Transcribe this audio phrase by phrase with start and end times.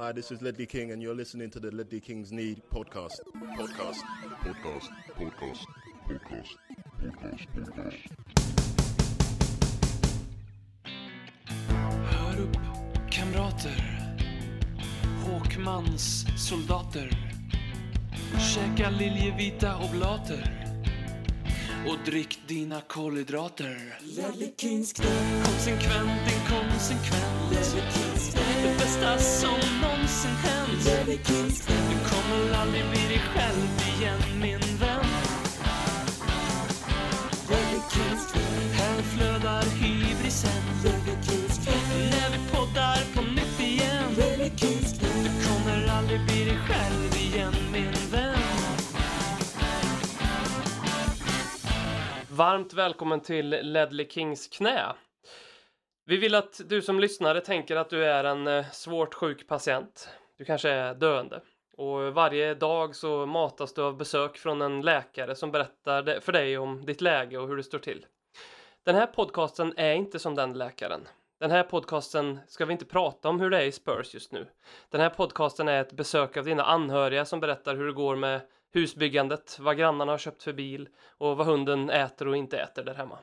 [0.00, 3.20] Hi, this is Ledley King, and you're listening to the Ledley Kings Need podcast.
[3.54, 4.00] Podcast.
[4.42, 4.88] Podcast.
[5.18, 5.66] Podcast.
[6.08, 6.56] Podcast.
[7.02, 7.46] Podcast.
[7.54, 7.96] Podcast.
[12.10, 12.56] Hör upp,
[13.10, 14.10] kamrater.
[15.24, 17.10] Håkmans soldater.
[18.54, 20.59] Käka liljevita oblater.
[21.88, 23.98] Och drick dina kolhydrater.
[25.44, 27.50] Konsekvent, inkonsekvent.
[28.62, 30.84] Det bästa som någonsin hänt.
[31.66, 34.69] Du kommer aldrig bli dig själv igen, min
[52.40, 54.92] Varmt välkommen till Ledley Kings knä.
[56.06, 60.08] Vi vill att du som lyssnare tänker att du är en eh, svårt sjuk patient.
[60.38, 61.40] Du kanske är döende.
[61.76, 66.58] Och varje dag så matas du av besök från en läkare som berättar för dig
[66.58, 68.06] om ditt läge och hur det står till.
[68.84, 71.08] Den här podcasten är inte som den läkaren.
[71.40, 74.46] Den här podcasten ska vi inte prata om hur det är i Spurs just nu.
[74.90, 78.40] Den här podcasten är ett besök av dina anhöriga som berättar hur det går med
[78.72, 82.94] husbyggandet, vad grannarna har köpt för bil och vad hunden äter och inte äter där
[82.94, 83.18] hemma.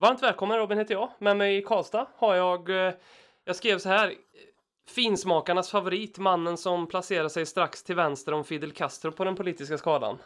[0.00, 1.10] Varmt välkommen Robin heter jag.
[1.18, 2.94] Med mig i Karlstad har jag, eh,
[3.44, 4.14] jag skrev så här,
[4.88, 9.78] finsmakarnas favorit, mannen som placerar sig strax till vänster om Fidel Castro på den politiska
[9.78, 10.18] skalan.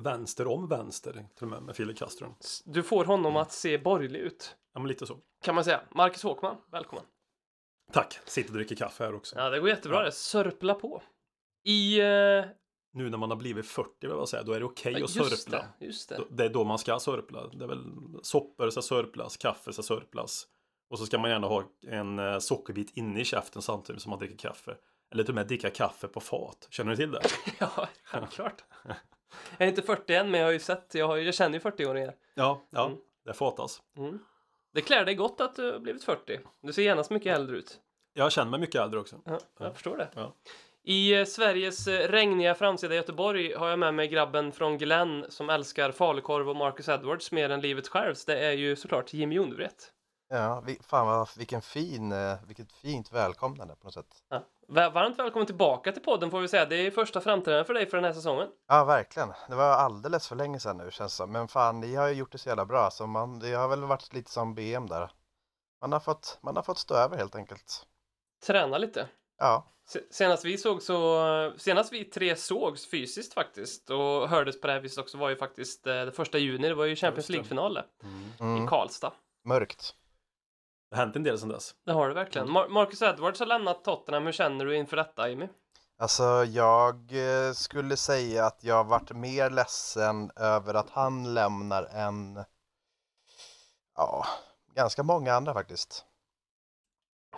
[0.00, 2.36] Vänster om vänster, till och med med Fidel Castro.
[2.64, 5.18] Du får honom att se borgerlig ut, Ja, men lite så.
[5.44, 5.80] kan man säga.
[5.90, 7.04] Marcus Håkman, välkommen.
[7.92, 8.18] Tack!
[8.24, 9.36] Sitter och dricker kaffe här också.
[9.38, 10.04] Ja, det går jättebra Ja.
[10.04, 10.12] det.
[10.12, 11.02] Sörpla på.
[11.64, 12.00] I...
[12.00, 12.44] Eh,
[12.94, 15.10] Nu när man har blivit 40, vill jag säga, då är det okej ja, att
[15.10, 15.64] sörpla.
[15.78, 16.20] det, just det.
[16.30, 17.46] Det är då man ska sörpla.
[17.52, 17.84] Det är väl
[18.22, 20.46] soppor ska sörplas, kaffe ska sörplas.
[20.90, 24.18] Och så ska man gärna ha en eh, sockerbit inne i käften samtidigt som man
[24.18, 24.76] dricker kaffe.
[25.12, 26.66] Eller till och med dricka kaffe på fat.
[26.70, 27.20] Känner du till det?
[27.58, 28.64] Ja, självklart.
[29.58, 31.60] Jag är inte 40 än, men jag har ju sett, jag, har, jag känner ju
[31.60, 32.14] 40-åringar.
[32.34, 32.86] Ja, ja.
[32.86, 32.98] Mm.
[33.24, 33.82] Det fatas.
[33.96, 34.18] Mm.
[34.74, 36.40] Det klär dig gott att du har blivit 40.
[36.62, 37.80] Du ser genast mycket äldre ut.
[38.14, 39.20] Jag känner mig mycket äldre också.
[39.24, 40.08] Ja, jag förstår det.
[40.14, 40.34] Ja.
[40.84, 45.50] I eh, Sveriges eh, regniga framsida Göteborg har jag med mig grabben från Glenn som
[45.50, 48.26] älskar falukorv och Marcus Edwards mer än livet självt.
[48.26, 49.92] Det är ju såklart Jimmy Jonevret.
[50.28, 54.06] Ja, vi, fan vad, vilken fin, eh, vilket fint välkomnande på något sätt.
[54.28, 54.44] Ja.
[54.68, 56.66] Va- Varmt välkommen tillbaka till podden får vi säga.
[56.66, 58.48] Det är första framträdandet för dig för den här säsongen.
[58.68, 59.32] Ja, verkligen.
[59.48, 61.32] Det var alldeles för länge sedan nu känns det som.
[61.32, 62.90] Men fan, ni har ju gjort det så jävla bra.
[62.90, 65.10] Så man, det har väl varit lite som BM där.
[65.80, 67.86] Man har fått, man har fått stå över helt enkelt.
[68.46, 69.08] Träna lite.
[69.38, 74.66] Ja, Se- Senast vi såg så, senast vi tre sågs fysiskt faktiskt och hördes på
[74.66, 77.28] det här viset också var ju faktiskt eh, det första juni, det var ju Champions.
[77.28, 77.86] League-final där,
[78.40, 79.12] i mm, Karlstad.
[79.44, 79.94] mörkt.
[80.90, 81.74] Det har hänt en del sedan dess.
[81.86, 82.48] Det har det verkligen.
[82.48, 85.48] Mar- Marcus Edwards har lämnat Tottenham, hur känner du inför detta Jimmy?
[85.98, 92.44] Alltså, jag eh, skulle säga att jag varit mer ledsen över att han lämnar än,
[93.96, 94.26] ja,
[94.74, 96.04] ganska många andra faktiskt.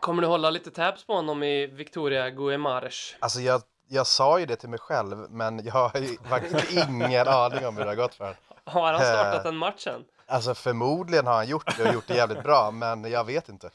[0.00, 3.16] Kommer du hålla lite tabs på honom i Victoria Guimares?
[3.20, 7.28] Alltså, jag, jag sa ju det till mig själv, men jag har ju faktiskt ingen
[7.28, 8.38] aning om hur det har gått för honom.
[8.64, 10.04] Har han startat en match än?
[10.26, 13.70] Alltså förmodligen har han gjort det och gjort det jävligt bra, men jag vet inte.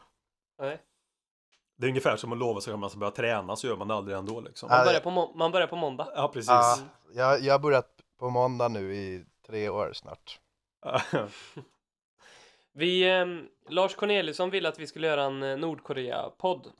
[0.61, 0.81] Nej.
[1.77, 3.87] Det är ungefär som att lova sig att man ska börja träna så gör man
[3.87, 4.69] det aldrig ändå liksom.
[4.69, 6.07] Man börjar på, må- man börjar på måndag.
[6.15, 6.49] Ja, precis.
[6.49, 6.77] Ja,
[7.13, 10.39] jag, jag har börjat på måndag nu i tre år snart.
[12.73, 16.71] Vi, ehm, Lars Corneliusson ville att vi skulle göra en eh, Nordkorea-podd.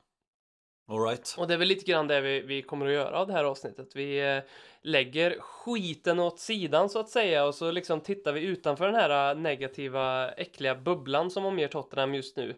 [0.90, 1.36] All right.
[1.38, 3.44] Och det är väl lite grann det vi, vi kommer att göra av det här
[3.44, 3.96] avsnittet.
[3.96, 4.44] Vi eh,
[4.82, 9.32] lägger skiten åt sidan så att säga och så liksom tittar vi utanför den här
[9.32, 12.56] eh, negativa, äckliga bubblan som omger Tottenham just nu.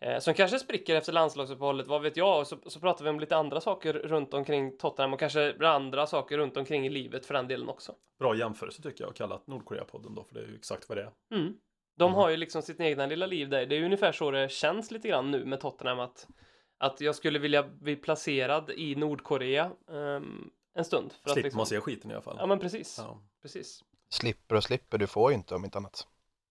[0.00, 2.40] Eh, som kanske spricker efter landslagsuppehållet, vad vet jag?
[2.40, 6.06] Och så, så pratar vi om lite andra saker runt omkring Tottenham och kanske andra
[6.06, 7.94] saker runt omkring i livet för den delen också.
[8.18, 11.02] Bra jämförelse tycker jag att kalla Nordkorea-podden då, för det är ju exakt vad det
[11.02, 11.38] är.
[11.38, 11.54] Mm.
[12.00, 13.66] De har ju liksom sitt egna lilla liv där.
[13.66, 16.26] Det är ungefär så det känns lite grann nu med Tottenham att,
[16.78, 21.12] att jag skulle vilja bli placerad i Nordkorea ehm, en stund.
[21.12, 21.58] För att Slipper liksom...
[21.58, 22.36] man se skiten i alla fall.
[22.38, 22.98] Ja men precis.
[22.98, 23.22] Ja.
[23.42, 23.84] precis.
[24.08, 26.06] Slipper och slipper, du får ju inte om inte annat.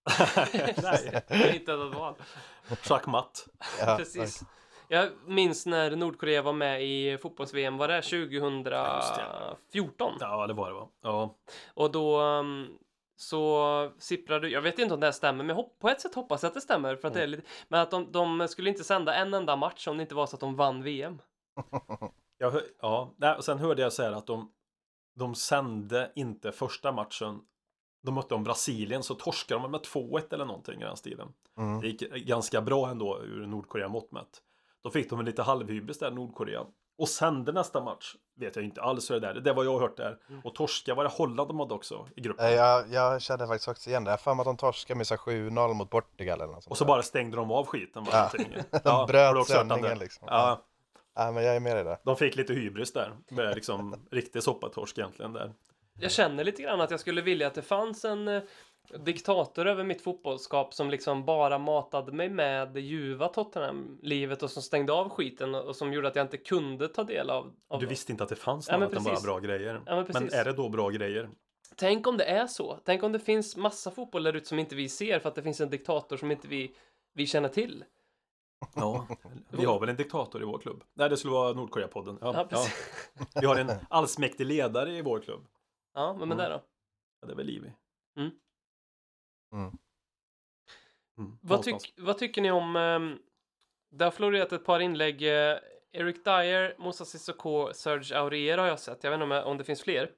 [0.84, 1.24] Nej,
[1.56, 2.16] Inte ett val.
[2.82, 3.48] schackmatt.
[3.80, 4.44] Ja, Precis.
[4.88, 10.14] Jag minns när Nordkorea var med i fotbolls-VM, var det just 2014?
[10.20, 10.90] Ja, det var det va.
[11.02, 11.36] Ja.
[11.74, 12.78] Och då um,
[13.22, 16.48] så sipprade, jag vet inte om det här stämmer, men på ett sätt hoppas jag
[16.48, 16.96] att det stämmer.
[16.96, 19.88] För att det är lite, men att de, de skulle inte sända en enda match
[19.88, 21.22] om det inte var så att de vann VM.
[22.38, 23.16] Jag, hör- ja.
[23.38, 24.52] Och sen hörde jag här att de,
[25.16, 27.42] de sände inte första matchen.
[28.04, 31.34] De mötte om Brasilien så torskade de med 2-1 eller någonting i den stilen.
[31.58, 31.82] Mm.
[31.82, 34.42] Det gick ganska bra ändå ur Nordkorea mått mätt.
[34.82, 36.66] Då fick de en lite halvhybris där Nordkorea.
[37.00, 38.16] Och sände nästa match.
[38.36, 39.34] Vet jag inte alls hur det är.
[39.34, 40.18] Det är vad jag har hört där.
[40.30, 40.42] Mm.
[40.44, 42.46] Och torska var det Holland de hade också i gruppen.
[42.46, 44.12] Eh, Jag, jag kände faktiskt också igen det.
[44.12, 46.72] Jag för mig att de torskade med så här 7-0 mot Portugal eller något sånt
[46.72, 46.88] Och så där.
[46.88, 48.04] bara stängde de av skiten.
[48.04, 48.14] Var
[48.72, 48.80] Ja.
[48.84, 50.28] De du bröt sändningen liksom.
[50.32, 50.66] Ja,
[51.16, 52.00] Ja, men jag är med i det.
[52.04, 53.14] de fick lite hybris där.
[53.30, 55.54] Med liksom riktig soppatorsk egentligen där.
[56.02, 58.42] Jag känner lite grann att jag skulle vilja att det fanns en eh,
[58.98, 64.64] diktator över mitt fotbollsskap som liksom bara matade mig med det ljuva Tottenham-livet och som
[64.64, 67.86] stängde av skiten och som gjorde att jag inte kunde ta del av, av Du
[67.86, 69.82] visste inte att det fanns Ja, men något än bara bra grejer.
[69.86, 70.34] Ja, men precis.
[70.34, 71.30] är det då bra grejer?
[71.76, 72.80] Tänk om det är så.
[72.86, 75.44] Tänk om det finns massa fotboll där ute som inte vi ser för att det
[75.44, 76.76] finns en diktator som inte vi,
[77.14, 77.84] vi känner till.
[78.76, 79.08] Ja,
[79.50, 80.84] vi har väl en diktator i vår klubb?
[80.94, 82.18] Nej, det skulle vara Nordkorea-podden.
[82.22, 82.46] Ja, Ja, ja.
[82.46, 82.74] precis.
[83.42, 85.46] Vi har en allsmäktig ledare i vår klubb.
[85.94, 86.38] Ja, men med Mm.
[86.52, 86.62] det då?
[87.22, 87.72] Ja, det är väl Livi.
[88.18, 88.32] Mm.
[89.54, 89.78] Mm.
[91.18, 92.76] Mm, Vad, tyck, vad tycker ni om...
[92.76, 93.20] ehm,
[93.92, 95.22] det har florerat ett par inlägg.
[95.24, 95.58] eh,
[95.92, 99.04] Eric Dyer, Moussa Sissoko, Serge Aurier har jag sett.
[99.04, 100.12] Jag vet inte om, om det finns fler.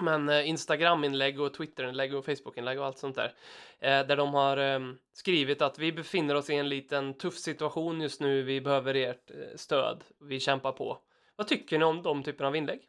[0.00, 3.34] Men eh, Instagram-inlägg och Twitter-inlägg och Facebook-inlägg och allt sånt där.
[3.78, 8.00] Eh, där de har ehm, skrivit att vi befinner oss i en liten tuff situation
[8.00, 8.42] just nu.
[8.42, 10.04] Vi behöver ert eh, stöd.
[10.20, 10.98] Vi kämpar på.
[11.36, 12.80] Vad tycker ni om de typerna av inlägg?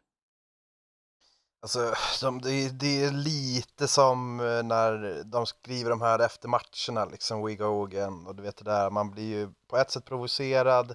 [1.60, 6.48] Alltså, de, det, är- det är lite som eh, när de skriver de här efter
[6.48, 9.90] matcherna, liksom We Go Again och du vet det där, man blir ju på ett
[9.90, 10.94] sätt provocerad.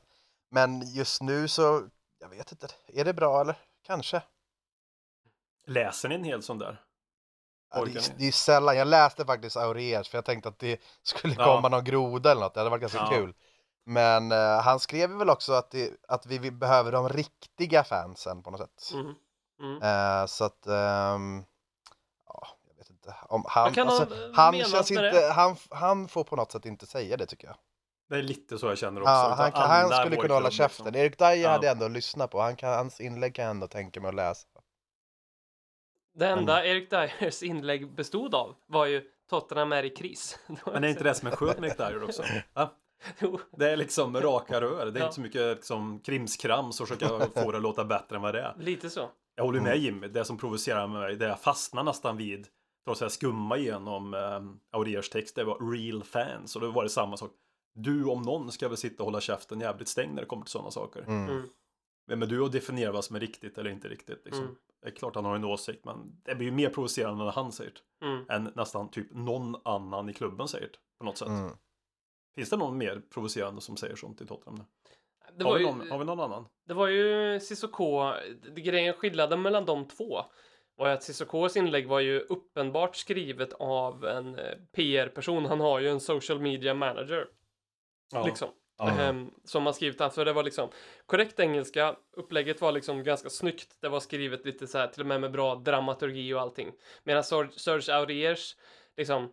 [0.51, 1.87] Men just nu så,
[2.19, 3.55] jag vet inte, är det bra eller?
[3.85, 4.21] Kanske.
[5.67, 6.81] Läser ni en hel sån där?
[7.75, 11.35] Ja, det, det är sällan, jag läste faktiskt Aurelius för jag tänkte att det skulle
[11.37, 11.45] Ja.
[11.45, 13.09] komma någon groda eller något, det hade varit ganska Ja.
[13.09, 13.33] kul.
[13.85, 17.83] Men eh, han skrev ju väl också att, det, att vi, vi behöver de riktiga
[17.83, 18.93] fansen på något sätt.
[18.93, 19.13] Mm.
[19.59, 19.81] Mm.
[19.81, 21.43] Eh, så att, ehm,
[22.27, 23.15] ja, jag vet inte.
[23.29, 25.33] Om han, Vad kan alltså, han, eh, han känns med inte, det?
[25.33, 27.55] han, han får på något sätt inte säga det tycker jag.
[28.09, 29.11] Det är lite så jag känner också.
[29.11, 30.85] Ja, han, kan, alla han skulle vår kunna hålla klubb, käften.
[30.85, 31.01] liksom.
[31.01, 31.49] Erik Dyer Ja.
[31.49, 34.15] hade jag ändå lyssnat på, han kan, hans inlägg kan jag ändå tänka mig att
[34.15, 34.47] läsa.
[36.15, 40.39] Det enda Eric Dyers inlägg bestod av var ju Tottenham är i kris.
[40.65, 42.23] Men är inte det som är skönt med Nick Dyer också?
[42.53, 42.73] Ja,
[43.19, 43.39] Jo.
[43.57, 44.85] det är liksom raka rör.
[44.85, 45.05] Det är Ja.
[45.05, 47.07] inte så mycket liksom, krimskrams och försöka
[47.43, 48.55] få det att låta bättre än vad det är.
[48.59, 49.09] Lite så.
[49.35, 49.83] Jag håller med Mm.
[49.83, 50.07] Jimmy.
[50.07, 52.47] Det som provocerar mig, det jag fastnar nästan vid
[52.85, 56.55] trots att jag skumma igenom um, Auriers text, det var real fans.
[56.55, 57.31] Och då var det samma sak.
[57.75, 60.51] Du om någon ska väl sitta och hålla käften jävligt stängd när det kommer till
[60.51, 61.01] sådana saker.
[61.01, 61.29] Mm.
[61.29, 61.49] Mm.
[62.07, 64.25] Vem är du och definiera vad som är riktigt eller inte riktigt?
[64.25, 64.43] Liksom.
[64.43, 64.55] Mm.
[64.81, 67.51] Det är klart han har en åsikt, men det blir ju mer provocerande när han
[67.51, 68.05] säger det.
[68.05, 68.25] Mm.
[68.29, 70.77] Än nästan typ någon annan i klubben säger det.
[70.99, 71.27] På något sätt.
[71.27, 71.51] Mm.
[72.35, 74.55] Finns det någon mer provocerande som säger sånt i Tottenham?
[74.55, 74.65] nu?
[75.37, 76.45] Det har, vi ju, någon, har vi någon annan?
[76.67, 78.13] det var ju Cissoko,
[78.55, 80.23] grejen skillnaden mellan de två
[80.75, 85.45] var ju att Cissokos inlägg var ju uppenbart skrivet av en eh, PR-person.
[85.45, 87.27] Han har ju en social media manager.
[88.11, 88.25] Ja.
[88.25, 88.49] Liksom.
[88.79, 90.69] Ehm, som har skrivit alltså det var liksom
[91.05, 95.07] korrekt engelska, upplägget var liksom ganska snyggt, det var skrivet lite så här till och
[95.07, 96.71] med med bra dramaturgi och allting.
[97.03, 98.55] Medan Serge, Serge Auriers,
[98.97, 99.31] liksom,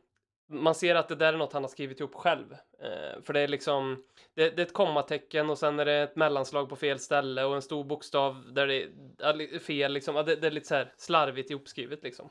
[0.51, 2.53] man ser att det där är något han har skrivit ihop själv.
[2.53, 4.03] Ehm, för det är liksom,
[4.35, 7.55] det, det är ett kommatecken och sen är det ett mellanslag på fel ställe och
[7.55, 8.83] en stor bokstav där det
[9.19, 10.15] är fel liksom.
[10.15, 12.29] Det, det är lite så här slarvigt ihopskrivet liksom.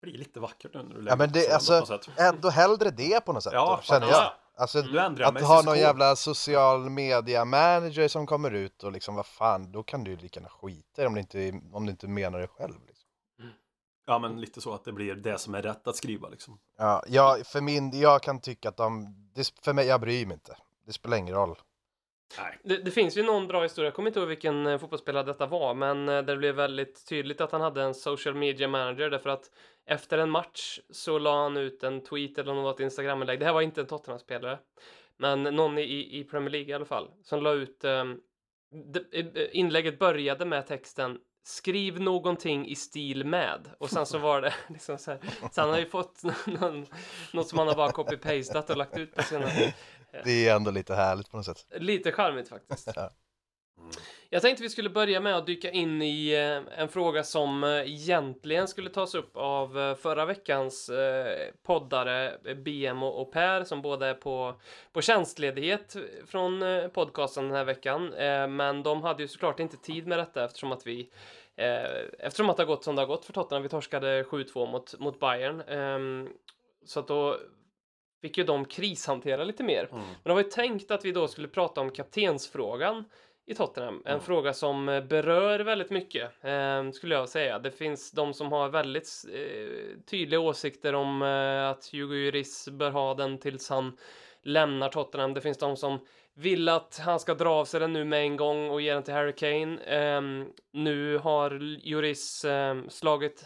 [0.00, 2.18] Det blir lite vackert nu när du Ja men det, alltså, sådana på något sätt.
[2.18, 4.32] ändå hellre det på något sätt Ja, då, känner jag.
[4.58, 4.78] Alltså,
[5.24, 9.82] att ha någon jävla social media manager som kommer ut och liksom vad fan, då
[9.82, 12.74] kan du ju lika gärna skita om du inte, om du inte menar det själv.
[12.86, 12.95] Liksom.
[14.06, 16.58] Ja, men lite så att det blir det som är rätt att skriva liksom.
[16.78, 20.34] Ja, jag, för min, jag kan tycka att de, det, för mig, jag bryr mig
[20.34, 20.56] inte.
[20.86, 21.56] Det spelar ingen roll.
[22.38, 22.58] Nej.
[22.64, 25.46] Det, det finns ju någon bra historia, jag kommer inte ihåg vilken eh, fotbollsspelare detta
[25.46, 29.30] var, men eh, det blev väldigt tydligt att han hade en social media manager därför
[29.30, 29.50] att
[29.86, 33.40] efter en match så la han ut en tweet eller något Instagram-inlägg.
[33.40, 34.58] Det här var inte en Tottenham-spelare,
[35.16, 38.20] men någon i, i Premier League i alla fall, som la ut um,
[39.52, 43.70] inlägget började med texten Skriv någonting i stil med.
[43.78, 45.20] Och sen så var det liksom så här.
[45.52, 46.86] Så han har ju fått någon,
[47.32, 49.46] något som han har bara copy-pastat och lagt ut på sina
[50.24, 51.66] Det är ändå lite härligt på något sätt.
[51.76, 52.88] Lite charmigt faktiskt.
[53.76, 54.00] Ja.
[54.30, 57.70] Jag tänkte vi skulle börja med att dyka in i eh, en fråga som eh,
[57.70, 60.90] egentligen skulle tas upp av eh, förra veckans
[61.62, 64.54] poddare BM och, Per som båda är på,
[64.92, 66.64] på tjänstledighet från
[66.94, 68.06] podcasten den här veckan.
[68.56, 71.10] Men de hade ju såklart inte tid med detta eftersom att vi
[72.18, 73.62] eftersom att det har gått som det har gått för Tottenham.
[73.62, 75.60] Vi torskade 7-2 mot, mot Bayern.
[75.60, 76.28] Ehm,
[76.84, 77.36] så att då
[78.22, 79.88] fick ju de krishantera lite mer.
[79.92, 80.04] Mm.
[80.04, 83.04] Men det var ju tänkt att vi då skulle prata om kaptensfrågan
[83.46, 84.02] i Tottenham.
[84.04, 84.20] En Mm.
[84.24, 87.58] fråga som eh, berör väldigt mycket, eh, skulle jag säga.
[87.58, 92.90] Det finns de som har väldigt eh, tydliga åsikter om eh, att Hugo Lloris bör
[92.90, 93.96] ha den tills han
[94.42, 95.34] lämnar Tottenham.
[95.34, 95.98] Det finns de som
[96.34, 99.02] vill att han ska dra av sig den nu med en gång och ge den
[99.02, 99.78] till Harry Kane.
[99.86, 101.50] Ehm, nu har
[101.82, 103.44] Juris ehm, slagit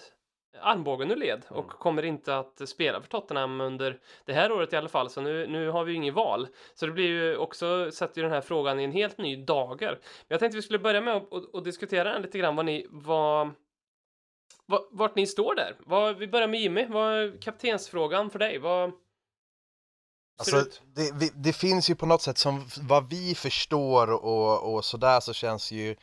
[0.61, 1.77] armbågen ur led och Mm.
[1.79, 5.11] kommer inte att spela för Tottenham under det här året i alla fall.
[5.11, 6.49] Så nu, nu har vi ju inget val.
[6.75, 9.91] Så det blir ju också, sätter ju den här frågan i en helt ny dager.
[9.91, 12.65] Men jag tänkte vi skulle börja med att att- att diskutera den lite grann vad
[12.65, 13.51] ni, vad,
[14.67, 15.77] vad, vart ni står där.
[15.87, 16.87] Vad, vi börjar med Jimmy.
[16.87, 18.59] Vad är kaptensfrågan för dig?
[18.59, 18.93] Vad
[20.39, 20.57] Alltså,
[20.95, 25.33] det, det finns ju på något sätt som vad vi förstår och, och sådär så
[25.33, 25.97] känns ju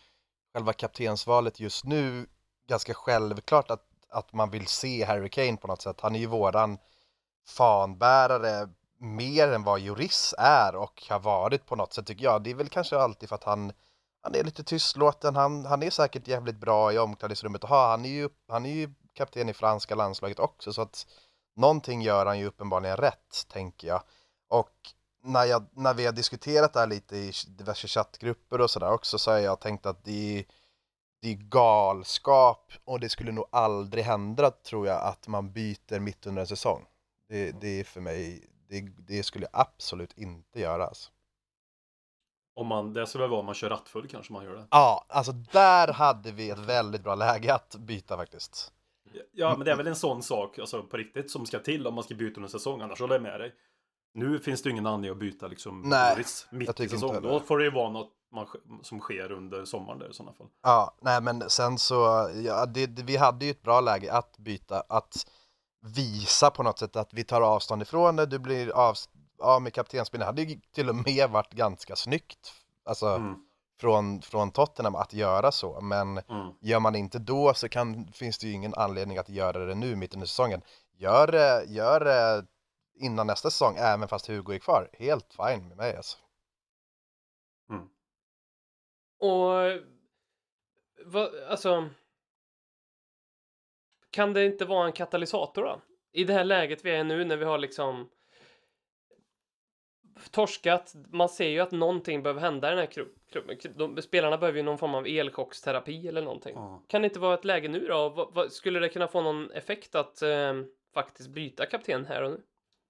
[0.54, 2.26] själva kaptensvalet just nu
[2.70, 6.02] ganska självklart att, att man vill se Harry Kane på något sätt.
[6.02, 6.78] Han är ju våran
[7.48, 12.44] fanbärare mer än vad Juris är och har varit på något sätt tycker jag.
[12.44, 13.72] Det är väl kanske alltid för att han,
[14.22, 18.06] han är lite tystlåten, han, han är säkert jävligt bra i omklädningsrummet att ha, han,
[18.06, 21.08] är ju, han är ju kapten i franska landslaget också så att
[21.56, 24.02] någonting gör han ju uppenbarligen rätt, tänker jag.
[24.50, 24.74] Och
[25.24, 29.18] när, jag, när vi har diskuterat det här lite i diverse chattgrupper och sådär också
[29.18, 30.46] så har jag tänkt att det är,
[31.28, 36.26] det är galskap och det skulle nog aldrig hända tror jag att man byter mitt
[36.26, 36.86] under en säsong.
[37.30, 41.12] Det, det är för mig, det, det skulle absolut inte göras.
[42.56, 44.68] Om man, det skulle väl vara om man kör rattfull kanske man gör det.
[44.72, 48.74] Ja, alltså där hade vi ett väldigt bra läge att byta faktiskt.
[49.32, 51.94] Ja, men det är väl en sån sak, alltså på riktigt, som ska till om
[51.94, 53.56] man ska byta under säsong, annars håller jag med dig.
[54.18, 57.22] Nu finns det ingen anledning att byta liksom Nej, Boris mitt i säsong.
[57.22, 58.48] Då får det ju vara något man,
[58.82, 60.48] som sker under sommaren där i sådana fall.
[60.64, 64.38] Ja, nej men sen så, ja, det, det, vi hade ju ett bra läge att
[64.38, 65.28] byta, att
[65.96, 68.96] visa på något sätt att vi tar avstånd ifrån det, du blir av,
[69.40, 70.36] av med kaptensbindeln.
[70.36, 72.54] Det hade ju till och med varit ganska snyggt,
[72.86, 73.36] alltså Mm,
[73.80, 76.48] från, från Tottenham att göra så, men mm.
[76.62, 79.96] gör man inte då så kan, finns det ju ingen anledning att göra det nu
[79.96, 80.62] mitt under säsongen.
[80.98, 82.46] Gör det, gör det
[82.98, 84.90] innan nästa säsong, även fast Hugo är kvar.
[84.94, 86.18] Helt fine med mig alltså.
[89.20, 89.82] Och
[91.06, 91.90] vad, alltså.
[94.12, 95.82] Kan det inte vara en katalysator då?
[96.12, 98.10] I det här läget vi är nu när vi har liksom
[100.32, 100.96] torskat.
[101.10, 103.58] Man ser ju att någonting behöver hända i den här klubben.
[103.76, 106.56] De, spelarna behöver ju någon form av elchocksterapi eller någonting.
[106.56, 106.84] Ja.
[106.88, 108.10] Kan det inte vara ett läge nu då?
[108.10, 110.54] Vad, vad, skulle det kunna få någon effekt att eh,
[110.94, 112.42] faktiskt byta kapten här och nu?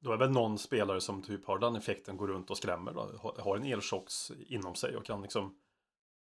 [0.08, 3.12] Då är väl någon spelare som typ har den effekten, går runt och skrämmer, då,
[3.44, 5.56] har- en elchocks inom sig och kan liksom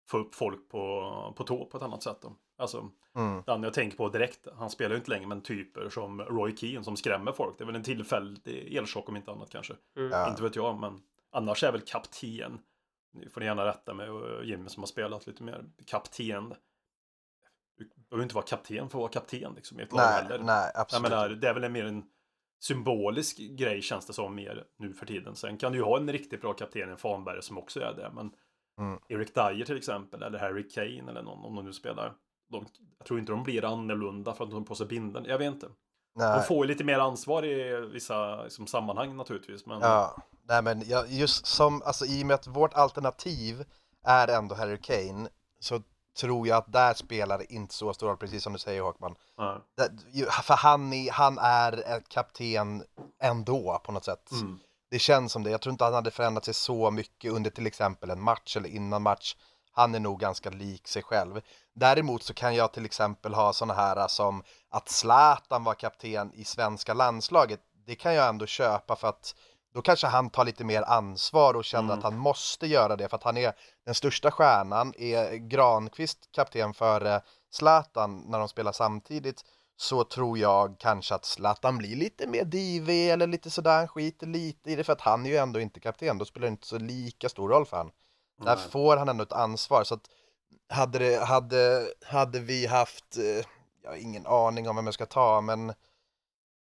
[0.10, 2.18] få upp folk på, på tå på ett annat sätt.
[2.22, 2.36] Då.
[2.58, 3.44] Alltså, Mm.
[3.46, 6.84] den jag tänker på direkt, han spelar ju inte längre, men typer som Roy Keane
[6.84, 7.58] som skrämmer folk.
[7.58, 9.74] Det är väl en tillfällig elchock om inte annat kanske.
[9.98, 10.12] Mm.
[10.12, 10.30] Ja.
[10.30, 11.01] Inte vet jag, men
[11.32, 12.60] annars är väl kapten.
[13.13, 15.65] Nu får ni gärna rätta mig och Jimmy som har spelat lite mer.
[15.86, 16.54] Kapten.
[17.77, 20.39] Du behöver inte vara kapten för att vara kapten liksom, i ett lag Nej, heller.
[20.44, 21.10] nej, Jag absolut.
[21.10, 22.04] menar, det är väl en mer en
[22.60, 25.36] symbolisk grej känns det som mer nu för tiden.
[25.36, 28.12] Sen kan du ju ha en riktigt bra kapten, en Fanberg som också är det.
[28.14, 28.32] Men
[28.78, 29.00] Mm.
[29.10, 32.14] Eric Dyer till exempel, eller Harry Kane eller någon, om de nu spelar.
[32.52, 32.66] De,
[32.98, 35.26] jag tror inte de blir annorlunda för att de har på sig bindeln.
[35.26, 35.66] Jag vet inte.
[35.66, 35.74] De
[36.16, 36.44] nej.
[36.44, 39.66] får ju lite mer ansvar i vissa liksom, sammanhang naturligtvis.
[39.66, 43.66] Men Ja, nej men just som, alltså i och med att vårt alternativ
[44.08, 45.82] är ändå Harry Kane så
[46.15, 49.15] tror jag att där spelar det inte så stor roll, precis som du säger Håkman.
[50.12, 52.84] ju- för han är, han är en kapten
[53.22, 54.31] ändå på något sätt.
[54.31, 54.60] Mm.
[54.91, 55.50] Det känns som det.
[55.50, 58.69] Jag tror inte han hade förändrat sig så mycket under till exempel en match eller
[58.69, 59.36] innan match.
[59.72, 61.41] Han är nog ganska lik sig själv.
[61.74, 66.43] Däremot så kan jag till exempel ha sådana här som att Zlatan var kapten i
[66.43, 67.60] svenska landslaget.
[67.86, 69.36] Det kan jag ändå köpa för att
[69.75, 71.98] då kanske han tar lite mer ansvar och känner Mm.
[71.98, 73.53] att han måste göra det för att han är
[73.86, 74.94] den största stjärnan.
[74.98, 79.41] Är Granqvist kapten för Zlatan när de spelar samtidigt
[79.77, 84.27] så tror jag kanske att Zlatan blir lite mer divig eller lite sådär, han skiter
[84.27, 86.67] lite i det för att han är ju ändå inte kapten, då spelar det inte
[86.67, 87.91] så lika stor roll för han.
[88.38, 88.65] Där Nej.
[88.72, 90.10] får han ändå ett ansvar så att
[90.70, 93.46] hade, det, hade, hade vi haft, eh,
[93.84, 95.74] jag har ingen aning om vem jag ska ta men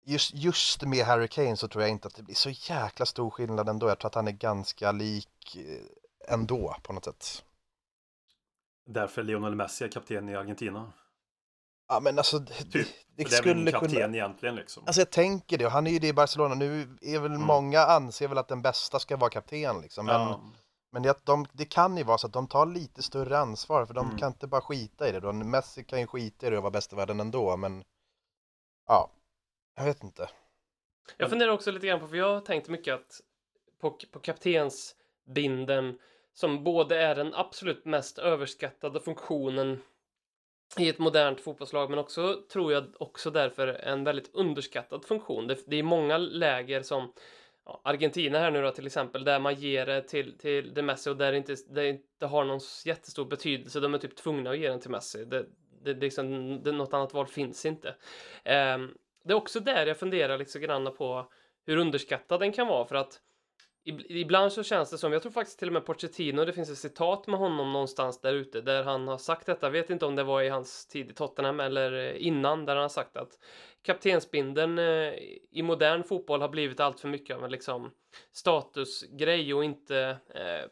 [0.07, 3.31] just, just med Harry Kane så tror jag inte att det blir så jäkla stor
[3.31, 7.45] skillnad ändå, jag tror att han är ganska lik eh, ändå på något sätt.
[8.87, 10.93] Därför Lionel Messi är kapten i Argentina.
[11.89, 12.73] Ja men alltså det, Typ.
[12.73, 14.83] det, det skulle kapten kunna egentligen liksom.
[14.87, 16.55] Alltså jag tänker det, och han är ju det i Barcelona.
[16.55, 17.47] Nu är väl Mm.
[17.47, 20.07] många anser väl att den bästa ska vara kapten liksom.
[20.07, 20.41] Men, ja.
[20.93, 23.87] men det, att de, det kan ju vara så att de tar lite större ansvar
[23.87, 24.19] för de Mm.
[24.19, 25.21] kan inte bara skita i det.
[25.21, 25.33] Då.
[25.33, 27.85] Messi kan ju skita i det och vara bäst i världen ändå men
[28.87, 29.11] ja,
[29.77, 30.31] jag vet inte.
[31.17, 33.21] Jag funderar också lite grann på, för jag har tänkt mycket att
[33.81, 35.99] på, på kaptensbinden
[36.35, 39.83] som både är den absolut mest överskattade funktionen
[40.79, 45.47] i ett modernt fotbollslag, men också tror jag också därför en väldigt underskattad funktion.
[45.47, 47.13] Det, det är många läger som
[47.65, 51.11] ja, Argentina här nu då till exempel, där man ger det till, till det Messi
[51.11, 53.81] och där det inte, det inte har någon jättestor betydelse.
[53.81, 55.25] De är typ tvungna att ge den till Messi.
[55.25, 55.47] Det,
[55.83, 57.95] det, det, liksom, det, något annat val finns inte.
[58.75, 58.95] Um,
[59.27, 61.33] det är också där jag funderar lite grann på
[61.67, 63.21] hur underskattad den kan vara för att
[64.09, 66.79] Ibland så känns det som, jag tror faktiskt till och med Pochettino, det finns ett
[66.79, 70.17] citat med honom någonstans där ute där han har sagt detta, jag vet inte om
[70.17, 73.39] det var i hans tid i Tottenham eller eh, innan, där han har sagt att
[73.83, 75.15] kaptensbindeln eh,
[75.51, 77.91] i modern fotboll har blivit allt för mycket av en liksom
[78.33, 80.71] statusgrej och inte eh,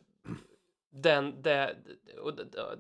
[0.96, 1.76] den, det,
[2.20, 2.32] och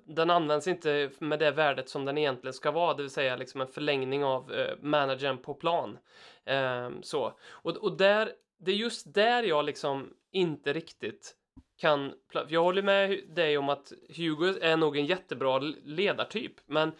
[0.04, 3.60] den används inte med det värdet som den egentligen ska vara, det vill säga liksom
[3.60, 5.98] en förlängning av eh, managern på plan.
[6.44, 7.32] Eh, så.
[7.50, 11.34] Och, och där, det är just där jag liksom inte riktigt
[11.78, 12.12] kan...
[12.48, 16.92] Jag håller med dig om att Hugo är nog en jättebra ledartyp, men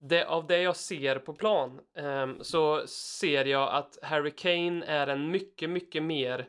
[0.00, 5.06] det, av det jag ser på plan eh, så ser jag att Harry Kane är
[5.06, 6.48] en mycket, mycket mer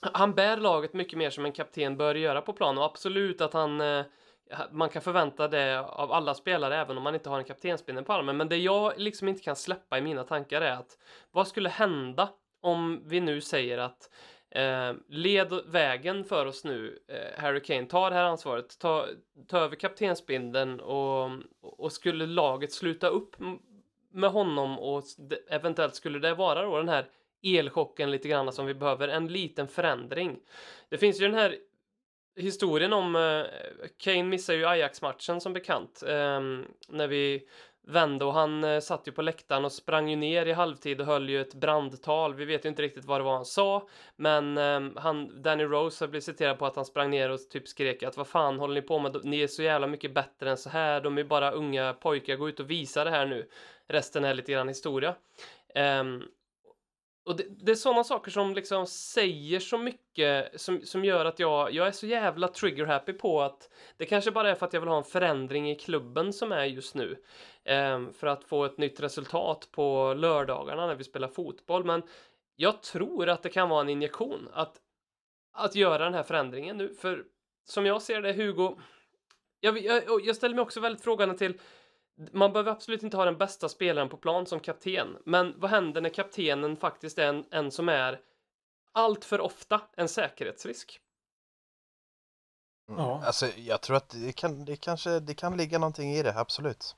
[0.00, 3.52] han bär laget mycket mer som en kapten bör göra på plan och absolut att
[3.52, 4.04] han eh,
[4.70, 8.12] man kan förvänta det av alla spelare även om man inte har en kaptensbindel på
[8.12, 8.36] armen.
[8.36, 10.98] Men det jag liksom inte kan släppa i mina tankar är att
[11.30, 12.28] vad skulle hända
[12.60, 14.10] om vi nu säger att
[14.50, 19.06] eh, led vägen för oss nu, eh, Harry Kane, ta det här ansvaret, ta,
[19.48, 23.36] ta över kaptensbindeln och, och skulle laget sluta upp
[24.10, 25.02] med honom och
[25.48, 27.06] eventuellt skulle det vara då den här
[27.42, 30.38] elchocken lite grann som vi behöver, en liten förändring.
[30.88, 31.56] Det finns ju den här
[32.36, 33.42] historien om eh,
[33.98, 36.40] Kane missar ju Ajax-matchen som bekant eh,
[36.88, 37.48] när vi
[37.88, 41.06] vände och han eh, satt ju på läktaren och sprang ju ner i halvtid och
[41.06, 42.34] höll ju ett brandtal.
[42.34, 46.04] Vi vet ju inte riktigt vad det var han sa, men eh, han, Danny Rose
[46.04, 48.74] har blivit citerad på att han sprang ner och typ skrek att vad fan håller
[48.74, 49.24] ni på med?
[49.24, 51.00] Ni är så jävla mycket bättre än så här.
[51.00, 52.36] De är bara unga pojkar.
[52.36, 53.48] Gå ut och visa det här nu.
[53.88, 55.14] Resten är lite grann historia.
[55.74, 56.24] Um,
[57.28, 61.38] och det, det är sådana saker som liksom säger så mycket som, som gör att
[61.38, 64.80] jag, jag är så jävla trigger-happy på att det kanske bara är för att jag
[64.80, 67.22] vill ha en förändring i klubben som är just nu.
[67.64, 71.84] Eh, för att få ett nytt resultat på lördagarna när vi spelar fotboll.
[71.84, 72.02] Men
[72.56, 74.76] jag tror att det kan vara en injektion att,
[75.52, 76.94] att göra den här förändringen nu.
[76.94, 77.24] För
[77.64, 78.76] som jag ser det, Hugo,
[79.60, 81.60] jag, jag, jag ställer mig också väldigt frågande till
[82.32, 86.00] man behöver absolut inte ha den bästa spelaren på plan som kapten, men vad händer
[86.00, 88.20] när kaptenen faktiskt är en, en som är
[88.92, 91.00] allt för ofta en säkerhetsrisk?
[92.88, 93.00] Mm.
[93.00, 93.22] Ja.
[93.24, 96.96] Alltså, jag tror att det kan, det kanske, det kan ligga någonting i det, absolut.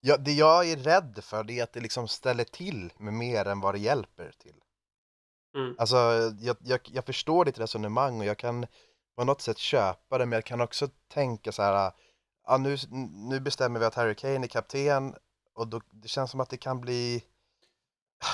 [0.00, 3.44] Ja, det jag är rädd för det är att det liksom ställer till med mer
[3.44, 4.56] än vad det hjälper till.
[5.56, 5.74] Mm.
[5.78, 5.96] Alltså,
[6.40, 8.66] jag, jag, jag förstår ditt resonemang och jag kan
[9.16, 11.92] på något sätt köpa det, men jag kan också tänka så här,
[12.46, 12.76] ja, nu,
[13.12, 15.14] nu bestämmer vi att Harry Kane är kapten
[15.54, 17.24] och då, det känns som att det kan bli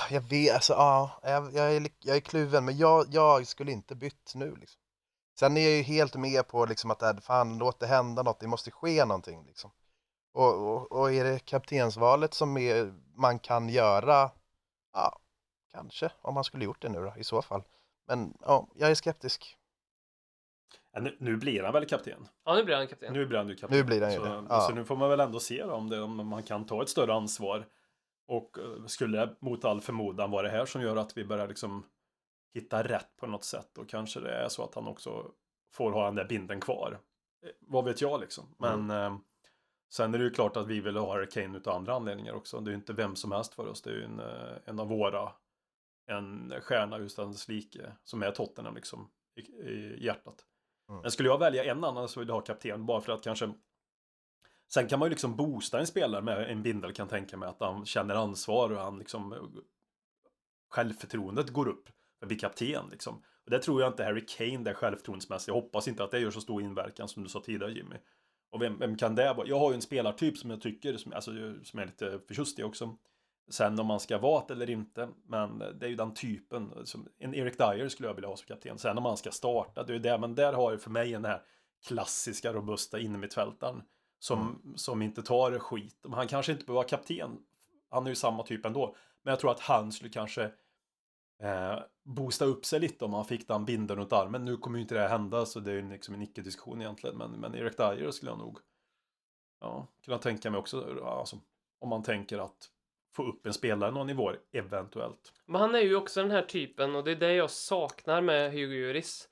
[0.09, 3.95] jag vet, alltså ja, jag, jag, är, jag är kluven, men jag, jag skulle inte
[3.95, 4.81] bytt nu liksom.
[5.39, 8.39] Sen är jag ju helt med på liksom att äh, fan, låt det hända något,
[8.39, 9.71] det måste ske någonting liksom.
[10.33, 14.31] Och, och, och är det kaptensvalet som är, man kan göra,
[14.93, 15.19] ja,
[15.71, 17.63] kanske, om man skulle gjort det nu då, i så fall.
[18.07, 19.57] Men ja, jag är skeptisk.
[21.01, 22.27] Nu, nu, blir han väl kapten?
[22.45, 23.13] Ja, nu blir han kapten.
[23.13, 23.77] Nu blir han ju kapten.
[23.77, 24.43] Nu blir han ju så, det.
[24.49, 24.59] Ja.
[24.59, 26.89] Så nu får man väl ändå se då, om, det, om man kan ta ett
[26.89, 27.65] större ansvar.
[28.27, 31.85] Och uh, skulle mot all förmodan vara det här som gör att vi börjar liksom
[32.53, 33.77] hitta rätt på något sätt.
[33.77, 35.31] Och kanske det är så att han också
[35.73, 36.99] får ha den där binden kvar.
[37.45, 38.55] Eh, vad vet jag liksom.
[38.57, 39.13] Men mm.
[39.13, 39.19] uh,
[39.89, 42.59] sen är det ju klart att vi vill ha Harry Kane utav andra anledningar också.
[42.59, 43.81] Det är ju inte vem som helst för oss.
[43.81, 45.31] Det är ju en, uh, en av våra.
[46.11, 47.93] En stjärna utan like.
[48.03, 49.09] Som är Tottenham liksom.
[49.35, 50.45] I, i hjärtat.
[50.89, 51.01] Mm.
[51.01, 53.53] Men skulle jag välja en annan så vill jag ha kapten bara för att kanske
[54.67, 57.59] Sen kan man ju liksom boosta en spelare med en bindel kan tänka mig att
[57.59, 59.39] han känner ansvar och han liksom eh,
[60.69, 63.23] Självförtroendet går upp för att bli kapten liksom.
[63.45, 65.47] Och det tror jag inte Harry Kane det självförtroendemässigt.
[65.47, 67.95] Jag hoppas inte att det gör så stor inverkan som du sa tidigare Jimmy.
[68.51, 69.47] Och vem, vem kan det vara?
[69.47, 71.31] Jag har ju en spelartyp som jag tycker, som, alltså,
[71.63, 72.97] som är lite förtjust i också.
[73.49, 76.85] Sen om man ska vara det eller inte, men det är ju den typen.
[76.85, 78.77] Som, en Eric Dyer skulle jag vilja ha som kapten.
[78.77, 81.11] Sen om man ska starta, det är ju det, men där har ju för mig
[81.11, 81.41] den här
[81.87, 83.81] klassiska robusta innermittfältaren.
[84.19, 84.77] Som, mm.
[84.77, 86.05] som inte tar skit.
[86.11, 87.37] Han kanske inte behöver vara kapten.
[87.89, 88.95] Han är ju samma typ ändå.
[89.23, 90.43] Men jag tror att han skulle kanske
[91.43, 94.45] eh, boosta upp sig lite om han fick den binden runt armen.
[94.45, 97.17] Nu kommer ju inte det här hända så det är ju liksom en icke-diskussion egentligen.
[97.17, 98.59] Men, men Erik Dyer skulle jag nog
[99.61, 101.03] ja, kunna tänka mig också.
[101.03, 101.39] Alltså,
[101.79, 102.69] om man tänker att
[103.15, 105.33] få upp en spelare någon nivå eventuellt.
[105.45, 108.51] Men han är ju också den här typen och det är det jag saknar med
[108.51, 109.29] Hugo Lloris.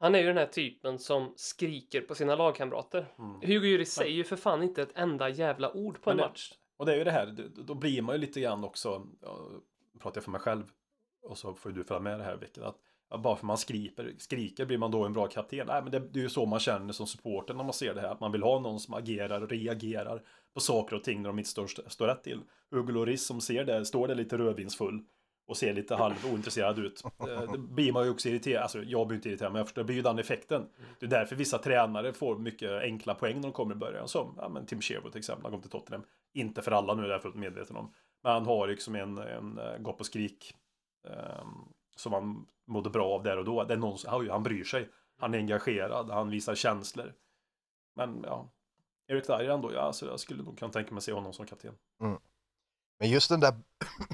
[0.00, 3.06] Han är ju den här typen som skriker på sina lagkamrater.
[3.18, 3.40] Mm.
[3.40, 6.52] Hugo Lloris säger ju för fan inte ett enda jävla ord på en det, match.
[6.76, 9.06] Och det är ju det här, då blir man ju lite grann också,
[9.98, 10.64] pratar jag för mig själv,
[11.22, 12.78] och så får du följa med det här vilket att
[13.10, 15.66] bara för man skriker, skriker blir man då en bra kapten.
[15.66, 18.00] Nej, men det, det är ju så man känner som supporter när man ser det
[18.00, 18.08] här.
[18.08, 20.22] Att man vill ha någon som agerar och reagerar
[20.54, 22.40] på saker och ting när de inte står, står rätt till.
[22.70, 25.02] Hugo Lloris som ser det, står där lite rödvinsfull
[25.48, 27.02] och ser lite halv ointresserad ut.
[27.04, 29.82] Eh, det blir man ju också irriterad, alltså jag blir inte irriterad men jag förstår,
[29.82, 30.66] det blir ju den effekten.
[31.00, 34.08] Det är därför vissa tränare får mycket enkla poäng när de kommer i början.
[34.08, 36.02] Som ja, men Tim Sherwood till exempel, han kom till Tottenham.
[36.34, 37.92] Inte för alla nu, det är jag fullt medveten om.
[38.22, 40.54] Men han har liksom en, en eh, gå på skrik
[41.08, 43.64] um, som han mådde bra av där och då.
[43.64, 44.88] Det är någon, han, han bryr sig.
[45.18, 47.14] Han är engagerad, han visar känslor.
[47.96, 48.48] Men ja,
[49.06, 51.74] Erik Dyer ändå, ja, alltså, jag skulle nog kunna tänka mig se honom som kapten.
[53.00, 53.54] Men just den där,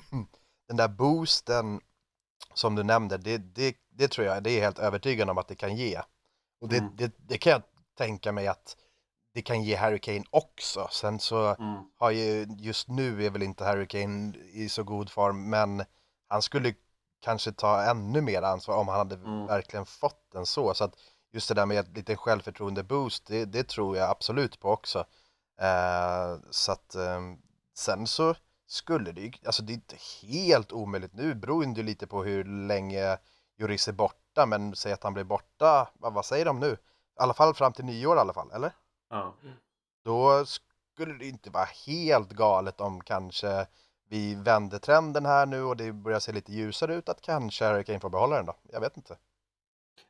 [0.68, 1.80] den där boosten
[2.54, 5.54] som du nämnde, det, det, det tror jag, det är helt övertygande om att det
[5.54, 6.00] kan ge.
[6.60, 6.96] Och det, Mm.
[6.96, 7.62] det, det kan jag
[7.96, 8.76] tänka mig att
[9.34, 10.88] det kan ge Harry Kane också.
[10.90, 11.84] Sen så Mm.
[11.96, 15.84] har ju, just nu är väl inte Harry Kane i så god form, men
[16.28, 16.74] han skulle
[17.24, 19.46] kanske ta ännu mer ansvar om han hade Mm.
[19.46, 20.74] verkligen fått den så.
[20.74, 20.94] Så att
[21.32, 24.98] just det där med ett liten självförtroende-boost, det, det tror jag absolut på också.
[25.60, 27.20] Eh, så att eh,
[27.74, 28.34] sen så
[28.66, 32.44] skulle det ju, alltså det är inte helt omöjligt nu, beroende ju lite på hur
[32.44, 33.18] länge
[33.58, 36.72] Juris är borta, men säg att han blir borta, vad, vad säger de nu?
[36.72, 36.76] I
[37.22, 38.72] alla fall fram till nyår i alla fall, eller?
[39.10, 39.34] Ja.
[40.04, 43.66] Då skulle det inte vara helt galet om kanske
[44.14, 47.84] vi vänder trenden här nu och det börjar se lite ljusare ut att kanske Harry
[47.84, 48.56] Kane får behålla den då.
[48.72, 49.16] Jag vet inte.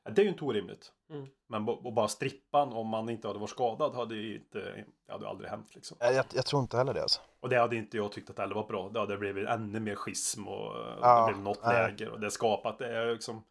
[0.04, 0.92] Ja, Det är ju inte orimligt.
[1.10, 1.26] Mm.
[1.48, 5.28] Men och bara strippan om man inte hade varit skadad hade ju inte, det hade
[5.28, 5.96] aldrig hänt liksom.
[6.00, 7.20] Jag, jag, tror inte heller det alltså.
[7.40, 8.88] Och det hade inte jag tyckt att det heller var bra.
[8.88, 11.74] Det hade blivit ännu mer schism och eh, Ja, det blev något nej.
[11.74, 13.44] läger och det skapat det är liksom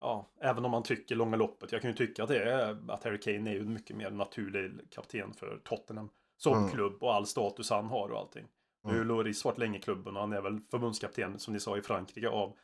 [0.00, 1.72] Ja, även om man tycker långa loppet.
[1.72, 4.10] Jag kan ju tycka att det är att Harry Kane är ju en mycket mer
[4.10, 6.10] naturlig kapten för Tottenham.
[6.36, 6.70] Som Mm.
[6.70, 8.46] klubb och all status han har och allting.
[8.82, 9.08] Nu har ju Mm.
[9.08, 12.28] Loris varit länge i klubben och han är väl förbundskapten som ni sa i Frankrike
[12.28, 12.56] av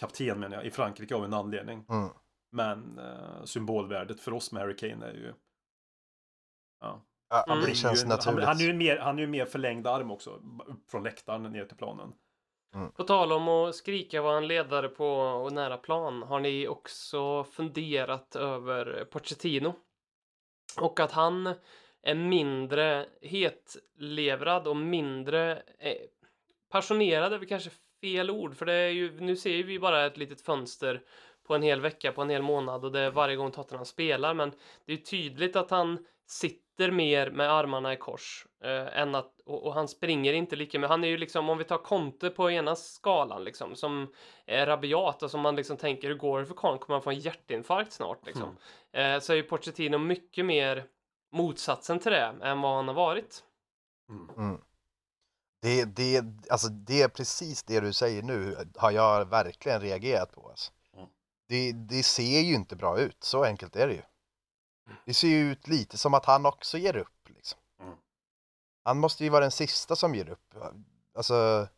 [0.00, 1.84] kapten menar jag, i Frankrike av en anledning.
[1.88, 2.08] Mm.
[2.52, 5.34] Men eh, symbolvärdet för oss med Harry Kane är ju
[6.80, 7.58] Ja, Ja, Mm.
[7.58, 8.44] det blir känns ju naturligt.
[8.44, 10.30] Han, han, är ju mer, han är ju mer förlängd arm också.
[10.66, 12.12] Upp från läktaren ner till planen.
[12.96, 17.44] På tal om att skrika vara en ledare på och nära plan har ni också
[17.44, 19.74] funderat över Pochettino.
[20.80, 21.54] Och att han
[22.02, 25.96] är mindre hetlevrad och mindre eh,
[26.70, 30.16] passionerad är väl kanske fel ord för det är ju, nu ser vi bara ett
[30.16, 31.02] litet fönster
[31.46, 34.34] på en hel vecka, på en hel månad och det är varje gång Tottenham spelar
[34.34, 34.52] men
[34.86, 39.66] det är tydligt att han sitter mer med armarna i kors eh, än att, och,
[39.66, 40.90] och han springer inte lika mycket.
[40.90, 44.12] Han är ju liksom, om vi tar Conte på ena skalan liksom, som
[44.46, 46.84] är rabiat och som man liksom tänker hur går det för Conte?
[46.84, 48.56] Kommer han få en hjärtinfarkt snart liksom?
[48.92, 50.84] Eh, så är ju Pochettino mycket mer
[51.32, 53.44] motsatsen till det än vad han har varit.
[54.08, 54.28] Mm.
[54.36, 54.60] Mm.
[55.62, 60.48] Det, det, alltså det är precis det du säger nu har jag verkligen reagerat på.
[60.48, 60.72] Alltså.
[60.96, 61.08] Mm.
[61.48, 64.02] Det, det ser ju inte bra ut, så enkelt är det ju.
[65.04, 67.28] Det ser ju ut lite som att han också ger upp.
[67.28, 67.60] Liksom.
[67.82, 67.94] Mm.
[68.84, 70.54] Han måste ju vara den sista som ger upp.
[71.14, 71.68] Alltså,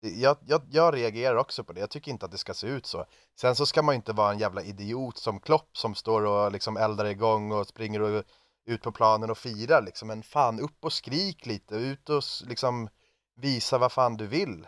[0.00, 1.80] jag, jag, jag reagerar också på det.
[1.80, 3.06] Jag tycker inte att det ska se ut så.
[3.40, 6.52] Sen så ska man ju inte vara en jävla idiot som Klopp som står och
[6.52, 8.24] liksom eldar igång och springer och,
[8.64, 10.08] ut på planen och firar liksom.
[10.08, 11.74] Men fan, upp och skrik lite.
[11.74, 12.88] Ut och liksom
[13.34, 14.66] visa vad fan du vill.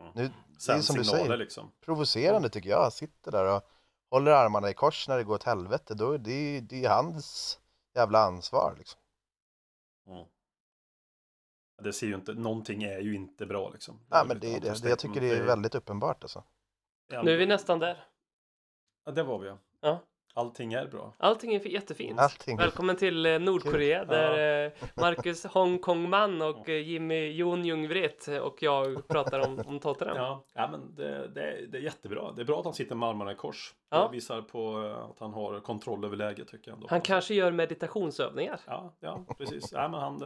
[0.00, 0.12] Mm.
[0.14, 1.36] Nu, det är Sen som du säger.
[1.36, 1.72] liksom.
[1.80, 2.92] provocerande tycker jag.
[2.92, 3.62] Sitter där och
[4.10, 5.94] håller armarna i kors när det går åt helvete.
[5.94, 7.58] Då är det, det är hans
[7.94, 9.00] jävla ansvar liksom.
[10.06, 10.26] Mm.
[11.82, 14.00] Det ser ju inte, någonting är ju inte bra liksom.
[14.10, 14.56] Ja, är men det är det.
[14.56, 14.88] understatement.
[14.90, 16.44] Jag tycker det är väldigt uppenbart alltså.
[17.24, 18.04] Nu är vi nästan där.
[19.04, 19.58] Ja, det var vi ja.
[19.80, 20.00] Ja.
[20.36, 21.14] Allting är bra.
[21.18, 22.20] Allting är jättefint.
[22.20, 22.56] Allting.
[22.56, 24.08] Välkommen till eh, Nordkorea Kul.
[24.08, 30.16] där eh, Marcus Hongkong-man och eh, Jimmy Jon Jung-Vret och jag pratar om, om Tottenham.
[30.16, 32.32] Ja, ja men det, det, är- det är jättebra.
[32.32, 33.74] Det är bra att han sitter med armarna i kors.
[33.90, 34.06] Ja.
[34.06, 34.76] Det visar på
[35.12, 36.86] att han har kontroll över läget tycker jag ändå.
[36.90, 38.60] Han kanske gör meditationsövningar.
[38.66, 39.72] Ja, ja precis.
[39.72, 40.18] ja, men han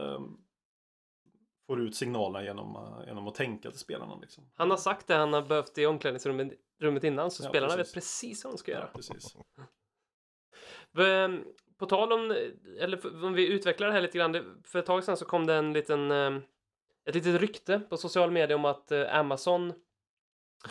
[1.67, 4.15] får ut signalerna genom, genom att tänka till spelarna.
[4.21, 4.51] Liksom.
[4.55, 7.89] Han har sagt det han har behövt i omklädningsrummet rummet innan så Ja, spelarna precis.
[7.89, 8.87] vet precis vad de ska Ja, göra.
[8.87, 9.35] precis.
[10.93, 11.39] V-
[11.77, 12.31] På tal om,
[12.79, 14.61] eller om vi utvecklar det här lite grann.
[14.65, 16.35] För ett tag sedan så kom det en liten, eh,
[17.05, 19.73] ett litet rykte på social media om att eh, Amazon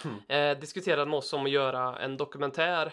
[0.04, 0.18] Mm.
[0.54, 2.92] eh, diskuterade med oss om att göra en dokumentär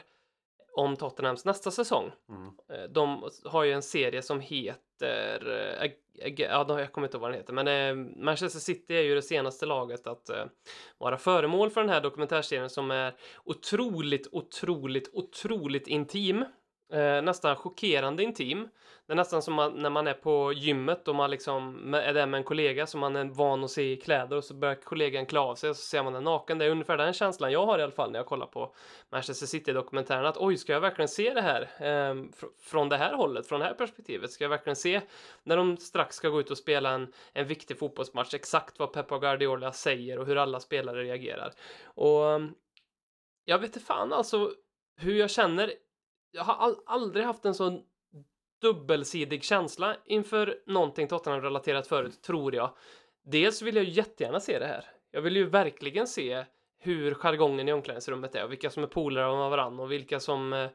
[0.78, 2.12] om Tottenhams nästa säsong.
[2.30, 2.52] Mm.
[2.70, 5.92] Eh, De har ju en serie som heter,
[6.38, 9.22] ja jag kommer inte ihåg vad den heter, men eh, Manchester City är ju det
[9.22, 10.30] senaste laget att
[10.98, 16.46] vara föremål för den här dokumentärserien som är otroligt, otroligt, otroligt intim.
[16.94, 18.70] Eh, nästan chockerande intim.
[19.08, 22.26] Det är nästan som man, när man är på gymmet och man liksom är där
[22.26, 25.26] med en kollega som man är van att se i kläder och så börjar kollegan
[25.26, 26.58] klä av sig och så ser man den naken.
[26.58, 28.76] Det är ungefär den känslan jag har i alla fall när jag kollar på
[29.12, 30.26] Manchester City-dokumentären.
[30.26, 33.60] Att oj, ska jag verkligen se det här eh, fr från det här hållet, från
[33.60, 34.32] det här perspektivet?
[34.32, 35.02] Ska jag verkligen se
[35.44, 39.10] när de strax ska gå ut och spela en, en viktig fotbollsmatch exakt vad Pep
[39.10, 41.54] Guardiola säger och hur alla spelare reagerar?
[41.86, 42.54] Och ehm,
[43.46, 44.52] jag vet inte fan alltså
[44.98, 45.74] hur jag känner.
[46.36, 47.84] Jag har aldrig haft en sån
[48.62, 52.76] dubbelsidig känsla inför någonting Tottenham-relaterat förut, tror jag.
[53.24, 54.86] Dels vill jag ju jättegärna se det här.
[55.12, 56.46] Jag vill ju verkligen se
[56.78, 60.54] hur jargongen i omklädningsrummet är och vilka som är polare med varandra och vilka som
[60.54, 60.70] eh,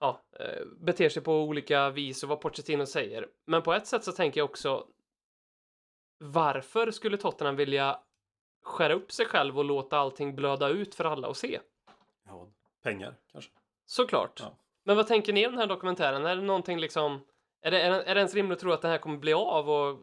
[0.00, 3.28] ja, eh, beter sig på olika vis och vad Pochettino säger.
[3.44, 4.86] Men på ett sätt så tänker jag också
[6.18, 8.00] varför skulle Tottenham vilja
[8.62, 11.60] skära upp sig själv och låta allting blöda ut för alla att se?
[12.26, 12.48] Ja,
[12.82, 13.50] pengar kanske.
[13.86, 14.40] Såklart.
[14.40, 14.56] Ja.
[14.84, 16.26] Men vad tänker ni om den här dokumentären?
[16.26, 17.20] Är det någonting liksom...
[17.64, 19.32] Är det, är det, är det ens rimligt att tro att det här kommer bli
[19.32, 19.98] av och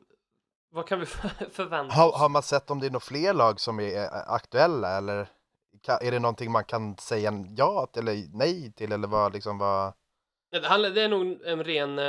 [0.71, 1.05] vad kan vi
[1.51, 2.19] förvänta Har, oss?
[2.19, 5.27] har man sett om det är några fler lag som är aktuella eller
[6.01, 9.93] är det någonting man kan säga ja till eller nej till eller vad liksom vad?
[10.51, 10.57] Det
[11.01, 11.99] är nog en ren,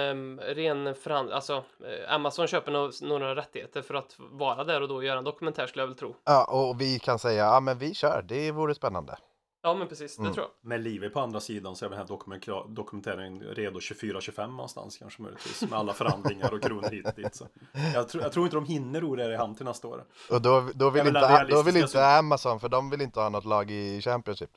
[0.40, 1.30] ren förhand...
[1.30, 5.66] Alltså, eh, Amazon köper några rättigheter för att vara där och då göra en dokumentär
[5.66, 6.16] skulle jag väl tro.
[6.24, 8.24] Ja, och vi kan säga ja, men vi kör.
[8.28, 9.16] Det vore spännande.
[9.62, 10.34] Ja, men precis, det Mm.
[10.34, 10.68] tror jag.
[10.68, 15.22] Med livet på andra sidan så är den här dokumentar- dokumentären redo 24-25 någonstans kanske
[15.22, 15.62] möjligtvis.
[15.62, 17.34] Med alla förhandlingar och kronor hit och dit.
[17.34, 17.46] Så.
[17.94, 20.04] Jag, tror- jag tror inte de hinner ro det i hamn till nästa år.
[20.30, 22.06] Och då, då, vill, inte, då vill inte.
[22.06, 24.50] Amazon, för de vill inte ha något lag i Championship.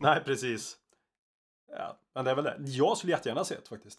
[0.00, 0.76] Nej, precis.
[1.78, 2.56] Ja, men det är väl det.
[2.58, 3.98] Jag skulle jättegärna se det faktiskt.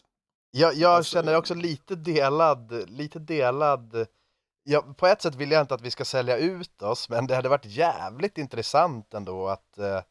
[0.52, 4.08] Jag, jag Alltså- känner också lite delad, lite delad.
[4.64, 7.36] Ja, på ett sätt vill jag inte att vi ska sälja ut oss, men det
[7.36, 10.02] hade varit jävligt intressant ändå att eh,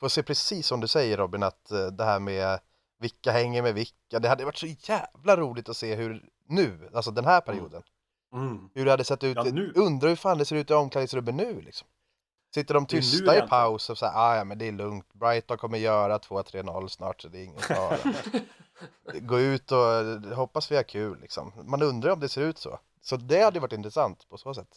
[0.00, 2.60] få se precis som du säger Robin, att eh, det här med
[3.00, 4.18] vilka hänger med vilka.
[4.18, 7.82] Det hade varit så jävla roligt att se hur nu, alltså den här perioden,
[8.34, 8.70] Mm.
[8.74, 9.36] hur det hade sett ut.
[9.36, 9.44] Ja.
[9.74, 11.88] Undrar hur fan det ser ut i omklädningsrummet nu liksom.
[12.54, 15.78] Sitter de tysta i paus och säger ah, ja men det är lugnt, Brighton kommer
[15.78, 17.98] göra 2-3-0 snart så det är ingen fara.
[19.20, 21.52] Gå ut och eh, hoppas vi har kul liksom.
[21.64, 22.78] Man undrar om det ser ut så.
[23.00, 24.68] Så det hade varit intressant på så sätt.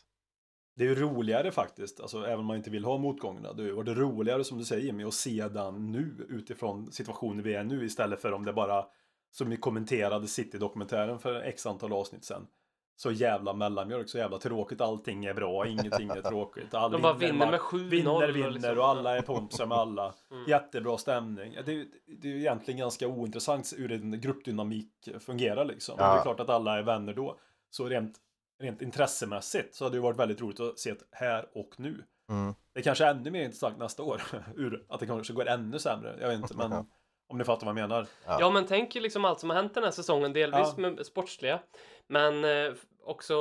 [0.77, 3.53] Det är ju roligare faktiskt, alltså även om man inte vill ha motgångarna.
[3.53, 7.53] Det var det roligare som du säger Jimmy att se den nu utifrån situationen vi
[7.53, 8.85] är nu istället för om det bara
[9.31, 12.47] som vi kommenterade City-dokumentären för x antal avsnitt sen.
[12.95, 16.73] Så jävla mellanmjölk, så jävla tråkigt, allting är bra, ingenting är tråkigt.
[16.73, 18.77] Alla De bara vinner med 7-0 Vinner, och vinner liksom.
[18.77, 20.13] och alla är pomsiga med alla.
[20.31, 20.49] Mm.
[20.49, 21.57] Jättebra stämning.
[21.65, 21.85] Det är,
[22.21, 25.95] det är ju egentligen ganska ointressant hur en gruppdynamik fungerar liksom.
[25.97, 26.13] Ja.
[26.13, 27.39] Det är klart att alla är vänner då.
[27.69, 28.13] Så rent,
[28.59, 32.03] rent intressemässigt så hade det varit väldigt roligt att se det här och nu.
[32.29, 32.53] Mm.
[32.73, 34.21] Det är kanske är ännu mer intressant nästa år.
[34.55, 36.17] Ur att det kanske går ännu sämre.
[36.21, 36.71] Jag vet inte, men
[37.27, 38.07] om ni fattar vad jag menar.
[38.25, 38.37] Ja.
[38.39, 40.81] Ja, men tänk ju liksom allt som har hänt den här säsongen, delvis Ja.
[40.81, 41.59] med sportsliga,
[42.07, 43.35] men eh, också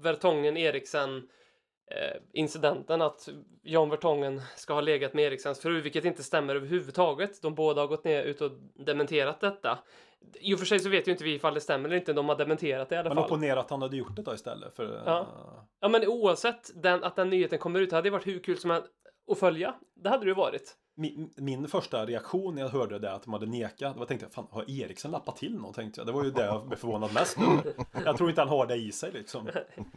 [0.00, 1.16] Vertongen, Eriksen,
[1.90, 3.28] eh, incidenten att
[3.62, 7.42] Jan Vertongen ska ha legat med Eriksens fru, vilket inte stämmer överhuvudtaget.
[7.42, 8.52] De båda har gått ner ut och
[8.86, 9.78] dementerat detta.
[10.40, 12.28] I och för sig så vet ju inte vi ifall det stämmer eller inte, de
[12.28, 13.24] har dementerat det i alla Men fall.
[13.24, 14.76] opponera att han hade gjort det då istället.
[14.76, 15.20] För, Ja.
[15.20, 15.26] eh,
[15.80, 18.58] Ja, men oavsett den, att den nyheten kommer ut, det hade ju varit hur kul
[18.58, 18.88] som helst
[19.30, 19.74] att följa.
[19.94, 20.76] Det hade det ju varit.
[20.96, 24.26] min, min första reaktion när jag hörde det att de hade nekat, det var tänkte
[24.26, 25.72] jag, fan har Eriksen lappat till någon?
[25.72, 26.06] Tänkte jag.
[26.06, 27.72] Det var ju det jag blev förvånad mest över.
[28.04, 29.48] Jag tror inte han har det i sig liksom.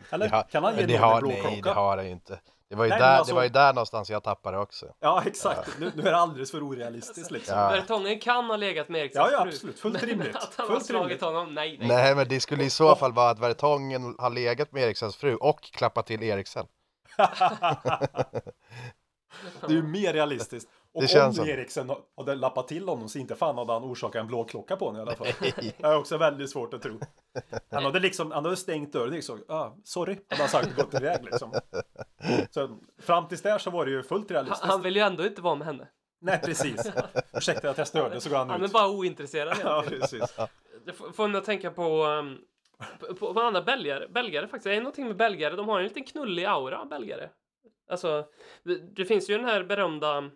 [0.10, 0.26] Eller?
[0.30, 2.40] Det har- kan han ge Men det någon har, nej, det har han ju inte.
[2.74, 4.86] Det var ju, Nej, där, alltså- det var ju där någonstans jag tappade också.
[5.00, 5.80] Ja, exakt.
[5.80, 7.58] Nu, nu är det alldeles för orealistiskt liksom.
[7.58, 7.70] Ja.
[7.70, 9.50] Vertongen kan ha legat med Eriksens Ja, ja, fru.
[9.50, 9.80] absolut.
[9.80, 10.36] Fullt rimligt.
[10.36, 11.22] Att han har Fullt slagit rimligt.
[11.22, 11.88] honom, nej, nej.
[11.88, 15.36] Nej, men det skulle i så fall vara att Vertongen har legat med Eriksens fru
[15.36, 16.66] och klappat till Eriksen.
[19.62, 20.70] Det är ju mer realistiskt.
[20.94, 24.20] Och Det känns om Eriksen hade lappat till honom så inte fan hade han orsakat
[24.20, 25.28] en blå klocka på honom i alla fall.
[25.40, 27.00] Det är också väldigt svårt att tro.
[27.72, 29.44] Han hade liksom, han hade stängt dörren liksom.
[29.48, 31.54] Ah, sorry, hade han sagt och gått iväg liksom.
[32.52, 34.66] Så fram tills där så var det ju fullt Han, realistiskt.
[34.66, 35.88] han vill ju ändå inte vara med henne.
[36.22, 36.92] Nej, precis.
[37.34, 38.72] Ursäkta att jag störde, så går han Han är ut.
[38.72, 40.38] bara ointresserad Ja, precis.
[40.86, 42.40] Det får mig att tänka på, um,
[43.20, 44.64] på, på, andra belgare, belgare faktiskt.
[44.64, 47.30] Det är någonting med belgare, de har en liten knullig aura, belgare.
[47.90, 48.26] Alltså,
[48.96, 50.30] det, finns ju den här berömda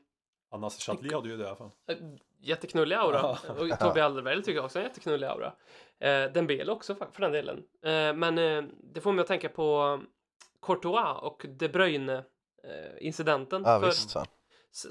[0.51, 1.71] Anna Chadli hade ju det i alla fall.
[1.87, 1.97] äh,
[2.39, 3.29] jätteknullig aura.
[3.31, 5.53] Och Toby Alderweireld tycker jag också är en jätteknullig aura.
[5.99, 7.57] Eh, Dembele också för, för den delen.
[7.83, 9.99] Eh, men eh, det får mig att tänka på
[10.67, 12.13] Courtois och De Bruyne
[12.63, 13.63] eh, incidenten.
[13.65, 14.15] Ja, för visst.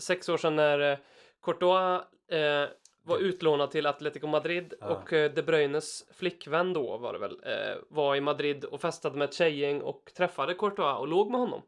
[0.03, 0.99] Sex år sedan när eh,
[1.43, 2.69] Courtois eh,
[3.05, 4.87] var utlånad till Atletico Madrid Ja.
[4.87, 9.17] och eh, De Bruynes flickvän då var det väl, eh, var i Madrid och festade
[9.19, 11.63] med ett tjejgäng och träffade Courtois och låg med honom.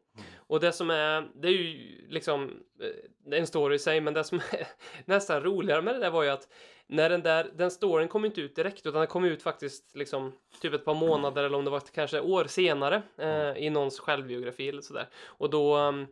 [0.49, 4.23] Och det som är, det är ju liksom eh, en story i sig, men det
[4.23, 4.67] som är
[5.05, 6.47] nästan roligare med det där var ju att
[6.87, 10.33] när den där, den storyn kom inte ut direkt utan den kom ut faktiskt liksom
[10.61, 14.69] typ ett par månader eller om det var kanske år senare eh, i någons självbiografi
[14.69, 15.07] eller sådär.
[15.25, 16.07] Och då um,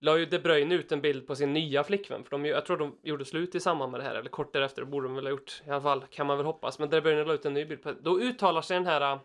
[0.00, 2.76] la ju De Bruyne ut en bild på sin nya flickvän, för de, jag tror
[2.76, 5.30] de gjorde slut i samband med det här, eller kort därefter, borde de väl ha
[5.30, 6.78] gjort i alla fall, kan man väl hoppas.
[6.78, 9.18] Men De Bruyne la ut en ny bild på Då uttalar sig den här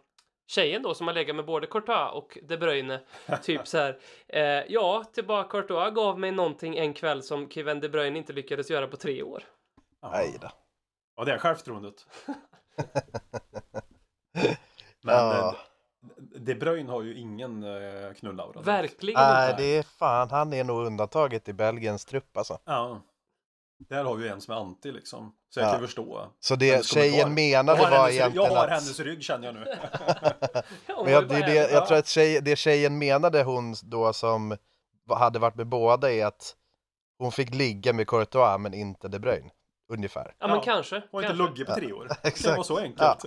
[0.47, 2.99] tjejen då som har legat med både Courtois och De Bruyne,
[3.43, 7.89] typ så här, eh, ja, tillbaka Courtois gav mig någonting en kväll som Kevin De
[7.89, 9.43] Bruyne inte lyckades göra på tre år.
[10.11, 10.49] Nej då.
[11.15, 12.07] Ja, det är självförtroendet.
[15.01, 15.47] Men Ja.
[15.49, 15.55] eh,
[16.39, 18.61] De Bruyne har ju ingen eh, knullaura.
[18.61, 19.61] Verkligen Nej, inte.
[19.63, 22.59] det är fan, han är nog undantaget i Belgiens trupp alltså.
[22.65, 23.01] Ja.
[23.89, 25.33] Där har vi ju en som är anti liksom.
[25.49, 25.71] Så jag Ja.
[25.71, 26.31] kan förstå.
[26.39, 28.69] Så det tjejen menade har, var hennes, egentligen jag har att...
[28.69, 29.65] hennes rygg känner jag nu.
[30.87, 33.75] Ja, hon Men jag, det, det, en- jag tror att tjej, det tjejen menade hon
[33.83, 34.57] då som
[35.09, 36.55] hade varit med båda är att
[37.17, 39.49] hon fick ligga med Courtois men inte De Bruyne.
[39.89, 40.33] Ungefär.
[40.39, 40.63] Ja, men Ja.
[40.63, 40.95] kanske.
[41.11, 41.43] Och inte kanske.
[41.43, 42.07] luggit på tre år.
[42.21, 42.57] Det Exakt.
[42.57, 43.25] var så enkelt.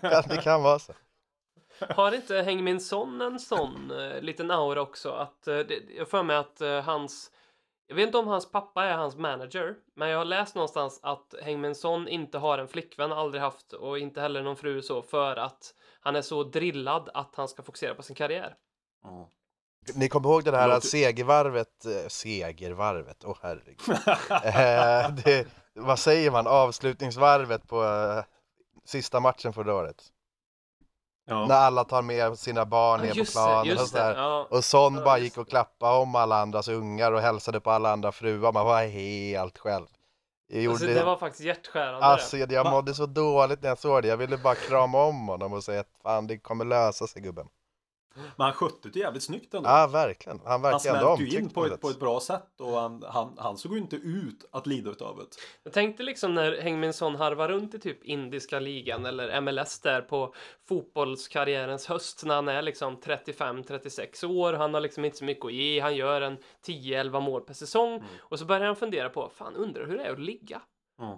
[0.00, 0.92] Ja, det kan vara så.
[1.88, 5.10] Har inte Häng Min Son en sån eh, liten aura också?
[5.10, 7.30] Att, eh, det, jag får mig att eh, hans...
[7.92, 11.34] Jag vet inte om hans pappa är hans manager, men jag har läst någonstans att
[11.42, 15.02] Häng Min Son inte har en flickvän, aldrig haft, och inte heller någon fru så,
[15.02, 18.54] för att han är så drillad att han ska fokusera på sin karriär.
[19.02, 19.28] Ja.
[19.94, 23.80] Ni kommer ihåg det här Låter- segervarvet, eh, segervarvet, åh herregud.
[24.44, 28.24] eh, det, vad säger man, avslutningsvarvet på eh,
[28.84, 30.04] sista matchen förra året.
[31.24, 31.46] Ja.
[31.46, 34.14] När alla tar med sina barn Ja, ner på planen och sådär.
[34.16, 34.46] Ja.
[34.50, 37.92] Och Son Ja, bara gick och klappade om alla andras ungar och hälsade på alla
[37.92, 38.52] andra fruar.
[38.52, 39.86] Man var helt själv.
[40.48, 42.06] Jag gjorde Alltså, det var faktiskt hjärtskärande.
[42.06, 44.08] Alltså jag mådde så dåligt när jag såg det.
[44.08, 47.46] Jag ville bara krama om honom och säga att fan det kommer lösa sig gubben.
[48.14, 49.68] Men han skötte det jävligt snyggt ändå.
[49.68, 50.38] Ja verkligen.
[50.38, 53.04] Han han verkar ändå smälte ju in på ett, på ett bra sätt och han,
[53.08, 55.24] han, han såg ju inte ut att lida utav det.
[55.62, 59.80] Jag tänkte liksom när Häng Min Son harvar runt i typ indiska ligan eller MLS
[59.80, 60.34] där på
[60.68, 64.52] fotbollskarriärens höst när han är liksom 35-36 år.
[64.52, 65.80] Han har liksom inte så mycket att ge.
[65.80, 68.04] Han gör en 10-11 mål per säsong Mm.
[68.20, 70.62] och så börjar han fundera på fan undrar hur det är att ligga.
[71.00, 71.16] Mm.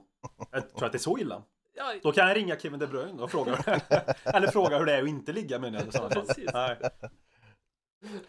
[0.51, 1.43] Jag tror att det är så illa.
[1.77, 3.57] Ja, Då kan jag ringa Kevin De Bruyne och fråga
[4.25, 6.27] Eller fråga hur det är att inte ligga menar jag i sådana fall.
[6.27, 6.51] Precis.
[6.55, 6.77] Nej.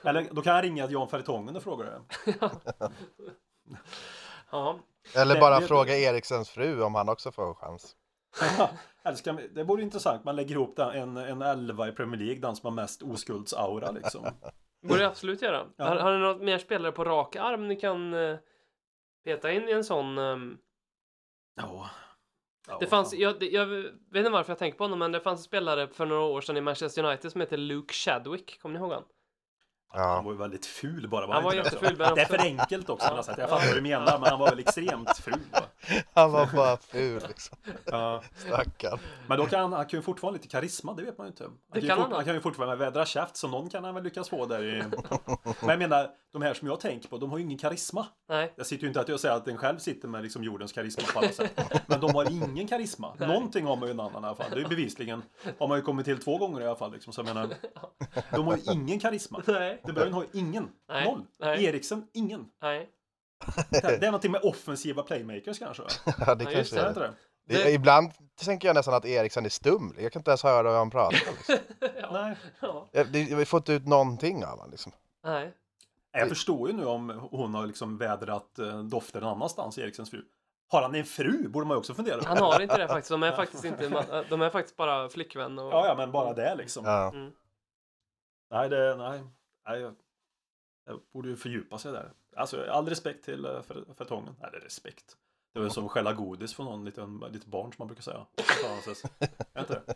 [0.04, 2.02] Eller då kan jag ringa Jan Fertongen och fråga det.
[4.52, 4.80] ja.
[5.16, 7.96] Eller Det- bara det- fråga Eriksens fru om han också får en chans.
[9.04, 12.42] Eller ska, det vore intressant, man lägger ihop den, en, en elva i Premier League,
[12.42, 14.26] den som har mest oskuldsaura liksom.
[14.88, 15.66] borde jag absolut göra.
[15.78, 15.86] Ja.
[15.86, 18.38] Har, har ni något mer spelare på rak arm ni kan eh,
[19.24, 20.18] peta in i en sån?
[20.18, 20.58] ehm,
[21.56, 21.90] Ja.
[22.68, 23.20] Ja Det fanns, fan.
[23.20, 26.06] jag, jag vet inte varför jag tänker på honom, men det fanns en spelare för
[26.06, 28.60] några år sedan i Manchester United som heter Luke Chadwick.
[28.62, 28.94] Kommer ni ihåg
[29.96, 30.08] han?
[30.08, 30.22] Han Ja.
[30.22, 31.34] var ju väldigt ful bara.
[31.34, 31.74] Han var inte det?
[31.76, 33.24] jätteful, men Det är också- för enkelt också.
[33.24, 33.36] sätt.
[33.38, 35.40] Jag fattar vad du menar, men han var väl extremt ful.
[35.52, 35.60] va?
[36.14, 37.58] Han var bara ful liksom.
[37.86, 38.24] Ja.
[38.36, 39.00] Stackarn.
[39.28, 41.44] Men då kan han, han kan ju fortfarande lite karisma, det vet man ju inte.
[41.44, 42.18] Han kan, ju kan fort, han ha.
[42.18, 44.84] han kan ju fortfarande vädra käft, så någon kan han väl lyckas få där i...
[45.60, 48.06] Men jag menar, de här som jag tänker på, de har ju ingen karisma.
[48.30, 48.54] Nej.
[48.56, 51.04] Jag sitter ju inte att jag säger att den själv sitter med liksom jordens karisma
[51.14, 51.62] på alla sätt.
[51.88, 53.14] Men de har ingen karisma.
[53.18, 53.28] Nej.
[53.28, 54.46] Någonting har man ju en annan i alla fall.
[54.50, 55.24] Det är ju bevisligen,
[55.60, 56.92] har man ju kommit till två gånger i alla fall.
[56.92, 57.14] Liksom.
[57.14, 57.50] Så jag menar,
[58.32, 59.42] de har ju ingen karisma.
[59.48, 59.82] Nej.
[59.88, 60.70] De Bruyne har ju ingen.
[60.90, 61.06] Nej.
[61.06, 61.26] Noll.
[61.40, 61.66] Nej.
[61.66, 62.46] Eriksen, ingen.
[62.62, 62.90] Nej.
[63.70, 65.84] Det är någonting med offensiva playmakers kanske.
[66.06, 67.14] Ja, det Ja, kanske Är det är inte det.
[67.46, 67.64] det?
[67.64, 67.72] det.
[67.72, 69.96] Ibland tänker jag nästan att Eriksen är stum.
[70.00, 71.12] Jag kan inte ens höra vad han pratar.
[71.12, 71.56] Liksom.
[72.02, 72.10] ja.
[72.12, 72.38] Nej.
[72.60, 72.88] ja.
[73.12, 74.72] Det, jag har fått ut någonting av honom.
[74.72, 74.92] Liksom.
[75.24, 75.54] Nej.
[76.12, 80.26] Jag förstår ju nu om hon har liksom vädrat eh, doften någon annanstans, Eriksens fru.
[80.68, 81.48] Har han en fru?
[81.48, 82.28] Borde man ju också fundera på.
[82.28, 83.10] Han har inte det faktiskt.
[83.10, 85.74] De är faktiskt inte, de är faktiskt bara flickvän och...
[85.74, 86.86] Ja, ja, men bara det liksom.
[86.86, 87.12] Ja.
[87.14, 87.32] Mm.
[88.52, 89.22] Nej, det, nej.
[89.68, 89.96] Nej jag,
[90.86, 92.12] jag borde ju fördjupa sig där.
[92.36, 93.76] Alltså, all respekt till uh, för,
[94.42, 95.18] är respekt.
[95.54, 98.04] Det är väl som att stjäla godis från någon liten, litet barn som man brukar
[98.04, 98.26] säga.
[99.54, 99.96] Är inte det?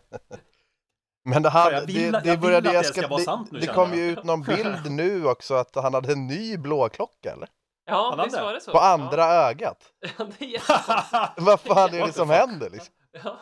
[1.24, 3.52] Men det, här, vill- det, det började, att jag det ska, ska vara det, sant
[3.52, 3.98] nu, det kom jag.
[3.98, 7.48] ju ut någon bild nu också att han hade en ny blåklocka eller?
[7.84, 8.72] Ja, Han hade visst var det så?
[8.72, 9.92] På andra ögat.
[10.00, 11.40] Ja, ja det är.
[11.40, 12.94] Vad fan är det som händer liksom?
[13.12, 13.36] Ja.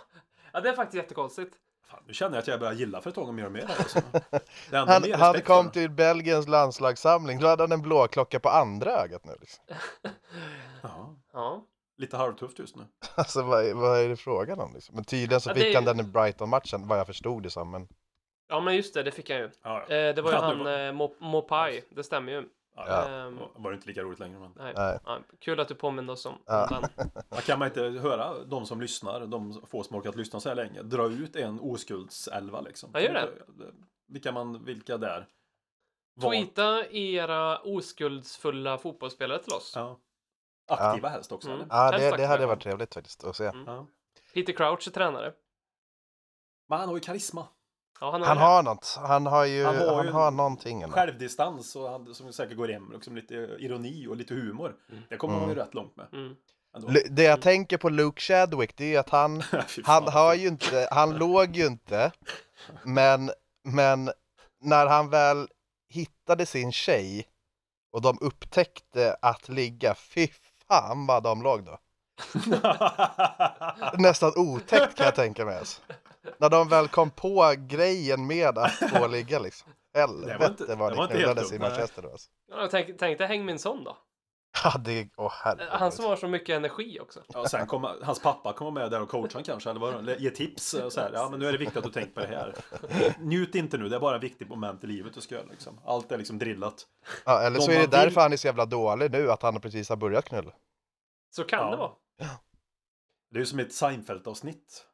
[0.53, 1.57] ja, det är faktiskt jättekonstigt.
[1.91, 3.67] Fan, nu känner jag att jag börjar gilla för tången mer och mer.
[3.67, 4.01] här, Alltså.
[4.73, 9.25] Han, mer han kom till Belgiens landslagssamling, då hade han en blåklocka på andra ögat
[9.25, 9.33] nu.
[9.41, 9.65] Liksom.
[10.83, 11.65] Ja, Ja.
[11.97, 12.83] lite halvtufft just nu.
[13.15, 14.95] Alltså vad, är- vad är det frågan om liksom?
[14.95, 17.51] Men tydligen så Ja, fick är han ju- den i Brighton-matchen, vad jag förstod det
[17.51, 17.71] som.
[17.71, 17.89] Men
[18.49, 19.51] ja, men just det, det fick jag ju.
[19.63, 19.95] Ja, ja.
[19.97, 22.49] Eh, det var ju Ja, han var- eh, Mo- Mopai, det stämmer ju.
[22.87, 23.11] Ja, Ja.
[23.11, 23.27] ja.
[23.27, 24.39] Ehm, Det var inte lika roligt längre.
[24.39, 24.53] Men...
[24.57, 24.73] nej.
[24.77, 24.99] nej.
[25.05, 26.67] Ja, kul att du påminner oss om, Ja.
[26.97, 27.09] den.
[27.31, 30.57] Man kan man inte höra de som lyssnar, de få som orkat lyssna så här
[30.57, 32.91] länge, dra ut en oskuldselva liksom.
[32.95, 33.29] Ja, gör det.
[34.07, 35.27] Vilka, man, vilka där?
[36.15, 39.73] Var- Tweeta era oskuldsfulla fotbollsspelare till oss.
[39.77, 39.99] Ja.
[40.67, 41.49] Aktiva helst också.
[41.49, 41.61] Mm.
[41.61, 41.75] Eller?
[41.77, 43.45] Ja, det, det hade varit trevligt faktiskt att se.
[43.47, 43.65] Mm.
[43.67, 43.87] Ja.
[44.35, 45.33] Peter Crouch är tränare.
[46.69, 47.47] Men han har ju karisma.
[48.01, 48.99] Ja, han har, Han har något.
[49.03, 50.91] Han har ju, Han han har har, ju en- någonting.
[50.91, 52.93] Självdistans och han, som säkert går hem.
[52.93, 54.75] Liksom lite ironi och lite humor.
[55.09, 56.07] Det kommer han ju rätt långt med.
[56.13, 56.37] Mm.
[57.11, 59.43] Det jag tänker på Luke Chadwick, det är ju att han,
[59.85, 62.13] han har ju inte, han låg ju inte,
[62.83, 63.31] men,
[63.65, 64.11] men
[64.63, 65.49] när han väl
[65.89, 67.27] hittade sin tjej
[67.93, 70.29] och de upptäckte att ligga, fy
[70.69, 71.79] fan vad de låg då.
[73.99, 75.59] Nästan otäckt kan jag tänka mig.
[75.59, 75.83] Alltså.
[76.39, 79.73] När de väl kom på grejen med att få ligga liksom.
[79.93, 81.59] Det var inte- Helvete det vad var det knullades i.
[81.59, 82.11] Manchester då.
[82.11, 82.31] Alltså.
[82.51, 83.97] Ja, tänk, tänk dig Häng min son då.
[84.65, 85.33] Ja, det, åh.
[85.71, 87.21] Han som har så mycket energi också.
[87.29, 90.19] Ja, sen kommer hans pappa kommer med där och coachar kanske, eller vad det är,
[90.19, 91.11] ge tips och så här.
[91.15, 92.55] Ja, men nu är det viktigt att du tänker på det här.
[93.21, 95.81] Njut inte nu, det är bara ett viktigt moment i livet du ska göra liksom.
[95.85, 96.87] Allt är liksom drillat.
[97.25, 99.43] Ja, eller Om så är det vill- därför han är så jävla dålig nu, att
[99.43, 100.53] han precis har börjat knulla.
[101.31, 101.71] Så kan Ja.
[101.71, 101.91] det vara.
[103.31, 104.85] Det är ju som ett Seinfeld-avsnitt.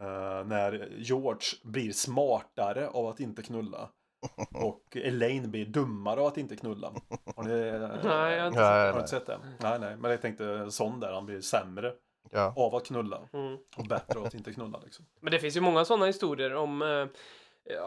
[0.00, 3.90] Eh, när George blir smartare av att inte knulla.
[4.54, 6.92] Och Elaine blir dummare av att inte knulla.
[7.36, 7.80] Har ni, eh,
[8.10, 9.08] Nej, jag har inte Nej, har nej.
[9.08, 9.38] sett det?
[9.60, 9.96] Nej, nej.
[9.96, 11.92] Men jag tänkte sån där, han blir sämre
[12.30, 12.54] Ja.
[12.56, 13.20] av att knulla.
[13.32, 13.56] Mm.
[13.76, 15.04] Och bättre av att inte knulla liksom.
[15.20, 17.06] Men det finns ju många sådana historier om, eh,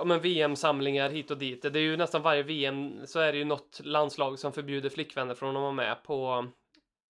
[0.02, 1.62] om en VM-samlingar hit och dit.
[1.62, 5.36] Det är ju nästan varje VM så är det ju något landslag som förbjuder flickvänner
[5.36, 6.48] från att vara med på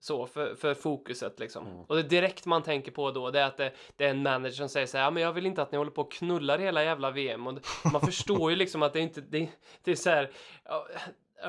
[0.01, 1.67] så för, för fokuset liksom.
[1.67, 1.83] Mm.
[1.87, 4.51] Och det direkt man tänker på då det är att det, det är en manager
[4.51, 6.59] som säger så här, ja men jag vill inte att ni håller på och knullar
[6.59, 7.47] hela jävla VM.
[7.47, 9.49] Och det, man förstår ju liksom att det inte, det,
[9.83, 10.31] det är så här,
[10.63, 10.87] ja,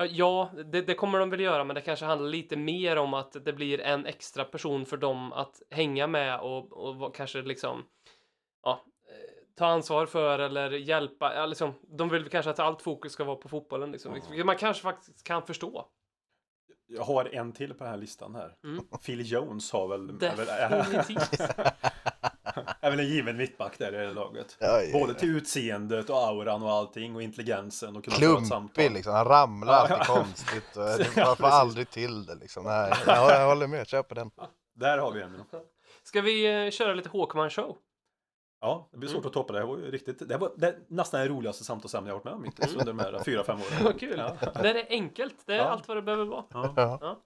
[0.09, 3.45] Ja, det, det kommer de väl göra, men det kanske handlar lite mer om att
[3.45, 7.85] det blir en extra person för dem att hänga med och, och kanske liksom
[8.63, 8.71] ja,
[9.09, 11.35] eh, ta ansvar för eller hjälpa.
[11.35, 13.91] Ja, liksom, de vill kanske att allt fokus ska vara på fotbollen.
[13.91, 14.13] Liksom.
[14.13, 15.87] Vilket Man kanske faktiskt kan förstå.
[16.95, 18.55] Jag har en till på den här listan här.
[18.63, 18.85] Mm.
[19.05, 20.17] Phil Jones har väl...
[20.19, 21.41] Definitivt.
[22.81, 24.57] är väl en given mittback där i det laget.
[24.61, 28.03] Oj, oj, Både till utseendet och auran och allting och intelligensen och.
[28.03, 30.03] Klumpig liksom, han ramlar Ja, alltid ja.
[30.03, 30.77] konstigt.
[30.77, 30.83] Och
[31.21, 32.63] Ja, man får aldrig till det liksom.
[32.63, 34.31] Nej, jag, jag håller med, köper den.
[34.75, 35.43] Där har vi en.
[36.03, 37.77] Ska vi eh, köra lite Håkman show?
[38.65, 39.27] Ja, det blir svårt Mm.
[39.27, 39.59] att toppa det.
[39.59, 40.29] Det var ju riktigt.
[40.29, 43.23] Det var det nästan det roligaste samtalsämne jag varit med om hittills under de här
[43.25, 43.83] fyra, fem åren.
[43.83, 44.15] Vad kul!
[44.17, 44.51] Ja.
[44.61, 45.35] Det är enkelt.
[45.45, 45.63] Det är Ja.
[45.63, 46.43] allt vad det behöver vara.
[46.53, 46.73] Ja.
[46.75, 47.19] Ja.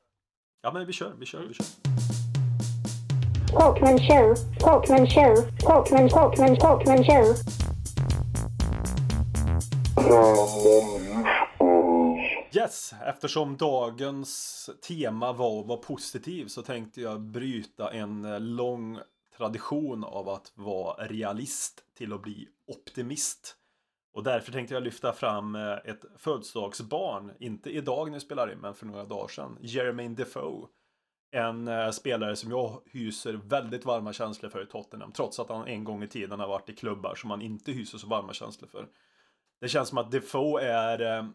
[0.61, 1.65] ja, men vi kör, vi kör, vi kör.
[3.59, 7.35] Talkman show, Talkman show, Talkman, Talkman, Talkman show.
[12.53, 18.99] Yes, eftersom dagens tema var att vara positiv så tänkte jag bryta en eh, lång
[19.37, 23.55] tradition av att vara realist till att bli optimist.
[24.13, 28.59] Och därför tänkte jag lyfta fram eh, ett födelsedagsbarn, inte idag när vi spelar in,
[28.59, 29.57] men för några dagar sedan.
[29.61, 30.67] Jeremy Defoe.
[31.31, 35.67] En eh, spelare som jag hyser väldigt varma känslor för i Tottenham, trots att han
[35.67, 38.69] en gång i tiden har varit i klubbar som han inte hyser så varma känslor
[38.69, 38.87] för.
[39.61, 41.25] Det känns som att Defoe är eh,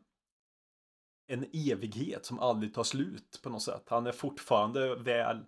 [1.27, 3.85] en evighet som aldrig tar slut på något sätt.
[3.87, 5.45] Han är fortfarande väl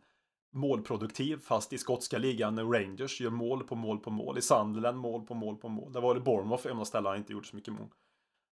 [0.55, 4.39] målproduktiv fast i skotska ligan Rangers gör mål på mål på mål.
[4.39, 5.93] I Sunderland mål på mål på mål.
[5.93, 7.89] Det var det Bournemouth enda ställe han inte gjort så mycket mål.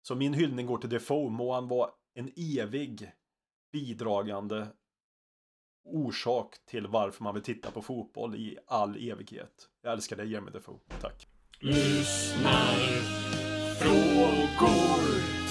[0.03, 1.31] Så min hyllning går till Defoe.
[1.31, 3.13] Må han vara en evig
[3.73, 4.67] bidragande
[5.85, 9.69] orsak till varför man vill titta på fotboll i all evighet.
[9.83, 10.79] Jag älskar dig Jeremy Defoe.
[11.01, 11.27] Tack.
[11.61, 12.77] Lyssnar
[13.79, 15.42] frågor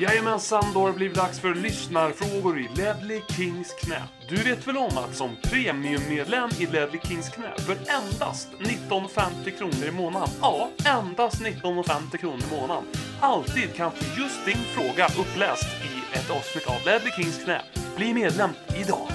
[0.00, 4.02] Jajamensan, då har det blivit dags för lyssnarfrågor i Ledley Kings knä.
[4.28, 9.84] Du vet väl om att som premiummedlem i Ledley Kings knä för endast 1950 kronor
[9.88, 12.84] i månaden, ja, endast 1950 kronor i månaden,
[13.20, 17.62] alltid kan få just din fråga uppläst i ett avsnitt av Ledley Kings knä.
[17.96, 19.08] Bli medlem idag!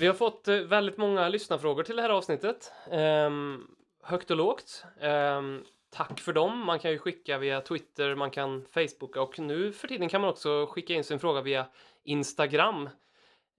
[0.00, 2.72] Vi har fått eh, väldigt många lyssnarfrågor till det här avsnittet.
[2.90, 3.66] Ehm,
[4.02, 4.84] högt och lågt.
[5.00, 5.60] Ehm,
[5.94, 6.66] tack för dem.
[6.66, 10.30] Man kan ju skicka via Twitter, man kan Facebooka och nu för tiden kan man
[10.30, 11.66] också skicka in sin fråga via
[12.02, 12.88] Instagram.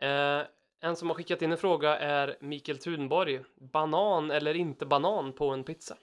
[0.01, 0.41] Eh,
[0.79, 3.43] en som har skickat in en fråga är Mikael Thunborg.
[3.55, 5.97] Banan eller inte banan på en pizza?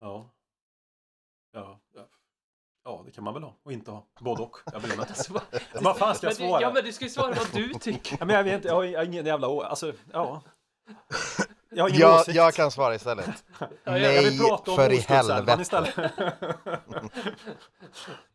[0.00, 0.30] Ja.
[1.52, 1.80] Ja,
[2.84, 3.02] ja.
[3.06, 4.06] det kan man väl ha och inte ha.
[4.20, 4.56] Både och.
[4.72, 4.98] Jag vet inte.
[5.08, 5.40] Alltså,
[5.82, 6.62] vad, fan ska jag svara?
[6.62, 8.16] ja, men du ska ju svara vad du tycker.
[8.20, 10.42] Ja, men jag vet inte, jag har, ingen jävla Alltså, ja.
[11.70, 12.36] Jag har ingen Jag, åsikt.
[12.36, 13.26] jag kan svara istället.
[13.58, 15.58] Ja, jag Nej, vill prata om för i helvete.
[15.62, 15.94] istället.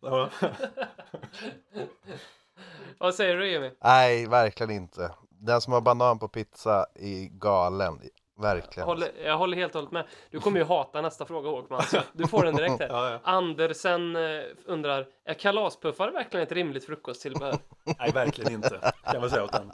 [3.00, 3.72] Vad säger du Jimmy?
[3.84, 5.12] Nej, verkligen inte.
[5.30, 8.00] Den som har banan på pizza är galen.
[8.42, 8.88] verkligen.
[8.88, 10.06] Håller, jag håller helt och hållet med.
[10.32, 11.84] Du kommer ju hata nästa fråga Håkman.
[11.84, 12.88] så Du får den direkt här.
[12.88, 13.20] Ja, ja.
[13.24, 17.56] Andersen eh, undrar, är kalaspuffar verkligen ett rimligt frukosttillbehör?
[18.00, 18.92] Nej, verkligen inte.
[19.12, 19.72] Kan man säga åt den.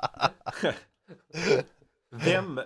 [2.12, 2.60] Vem?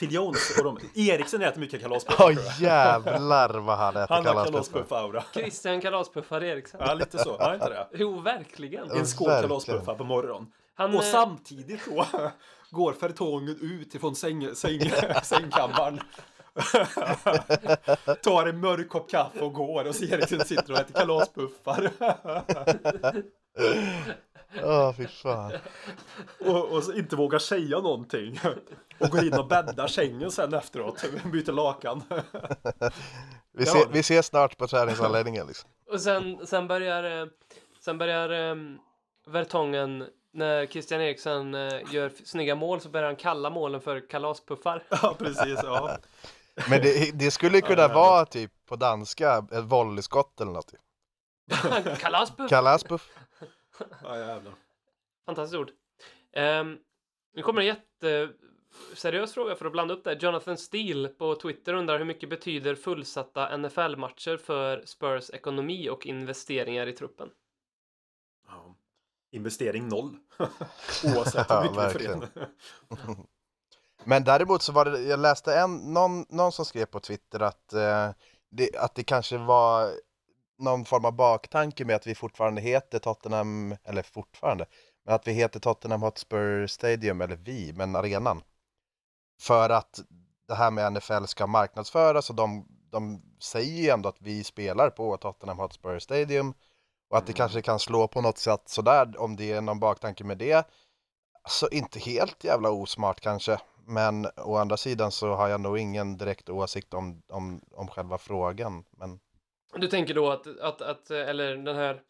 [0.00, 0.78] Phil Jones och de.
[1.10, 2.24] Eriksen äter mycket kalaspuffar.
[2.24, 2.60] Åh tror jag.
[2.60, 4.84] jävlar vad han äter Han har kalaspuffar.
[4.88, 5.22] kalaspuff-aura.
[5.34, 6.80] Christian kalaspuffar Eriksen.
[6.86, 7.38] Ja, lite så.
[7.38, 7.86] Har inte det?
[7.92, 8.90] Jo, verkligen.
[8.90, 9.48] En skål Verkligen.
[9.48, 10.52] kalaspuffar på morgonen.
[10.74, 12.06] Han, Och eh, samtidigt då
[12.70, 14.80] går färtongen ut ifrån säng, säng,
[15.22, 16.00] sängkammaren.
[18.22, 21.90] Tar en mörk kopp kaffe och går och så Eriksen sitter och äter kalaspuffar.
[24.64, 25.52] Åh fy fan.
[26.40, 28.40] och, och inte vågar säga någonting.
[28.98, 31.04] Och går in och bäddar sängen sen efteråt.
[31.32, 32.02] Byter lakan.
[33.52, 33.72] Vi, Ja.
[33.72, 35.70] se, vi ses snart på träningsanläggningen liksom.
[35.92, 37.26] Och sen, sen börjar, eh,
[37.80, 38.78] sen börjar um,
[39.26, 44.82] Vertongen, när Christian Eriksen eh, gör snygga mål så börjar han kalla målen för kalaspuffar.
[45.02, 45.58] Ja, precis.
[45.62, 45.98] Ja.
[46.70, 50.72] Men det, det skulle kunna Ja, vara typ på danska ett volleyskott eller något.
[51.98, 52.50] Kalaspuff!
[52.50, 53.08] Kalaspuff.
[54.02, 54.54] ja, jävlar.
[55.26, 55.70] Fantastiskt ord.
[56.36, 56.78] Um,
[57.34, 60.22] nu kommer en jätteseriös fråga för att blanda upp det.
[60.22, 66.86] Jonathan Steele på Twitter undrar hur mycket betyder fullsatta NFL-matcher för Spurs ekonomi och investeringar
[66.86, 67.30] i truppen?
[68.46, 68.74] Ja.
[69.30, 70.16] Investering noll.
[71.04, 72.26] Oavsett hur Ja, mycket det verkligen.
[74.04, 77.72] Men däremot så var det, jag läste en, någon, någon som skrev på Twitter att,
[77.72, 78.10] eh,
[78.50, 79.90] det, att det kanske var
[80.58, 84.66] någon form av baktanke med att vi fortfarande heter Tottenham, eller fortfarande,
[85.04, 88.42] men att vi heter Tottenham Hotspur Stadium, eller vi, men arenan.
[89.40, 90.00] För att
[90.48, 94.90] det här med NFL ska marknadsföras och de, de säger ju ändå att vi spelar
[94.90, 96.54] på Tottenham Hotspur Stadium
[97.10, 97.36] och att det Mm.
[97.36, 100.66] kanske kan slå på något sätt sådär om det är någon baktanke med det.
[101.42, 106.16] Alltså inte helt jävla osmart kanske, men å andra sidan så har jag nog ingen
[106.16, 108.84] direkt åsikt om, om, om själva frågan.
[108.90, 109.20] Men
[109.74, 112.00] Du tänker då att, att, att eller den här,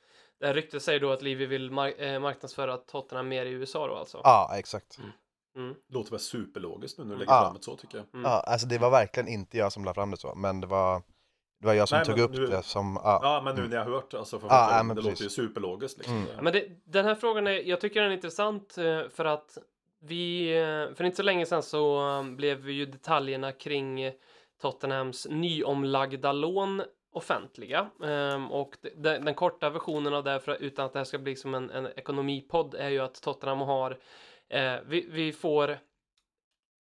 [0.40, 3.86] det här ryktet säger då att Livy vill mar- eh, marknadsföra Tottenham mer i USA
[3.86, 4.20] då alltså?
[4.24, 4.98] ja, exakt.
[5.56, 5.74] Mm.
[5.88, 7.42] Låter väl superlogiskt nu när du lägger Ja.
[7.42, 8.06] fram det så tycker jag.
[8.14, 8.30] Mm.
[8.30, 11.02] Ja, alltså det var verkligen inte jag som la fram det så, men det var,
[11.61, 13.20] det var jag som Nej, tog upp nu- det som, ja.
[13.22, 15.11] Ja, men nu när jag har hört alltså, för Ja, ja, det precis.
[15.11, 15.98] låter ju superlogiskt.
[15.98, 16.16] Liksom.
[16.16, 16.44] Mm.
[16.44, 19.59] Men det, den här frågan är, jag tycker den är intressant eh, för att
[20.00, 24.12] vi, eh, för inte så länge sedan så blev ju detaljerna kring
[24.61, 26.82] Tottenhams nyomlagda lån
[27.12, 27.90] offentliga.
[28.04, 31.54] Ehm, och den korta versionen av det, för, utan att det här ska bli som
[31.54, 33.98] en, en ekonomipodd, är ju att Tottenham har,
[34.48, 35.78] eh, vi, vi får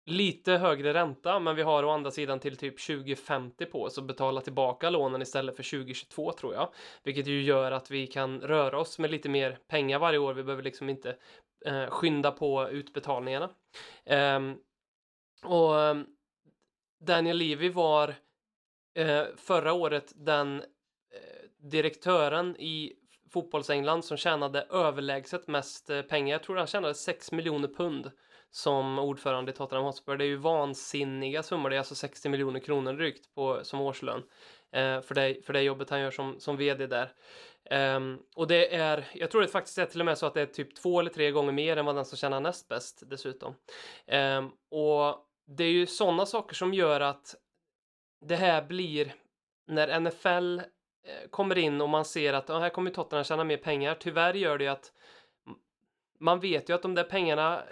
[0.08, 4.04] lite högre ränta, men vi har å andra sidan till typ 2050 på oss att
[4.04, 6.72] betala tillbaka lånen istället för 2022 tror jag.
[7.02, 10.34] Vilket ju gör att vi kan röra oss med lite mer pengar varje år.
[10.34, 11.16] Vi behöver liksom inte
[11.66, 13.50] eh, skynda på utbetalningarna.
[14.04, 14.56] Ehm,
[15.44, 16.06] och ehm,
[17.00, 18.14] Daniel Levy var
[18.98, 22.92] eh, förra året den eh, direktören i
[23.32, 26.34] fotbollsengland som tjänade överlägset mest eh, pengar.
[26.34, 28.10] Jag tror han tjänade 6 miljoner pund
[28.50, 30.16] som ordförande i Tottenham Hotspur.
[30.16, 31.70] Det är ju vansinniga summor.
[31.70, 34.22] Det är alltså 60 miljoner kronor drygt på, som årslön
[34.72, 37.12] eh, för, det, för det jobbet han gör som, som vd där.
[37.70, 40.40] Um, och det är, jag tror det faktiskt är till och med så att det
[40.40, 43.54] är typ två eller tre gånger mer än vad den som tjänar näst bäst dessutom.
[44.38, 45.24] Um, och
[45.56, 47.34] det är ju sådana saker som gör att
[48.20, 49.14] det här blir
[49.66, 53.56] när NFL eh, kommer in och man ser att "Ja, här kommer Tottenham tjäna mer
[53.56, 53.96] pengar.
[54.00, 54.92] Tyvärr gör det ju att
[56.20, 57.62] man vet ju att de där pengarna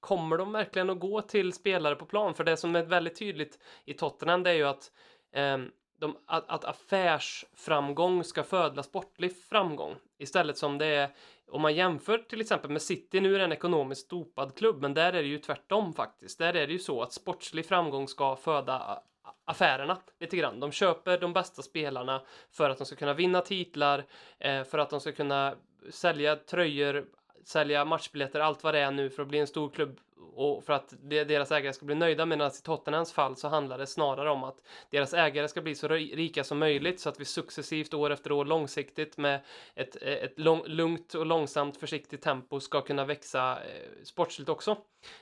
[0.00, 2.34] kommer de verkligen att gå till spelare på plan?
[2.34, 4.92] För det som är väldigt tydligt i Tottenham det är ju att,
[5.32, 5.58] eh,
[5.98, 9.94] de, att, att affärsframgång ska födla sportlig framgång.
[10.18, 11.10] Istället som det är,
[11.50, 14.94] om man jämför till exempel med City, nu är det en ekonomiskt dopad klubb, men
[14.94, 16.38] där är det ju tvärtom faktiskt.
[16.38, 19.02] Där är det ju så att sportslig framgång ska föda
[19.46, 20.60] affärerna lite grann.
[20.60, 24.04] De köper de bästa spelarna för att de ska kunna vinna titlar,
[24.38, 25.54] eh, för att de ska kunna
[25.90, 27.04] sälja tröjor,
[27.44, 30.00] sälja matchbiljetter, allt vad det är nu för att bli en stor klubb
[30.34, 32.26] och för att deras ägare ska bli nöjda.
[32.26, 35.88] Medan i Tottenhams fall så handlar det snarare om att deras ägare ska bli så
[35.88, 39.40] rika som möjligt så att vi successivt år efter år långsiktigt med
[39.74, 44.76] ett, ett lång, lugnt och långsamt försiktigt tempo ska kunna växa eh, sportsligt också.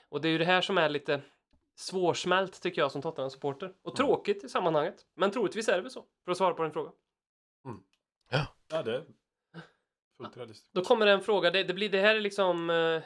[0.09, 1.21] Och det är ju det här som är lite
[1.77, 3.73] svårsmält tycker jag som Tottenham-supporter.
[3.83, 5.07] Och tråkigt i sammanhanget.
[5.17, 6.91] Men troligtvis är det väl så, för att svara på din fråga.
[8.71, 9.05] Ja, det är
[10.19, 10.75] fullt realistiskt.
[10.75, 13.03] Då kommer det en fråga, det, det, blir, det här är liksom eh,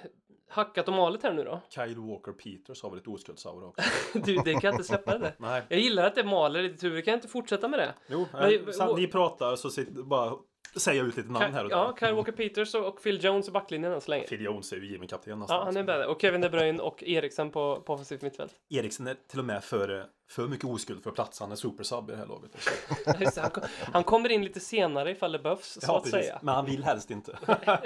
[0.48, 1.60] hackat och malet här nu då.
[1.68, 3.82] Kyle Walker Peters har väl ett oskuldsaura också?
[4.18, 5.34] Du, det kan jag inte släppa det.
[5.38, 5.62] Nej.
[5.68, 7.94] Jag gillar att det maler i ditt huvud, kan jag inte fortsätta med det?
[8.08, 10.36] Jo, Men- eh, sam- ni pratar så sitter bara
[10.76, 12.06] säga ut lite namn här och Ja, där.
[12.06, 14.24] Kyle Walker Peters och Phil Jones i backlinjen än så länge.
[14.26, 15.56] Phil Jones är ju given kapten nästan.
[15.58, 16.06] Ja, han är med.
[16.06, 18.52] Och Kevin De Bruyne och Eriksen på, på offensivt mittfält.
[18.70, 21.44] Eriksen är till och med för, för mycket oskuld för att platsa.
[21.44, 22.50] Han är supersub i det här laget.
[23.20, 26.38] Just det, han, kom- han kommer in lite senare ifall det behövs, så att säga.
[26.42, 27.38] Men han vill helst inte.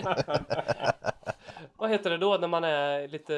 [1.76, 3.34] Vad heter det då när man är lite...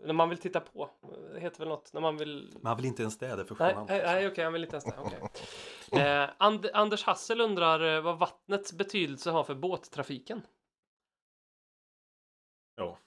[0.00, 0.90] När man vill titta på?
[1.34, 1.92] Det heter väl något?
[1.92, 2.50] När man vill...
[2.54, 3.88] Men han vill inte ens det, det är för Nej, genant.
[3.88, 4.94] nej, nej okej, han vill inte ens det.
[4.98, 5.18] Okej.
[5.92, 10.42] Eh, And, Anders Hassel undrar eh, vad vattnets betydelse har för båttrafiken.
[12.76, 12.98] Ja.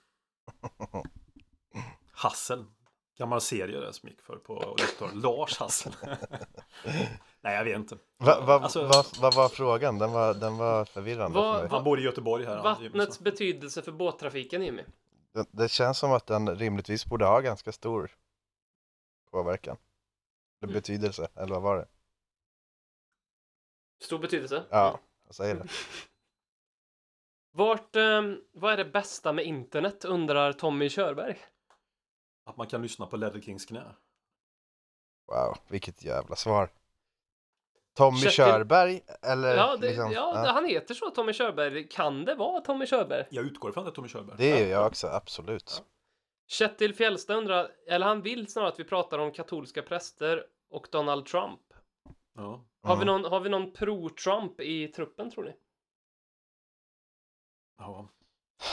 [2.12, 2.66] Hassel.
[3.18, 5.16] Gammal serie där som gick för på 80-talet.
[5.16, 5.94] Lars Hassel.
[7.44, 7.98] Nej, jag vet inte.
[8.18, 9.98] Vad va, Alltså- va, vad var frågan?
[10.00, 11.72] Den var, den var förvirrande Vad- för mig.
[11.72, 12.56] Han bor i Göteborg här.
[12.56, 14.84] han, Vattnets betydelse för båttrafiken, Jimmy.
[15.34, 18.12] Det, det känns som att den rimligtvis borde ha ganska stor
[19.32, 19.78] påverkan.
[20.62, 20.74] Eller Mm.
[20.74, 21.88] betydelse, eller vad var det?
[24.06, 24.64] Stor betydelse.
[24.70, 25.68] Ja, jag säger det.
[27.54, 28.22] Vart, eh,
[28.52, 31.38] vad är det bästa med internet, undrar Tommy Körberg.
[32.46, 33.96] Att man kan lyssna på Leather Kings knä.
[35.28, 36.70] Wow, vilket jävla svar.
[37.94, 39.56] Tommy Kör- Körberg, eller?
[39.56, 40.52] Ja, det, liksom, ja, ja.
[40.52, 41.88] han heter så, Tommy Körberg.
[41.88, 43.26] Kan det vara Tommy Körberg?
[43.30, 44.36] Jag utgår ifrån att det är Tommy Körberg.
[44.38, 45.84] Det är jag också, absolut.
[46.48, 51.26] Kjetil Fjällstad undrar, eller han vill snarare att vi pratar om katolska präster och Donald
[51.26, 51.60] Trump.
[52.34, 52.66] Ja.
[52.84, 55.54] Har, vi någon, har vi någon pro-Trump i truppen, tror ni?
[57.78, 58.08] ja.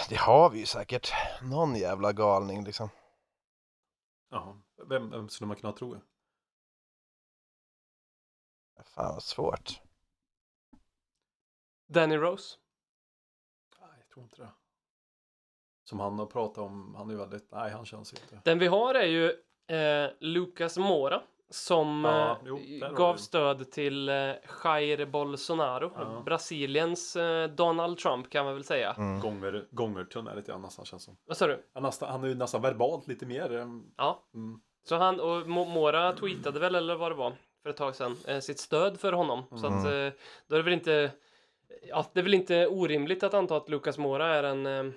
[0.08, 1.12] Det har vi ju säkert.
[1.42, 2.88] Någon jävla galning liksom.
[4.30, 4.56] ja.
[4.88, 5.96] Vem, vem skulle man kunna tro?
[8.84, 9.80] Fan vad svårt.
[11.88, 12.56] Danny Rose.
[13.80, 14.48] Nej, jag tror inte det.
[15.84, 16.94] Som han har pratat om.
[16.94, 17.48] Han är väldigt...
[17.52, 18.40] Nej, han känns inte.
[18.44, 19.26] Den vi har är ju
[19.76, 22.58] eh, Lucas Mora som Ja, eh, jo,
[22.96, 23.22] gav vi.
[23.22, 24.14] stöd till eh,
[24.64, 26.22] Jair Bolsonaro, Ja.
[26.24, 28.92] Brasiliens eh, Donald Trump kan man väl säga.
[28.92, 29.20] Mm.
[29.20, 31.16] Gånger, gångertunn är lite grann nästan känns som.
[31.24, 31.66] Vad sa du?
[31.74, 33.52] Han, nästan, han är ju nästan verbalt lite mer.
[33.56, 34.60] ehm, Ja, Mm.
[34.88, 38.16] så han och Mo- Mora tweetade väl eller vad det var för ett tag sedan
[38.26, 39.44] eh, sitt stöd för honom.
[39.50, 40.06] Så att Mm.
[40.06, 40.12] eh,
[40.46, 41.10] då är det väl inte
[41.88, 44.92] Ja, det är väl inte orimligt att anta att Lucas Mora är en eh,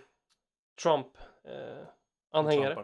[0.84, 1.08] Trump
[1.44, 2.76] eh, nej.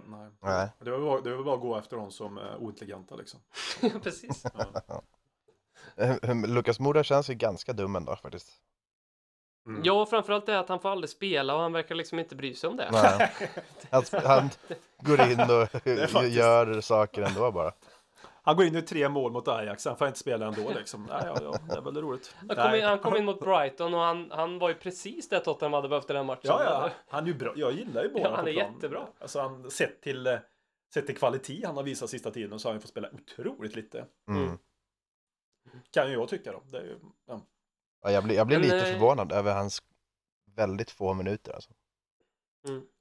[0.42, 0.70] Nej.
[0.80, 3.40] Det är väl bara- det att gå efter dem som är ointelligenta liksom.
[4.04, 4.44] Precis.
[4.88, 5.02] Ja.
[5.96, 8.52] Eh, Lukas Moura känns ju ganska dum ändå faktiskt.
[9.68, 9.82] Mm.
[9.84, 12.54] Ja, och framförallt det att han får aldrig spela och han verkar liksom inte bry
[12.54, 12.90] sig om det.
[12.92, 13.32] Nej.
[13.92, 14.50] Han, han
[15.02, 15.40] går in
[16.16, 17.72] och gör saker ändå bara.
[18.48, 21.04] Han går in i tre mål mot Ajax, han får inte spela ändå liksom.
[21.04, 22.36] Nej, ja, ja, det är väl roligt.
[22.48, 25.40] Han kom, in, han kom in mot Brighton och han, han var ju precis det
[25.40, 26.42] Tottenham hade behövt i den matchen.
[26.44, 27.54] Ja, ja, han är ju bra.
[27.56, 28.74] Jag gillar ju båda Ja, han är plan.
[28.74, 29.08] jättebra.
[29.20, 30.38] Alltså, han, sett till, eh,
[30.94, 34.06] sett till kvalitet han har visat sista tiden så har han fått spela otroligt lite.
[34.28, 34.44] Mm.
[34.44, 34.58] Mm.
[35.92, 36.62] Kan ju jag tycka då.
[36.72, 37.42] Det är ju, ja.
[38.04, 39.84] Ja, jag blir, jag blir Men, lite eh, förvånad över hans
[40.56, 41.72] väldigt få minuter alltså.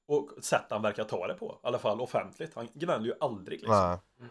[0.07, 1.53] Och sätt han verkar ta det på.
[1.62, 2.55] I alla fall offentligt.
[2.55, 3.99] Han gnäller ju aldrig liksom.
[4.18, 4.28] Nej.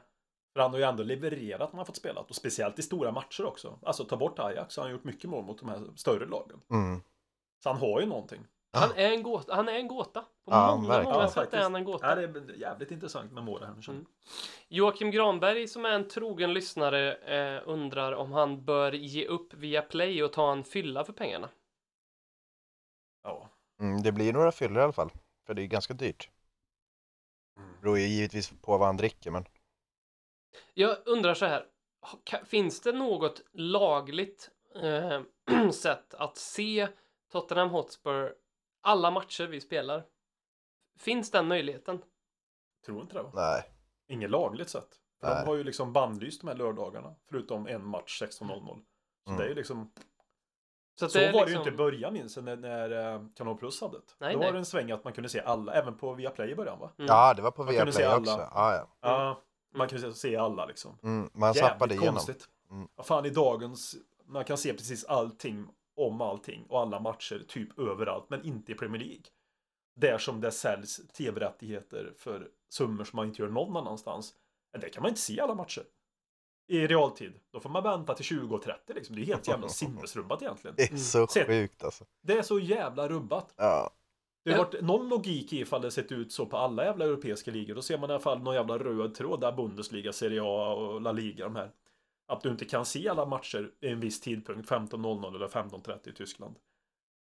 [0.55, 2.21] För han har ju ändå levererat när han har fått spela.
[2.21, 3.79] Och speciellt i stora matcher också.
[3.83, 6.61] Alltså ta bort Ajax så har han gjort mycket mål mot de här större lagen.
[6.69, 7.01] Mm.
[7.63, 8.41] Så han har ju någonting.
[8.73, 9.55] Han är en gåta.
[9.55, 10.21] Han är en gåta.
[10.21, 11.11] På Ja, många, verkligen.
[11.13, 11.53] många Ja, sätt faktiskt.
[11.53, 12.09] är han en gåta.
[12.21, 13.89] Ja, det är jävligt intressant med Mora här.
[13.89, 14.05] Mm.
[14.67, 19.81] Joakim Granberg som är en trogen lyssnare eh, undrar om han bör ge upp via
[19.81, 21.49] Play och ta en fylla för pengarna.
[23.23, 23.49] Ja.
[23.79, 25.11] Mm, det blir några fyllor i alla fall.
[25.47, 26.29] För det är ganska dyrt.
[27.57, 27.69] Mm.
[27.81, 29.45] Beror ju givetvis på vad han dricker men.
[30.73, 31.65] Jag undrar så här.
[32.45, 34.49] Finns det något lagligt
[34.81, 35.21] eh,
[35.71, 36.87] sätt att se
[37.31, 38.33] Tottenham Hotspur
[38.81, 40.05] alla matcher vi spelar?
[40.99, 42.01] Finns den möjligheten?
[42.85, 43.31] Tror inte det va?
[43.33, 43.63] Nej.
[44.07, 44.87] Inget lagligt sätt.
[45.21, 45.43] För Nej.
[45.43, 47.15] de har ju liksom bannlyst de här lördagarna.
[47.29, 48.39] Förutom en match 16.00.
[49.23, 49.37] Så Mm.
[49.39, 49.91] det är ju liksom
[50.99, 53.57] Så, Så var det ju liksom- inte i början minns jag när, när eh, Kanal
[53.57, 54.03] Plus hade det.
[54.19, 54.47] Nej, Då nej.
[54.47, 56.91] var det en sväng att man kunde se alla, även på Viaplay i början va?
[56.97, 57.07] Mm.
[57.07, 58.17] Ja, det var på Man Viaplay alla.
[58.17, 58.31] också.
[58.53, 58.87] Ja, ja.
[59.01, 59.41] Ja,
[59.75, 60.97] man kunde se- se alla liksom.
[61.03, 62.13] Mm, man zappade igenom.
[62.15, 62.49] konstigt.
[62.71, 62.87] Mm.
[63.03, 63.95] Fan i dagens,
[64.25, 65.67] man kan se precis allting
[65.97, 69.23] om allting och alla matcher typ överallt, men inte i Premier League.
[69.95, 74.33] Där som det säljs tv-rättigheter för summor som man inte gör någon annanstans.
[74.71, 75.83] Men där kan man inte se alla matcher.
[76.67, 77.33] I realtid.
[77.51, 79.15] Då får man vänta till 20.30 liksom.
[79.15, 80.75] Det är helt jävla sinnesrubbat egentligen.
[80.77, 81.45] Det är så Se.
[81.45, 82.05] sjukt alltså.
[82.21, 83.53] Det är så jävla rubbat.
[83.57, 83.89] Ja.
[84.45, 87.51] Det har varit någon logik i ifall det sett ut så på alla jävla europeiska
[87.51, 87.75] ligor.
[87.75, 91.01] Då ser man i alla fall någon jävla röd tråd där Bundesliga, Serie A och
[91.01, 91.71] La Liga de här.
[92.27, 96.13] Att du inte kan se alla matcher i en viss tidpunkt, 15.00 eller 15.30 i
[96.13, 96.55] Tyskland.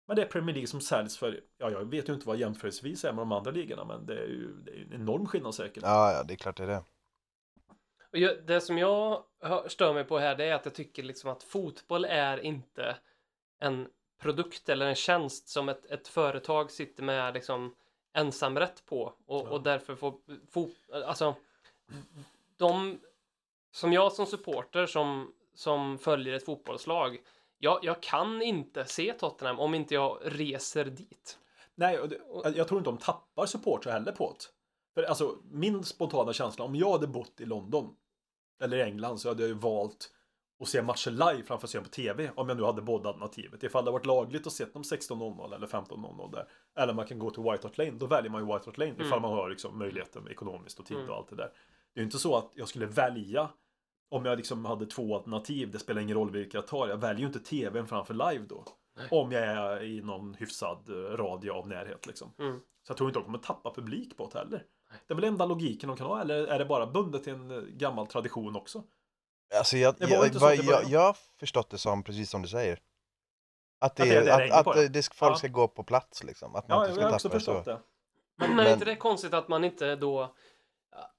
[0.08, 3.06] Men det är Premier League som säljs för, ja jag vet ju inte vad jämförelsevis
[3.06, 5.84] är med de andra ligorna men det är ju det är en enorm skillnad säkert.
[5.84, 6.84] ja, ja, det är klart det är det.
[8.12, 9.24] Och jag, det som jag
[9.68, 12.98] stör mig på här det är att jag tycker liksom att fotboll är inte
[13.60, 13.88] en
[14.22, 17.76] produkt eller en tjänst som ett, ett företag sitter med liksom
[18.14, 20.14] ensamrätt på och, och därför får,
[20.52, 20.70] fo,
[21.06, 21.36] alltså
[22.58, 23.00] de
[23.72, 27.20] som jag som supporter som, som följer ett fotbollslag
[27.64, 31.40] jag, jag kan inte se Tottenham om inte jag reser dit.
[31.76, 32.20] Nej, och det,
[32.56, 34.46] jag tror inte de tappar supportrar heller på det.
[34.94, 37.96] För alltså, min spontana känsla, om jag hade bott i London
[38.62, 40.10] eller i England så hade jag ju valt
[40.62, 42.32] att se matcher live framför att se dem på TV.
[42.36, 43.64] Om jag nu hade båda alternativet.
[43.64, 46.48] Ifall det varit lagligt att se dem 16.00 eller 15.00 där.
[46.76, 47.92] Eller man kan gå till White Hart Lane.
[47.92, 49.22] Då väljer man ju White Hart Lane ifall Mm.
[49.22, 51.10] man har liksom möjligheten ekonomiskt och tid Mm.
[51.10, 51.52] och allt det där.
[51.94, 53.50] Det är ju inte så att jag skulle välja
[54.10, 55.72] om jag liksom hade två alternativ.
[55.72, 56.88] Det spelar ingen roll vilka jag tar.
[56.88, 58.64] Jag väljer ju inte TVn framför live då.
[58.98, 59.08] Nej.
[59.12, 62.34] Om jag är i någon hyfsad eh, radie av närhet liksom.
[62.40, 62.60] Mm.
[62.60, 64.64] Så jag tror inte de kommer tappa publik på det heller.
[65.08, 67.52] Det är väl enda logiken de kan ha, eller är det bara bundet till en
[67.52, 68.84] eh, gammal tradition också?
[69.58, 70.90] Alltså jag, Det var jag, jag, började.
[70.90, 72.80] jag har förstått det som, precis som du säger.
[73.80, 75.08] Att det, Att det det att, att, på det.
[75.14, 75.36] folk Ja.
[75.38, 76.56] ska gå på plats liksom.
[76.56, 77.80] Att man Ja, inte jag ska har också förstått det.
[78.38, 80.36] Men, Men- är inte det konstigt att man inte då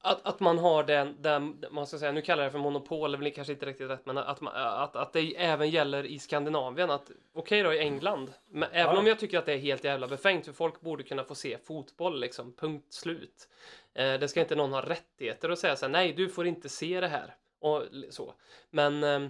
[0.00, 3.20] att, att man har den, den, man ska säga, nu kallar jag det för monopol,
[3.20, 6.18] det är kanske inte riktigt rätt, men att, man, att, att det även gäller i
[6.18, 6.90] Skandinavien.
[6.90, 9.00] Att Okej då i England, men även Ja.
[9.00, 11.58] om jag tycker att det är helt jävla befängt, för folk borde kunna få se
[11.58, 13.48] fotboll liksom, punkt slut.
[13.94, 16.68] Eh, det ska inte någon ha rättigheter att säga så här, nej du får inte
[16.68, 17.34] se det här.
[17.62, 18.34] Och så.
[18.70, 19.28] Men eh,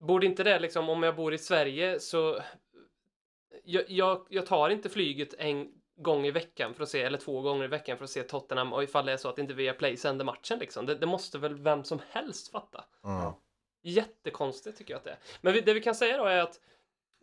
[0.00, 2.40] borde inte det liksom, om jag bor i Sverige så
[3.64, 7.40] jag, jag, jag tar inte flyget en gång i veckan för att se, eller två
[7.40, 9.96] gånger i veckan för att se Tottenham och ifall det är så att inte Viaplay
[9.96, 10.86] sänder matchen liksom.
[10.86, 12.84] Det, det måste väl vem som helst fatta.
[13.04, 13.32] Mm.
[13.82, 15.18] Jättekonstigt tycker jag att det är.
[15.40, 16.60] Men vi, det vi kan säga då är att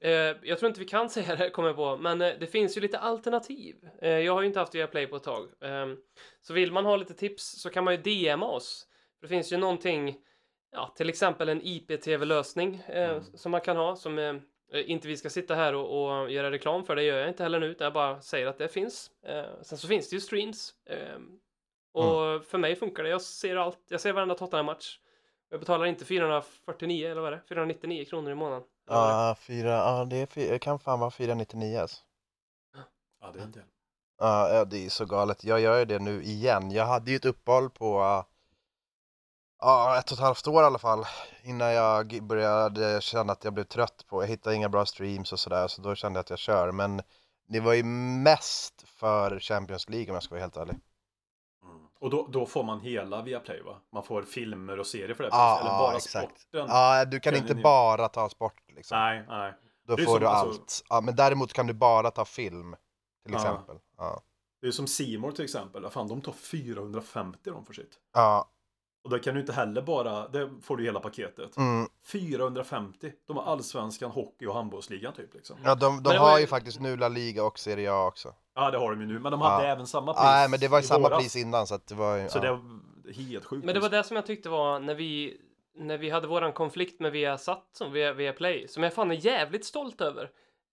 [0.02, 0.12] eh,
[0.44, 2.82] jag tror inte vi kan säga det, kommer jag på, men eh, det finns ju
[2.82, 3.90] lite alternativ.
[4.02, 5.50] Eh, jag har ju inte haft Viaplay på ett tag.
[5.62, 5.88] Eh,
[6.42, 8.89] så vill man ha lite tips så kan man ju DMa oss.
[9.22, 10.18] Det finns ju någonting,
[10.72, 13.24] ja, till exempel en IPTV-lösning eh, Mm.
[13.34, 14.36] som man kan ha som eh,
[14.72, 17.60] inte vi ska sitta här och, och göra reklam för, det gör jag inte heller
[17.60, 19.12] nu, utan jag bara säger att det finns.
[19.26, 20.74] Eh, sen så finns det ju streams.
[20.90, 21.18] Eh,
[21.94, 23.10] och för mig funkar det.
[23.10, 25.00] Jag ser allt, jag ser varenda Tottenham-match.
[25.50, 27.44] Jag betalar inte 449 eller vad är det?
[27.50, 28.64] 499 kronor i månaden.
[28.88, 31.98] Ja, fyra, ja det, är fyra, kan fan vara 499 alltså.
[33.22, 33.64] Ja, det är en del.
[34.18, 35.44] Ja, det är så galet.
[35.44, 36.72] Jag gör ju det nu igen.
[36.72, 38.24] Jag hade ju ett uppehåll på uh,
[39.60, 41.06] ja, ett och ett halvt år i alla fall
[41.44, 45.40] innan jag började känna att jag blev trött på, jag hittade inga bra streams och
[45.40, 46.72] sådär, så då kände jag att jag kör.
[46.72, 47.02] Men
[47.48, 47.84] det var ju
[48.24, 50.76] mest för Champions League om jag ska vara helt ärlig.
[51.64, 51.78] Mm.
[52.00, 53.76] Och då, då får man hela Viaplay va?
[53.94, 55.30] Man får filmer och serier för det?
[55.32, 56.42] Ja, eller bara exakt.
[56.42, 56.68] sporten?
[56.70, 58.98] Ja, du kan inte ni- bara ta sport liksom.
[59.00, 59.54] Nej, nej.
[59.88, 60.84] Då får som, du alltså- allt.
[60.90, 62.76] Ja, men däremot kan du bara ta film,
[63.26, 63.80] till exempel.
[63.98, 64.22] Ja.
[64.62, 65.90] Det är som Simor till exempel.
[65.90, 68.00] Fan, de tar 450 de för sitt.
[68.14, 68.50] Ja.
[69.04, 71.58] Och då kan du inte heller bara, det får du hela paketet.
[71.58, 71.88] Mm.
[72.12, 73.12] 450.
[73.28, 75.58] De har allsvenskan, hockey och handbollsligan typ liksom.
[75.64, 78.34] ja, de, de har ju- faktiskt nu La Liga och Serie A också.
[78.56, 79.20] Ja, det har de ju nu.
[79.20, 79.72] Men de hade Ja.
[79.72, 81.20] även samma pris Nej, men det var ju i samma våras.
[81.24, 82.30] pris innan så att det var ju...
[82.30, 82.42] Så ja.
[82.42, 82.62] det var
[83.14, 83.66] helt sjukt.
[83.66, 85.38] Men det var det som jag tyckte var när vi
[85.76, 89.16] när vi hade våran konflikt med Viasat som via, via Play som jag fan är
[89.26, 90.24] jävligt stolt över.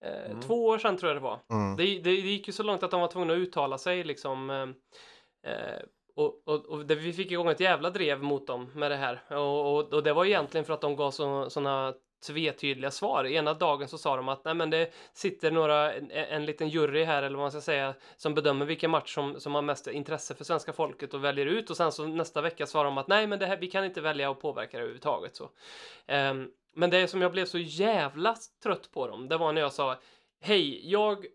[0.05, 0.41] Eh, Mm.
[0.43, 1.41] Två år sedan tror jag det var.
[1.51, 1.77] Mm.
[1.77, 4.51] Det, det, det gick ju så långt att de var tvungna att uttala sig liksom.
[4.51, 5.81] Eh, eh,
[6.17, 9.23] och, och, och det, vi fick igång ett jävla drev mot dem med det här.
[9.29, 11.95] Och, och, och det var egentligen för att de gav så, såna
[12.27, 13.27] tvetydliga svar.
[13.27, 17.05] Ena dagen så sa de att nej men det sitter några, en, en liten jury
[17.05, 20.35] här eller vad man ska säga som bedömer vilken match som, som har mest intresse
[20.35, 23.27] för svenska folket och väljer ut och sen så nästa vecka svarar de att nej
[23.27, 25.45] men det här, vi kan inte välja att påverka det överhuvudtaget så.
[25.45, 29.73] Um, men det som jag blev så jävla trött på dem, det var när jag
[29.73, 29.97] sa
[30.41, 31.27] hej, jag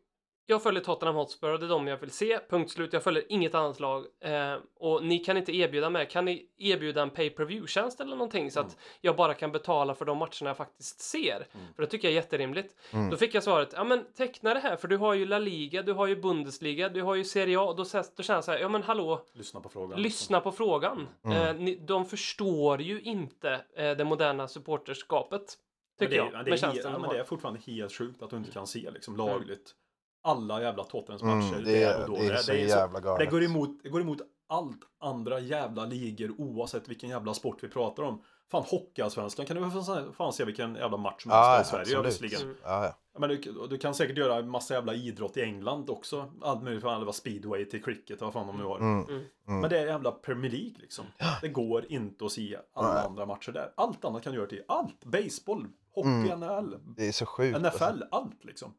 [0.45, 2.39] jag följer Tottenham Hotspur och det är de jag vill se.
[2.49, 2.93] Punkt slut.
[2.93, 4.05] Jag följer inget annat lag.
[4.19, 6.07] Eh, och ni kan inte erbjuda mig.
[6.09, 9.51] Kan ni erbjuda en pay per view tjänst eller någonting så att jag bara kan
[9.51, 11.47] betala för de matcherna jag faktiskt ser?
[11.75, 12.75] För det tycker jag är jätterimligt.
[12.93, 13.09] Mm.
[13.09, 13.73] Då fick jag svaret.
[13.75, 16.89] Ja, men teckna det här för du har ju La Liga, du har ju Bundesliga,
[16.89, 17.63] du har ju Serie A.
[17.63, 17.83] Och då,
[18.15, 18.59] då känner jag så här.
[18.59, 20.01] Ja, men hallå, Lyssna på frågan.
[20.01, 21.07] lyssna på frågan.
[21.25, 21.37] Mm.
[21.37, 25.57] Eh, ni, de förstår ju inte eh, det moderna supporterskapet.
[25.99, 26.45] Men Tycker det, är- jag.
[26.45, 29.15] det, med är, men det är fortfarande helt sjukt att du inte kan se liksom,
[29.17, 29.75] lagligt
[30.21, 31.61] alla jävla Tottenhams Mm, matcher.
[31.65, 32.15] det, där är, och då.
[32.15, 33.19] det är så jävla galet.
[33.19, 34.17] Det går, emot, det går emot
[34.47, 38.21] allt andra jävla ligor oavsett vilken jävla sport vi pratar om.
[38.51, 41.85] Fan Hockeyallsvenskan kan du fan- fan se vilken jävla match som Ja, helst här i
[41.85, 42.33] Sverige absolut.
[42.33, 42.41] överligen.
[42.41, 42.57] Mm.
[42.63, 42.97] Ja, ja.
[43.13, 46.31] Ja, Men du, du kan säkert göra massa jävla idrott i England också.
[46.41, 48.77] Allt möjligt från alla speedway till cricket och vad fan de nu har.
[48.79, 49.05] Mm.
[49.07, 49.23] Mm.
[49.45, 51.05] Men det är jävla Premier League liksom.
[51.41, 53.05] Det går inte att se alla Nej.
[53.05, 53.71] andra matcher där.
[53.77, 54.63] Allt annat kan du göra till.
[54.67, 55.05] Allt!
[55.05, 56.39] Baseball, hockey, Mm.
[56.39, 57.55] NHL, Det är så sjukt.
[57.57, 57.85] alltså.
[57.85, 58.73] NFL, allt liksom.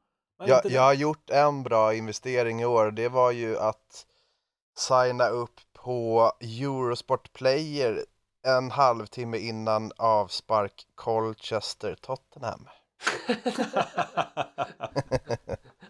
[0.47, 2.91] Jag, jag har gjort en bra investering i år.
[2.91, 4.07] Det var ju att
[4.77, 8.05] signa upp på Eurosport Player
[8.47, 12.69] en halvtimme innan avspark Colchester Tottenham.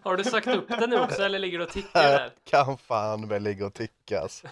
[0.01, 2.33] Har du sagt upp det nu också eller ligger du och tickar där?
[2.43, 4.47] Kan fan väl ligga och tycka alltså.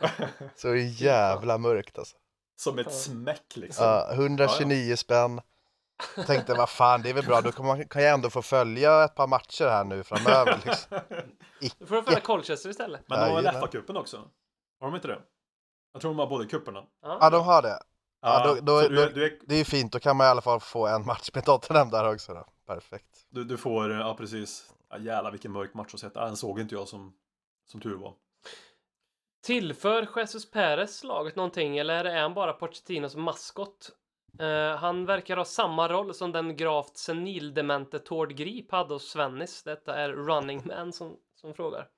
[0.56, 2.16] Så jävla mörkt alltså.
[2.56, 3.86] Som ett smäck liksom.
[3.86, 5.40] Ja, 129 spänn.
[6.26, 9.04] Tänkte vad fan det är väl bra, då kan, man, kan jag ändå få följa
[9.04, 10.60] ett par matcher här nu framöver.
[10.66, 10.98] Liksom.
[11.78, 13.00] Då får du följa Colchester istället.
[13.08, 13.54] Men de har väl.
[13.54, 14.16] FA-cupen också?
[14.80, 15.20] Har de inte det?
[15.92, 16.82] Jag tror de har båda cuperna.
[17.02, 17.78] Ja, de har det.
[18.22, 20.26] Ja, då- då- så du, då- du, är, Det är ju fint, då kan man
[20.26, 22.44] i alla fall få en match med Tottenham där också då.
[22.66, 23.26] Perfekt.
[23.30, 24.72] du, du får, ja precis.
[24.90, 26.12] Ja, jävlar vilken mörk match att.
[26.14, 27.12] Ja, Den såg inte jag som,
[27.66, 28.14] som tur var.
[29.42, 33.90] Tillför Jesus Perez laget någonting eller är han bara Pochettinos maskot?
[34.38, 39.62] Eh, han verkar ha samma roll som den gravt senildemente Tord Grip hade hos Svennis.
[39.62, 41.88] Detta är Running Man som, som frågar.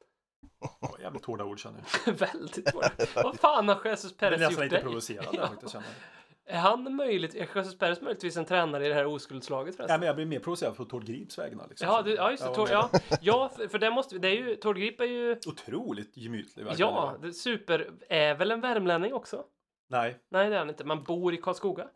[0.80, 2.12] Var jävligt hårda ord känner jag.
[2.18, 3.14] Väldigt svårt.
[3.14, 4.82] Vad fan har Jesus Jag Perez blir nästan gjort lite dig?
[4.82, 6.54] provocerad där faktiskt känner jag.
[6.54, 10.00] Är han möjligt, är Jesus Perez möjligtvis en tränare i det här oskuldslaget förresten?
[10.00, 11.68] men jag blir mer provocerad på Tord Grips vägnar.
[11.68, 11.88] Liksom.
[11.88, 12.48] Ja, du, ja just det.
[12.48, 16.16] Ja, Tord, ja, ja, för, det måste det är ju, Tord Grip är ju, Otroligt
[16.16, 16.92] gemytlig verkligen.
[16.92, 19.44] ja, det, super, är väl en värmlänning också?
[19.90, 20.84] Nej, Nej, det är han inte.
[20.84, 21.88] Man bor i Karlskoga.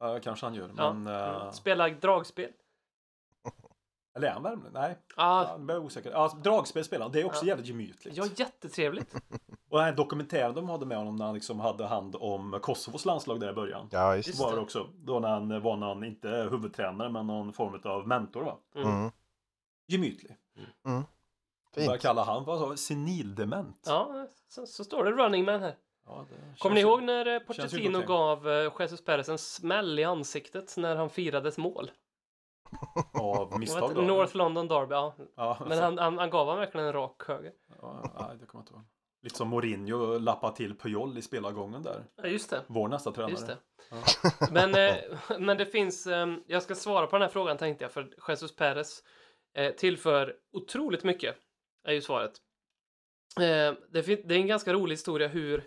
[0.00, 0.70] Ja, kanske han gör.
[0.76, 0.92] Ja.
[0.92, 2.50] Men, eh, Spelar dragspel.
[4.16, 4.72] Eller är han värmlänning?
[4.72, 6.10] Nej, Ja, ja, jag är osäker.
[6.10, 7.08] Ja, dragspel spelar.
[7.08, 7.48] Det är också Ja.
[7.48, 8.16] jävligt gemytligt.
[8.16, 9.14] ja, jättetrevligt.
[9.70, 13.04] Och den här dokumentären de hade med honom när han liksom hade hand om Kosovos
[13.04, 13.88] landslag där i början.
[13.90, 14.60] Ja, just Just var det.
[14.60, 14.86] också.
[14.98, 18.56] Då när han var han inte huvudtränare men någon form av mentor va.
[18.74, 19.10] Mm.
[19.86, 20.36] Gemytlig.
[20.82, 21.04] Vad
[21.74, 22.00] Fint.
[22.00, 22.44] kallar han?
[22.44, 22.76] Vad sa vi?
[22.76, 23.84] Senildement?
[23.86, 25.74] Ja, så, så står det Running Man här.
[26.10, 30.04] Ja, det Kommer ni ihåg när eh, Pochettino gav eh, Jesus Perez en smäll i
[30.04, 31.90] ansiktet när han firade ett mål?
[33.20, 34.02] Av misstag då?
[34.02, 35.14] North London Derby, ja.
[35.36, 37.52] Ja, Men han, han, han gav han verkligen en rak höger.
[37.82, 38.84] ja, nej, det kommer jag inte ihåg.
[39.22, 42.04] Lite som Mourinho lappade till Puyol i spelargången där.
[42.16, 42.62] Ja, just det.
[42.66, 43.30] Vår nästa tränare.
[43.30, 43.56] Just det.
[43.90, 44.30] Ja.
[44.50, 44.96] Men, eh,
[45.38, 48.56] men det finns, eh, jag ska svara på den här frågan tänkte jag, för Jesus
[48.56, 49.02] Perez
[49.54, 51.36] eh, tillför otroligt mycket,
[51.84, 52.32] är ju svaret.
[53.36, 55.64] Eh, det, det är en ganska rolig historia hur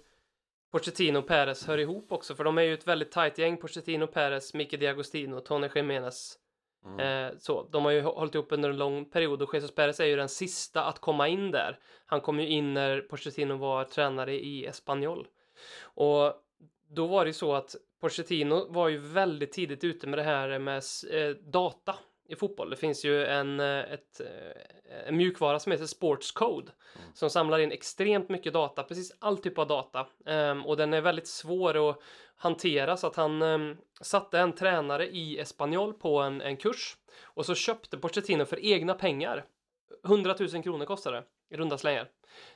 [0.74, 4.08] Pochettino och Perez hör ihop också, för de är ju ett väldigt tajt gäng, Pochettino,
[4.08, 6.38] Perez, Micke Diagostino, Tony Jiménez.
[6.86, 7.00] Mm.
[7.00, 10.00] Eh, så, de har ju hå- hållit ihop under en lång period och Jesus Perez
[10.00, 11.80] är ju den sista att komma in där.
[12.06, 15.28] Han kom ju in när Pochettino var tränare i Espanyol.
[15.84, 16.34] Och
[16.90, 20.60] då var det ju så att Pochettino var ju väldigt tidigt ute med det här
[20.60, 21.96] med eh, data
[22.34, 22.70] i fotboll.
[22.70, 26.72] Det finns ju en, eh, ett, eh, en mjukvara som heter Sports Code
[27.14, 30.08] som samlar in extremt mycket data, precis all typ av data.
[30.26, 32.00] Ehm, och den är väldigt svår att
[32.36, 37.46] hantera så att han ehm, satte en tränare i Espanyol på en, en kurs och
[37.46, 39.46] så köpte Pochettino för egna pengar
[40.06, 42.10] 100 000 kronor kostade det, i runda slängar.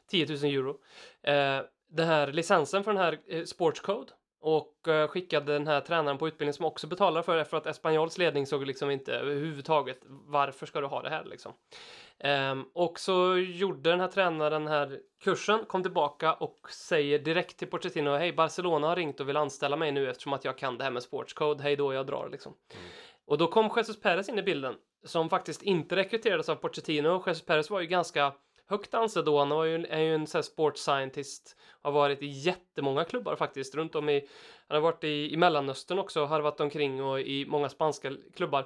[0.10, 0.80] 10 000 euro.
[1.22, 4.12] Eh, den här licensen för den här eh, Sports Code
[4.48, 7.66] och eh, skickade den här tränaren på utbildning som också betalar för det för att
[7.66, 11.54] Espanyols ledning såg liksom inte överhuvudtaget varför ska du ha det här liksom.
[12.20, 17.58] Ehm, och så gjorde den här tränaren den här kursen, kom tillbaka och säger direkt
[17.58, 20.78] till Pochettino, hej Barcelona har ringt och vill anställa mig nu eftersom att jag kan
[20.78, 22.54] det här med sportscode, hej då jag drar liksom.
[23.26, 24.76] Och då kom Jesus Perez in i bilden,
[25.06, 27.24] som faktiskt inte rekryterades av Pochettino.
[27.28, 28.34] Jesus Perez var ju ganska
[28.70, 32.22] högt ansedd då, han var ju, är ju en sån här sports scientist, har varit
[32.22, 34.28] i jättemånga klubbar faktiskt, runt om i,
[34.68, 38.66] han har varit i, i Mellanöstern också, harvat omkring och i många spanska klubbar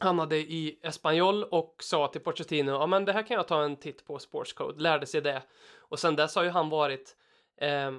[0.00, 3.76] hamnade i Espanyol och sa till Pochettino, ja men det här kan jag ta en
[3.76, 5.42] titt på Sportscode, lärde sig det.
[5.78, 7.16] Och sen dess har ju han varit,
[7.60, 7.92] eh,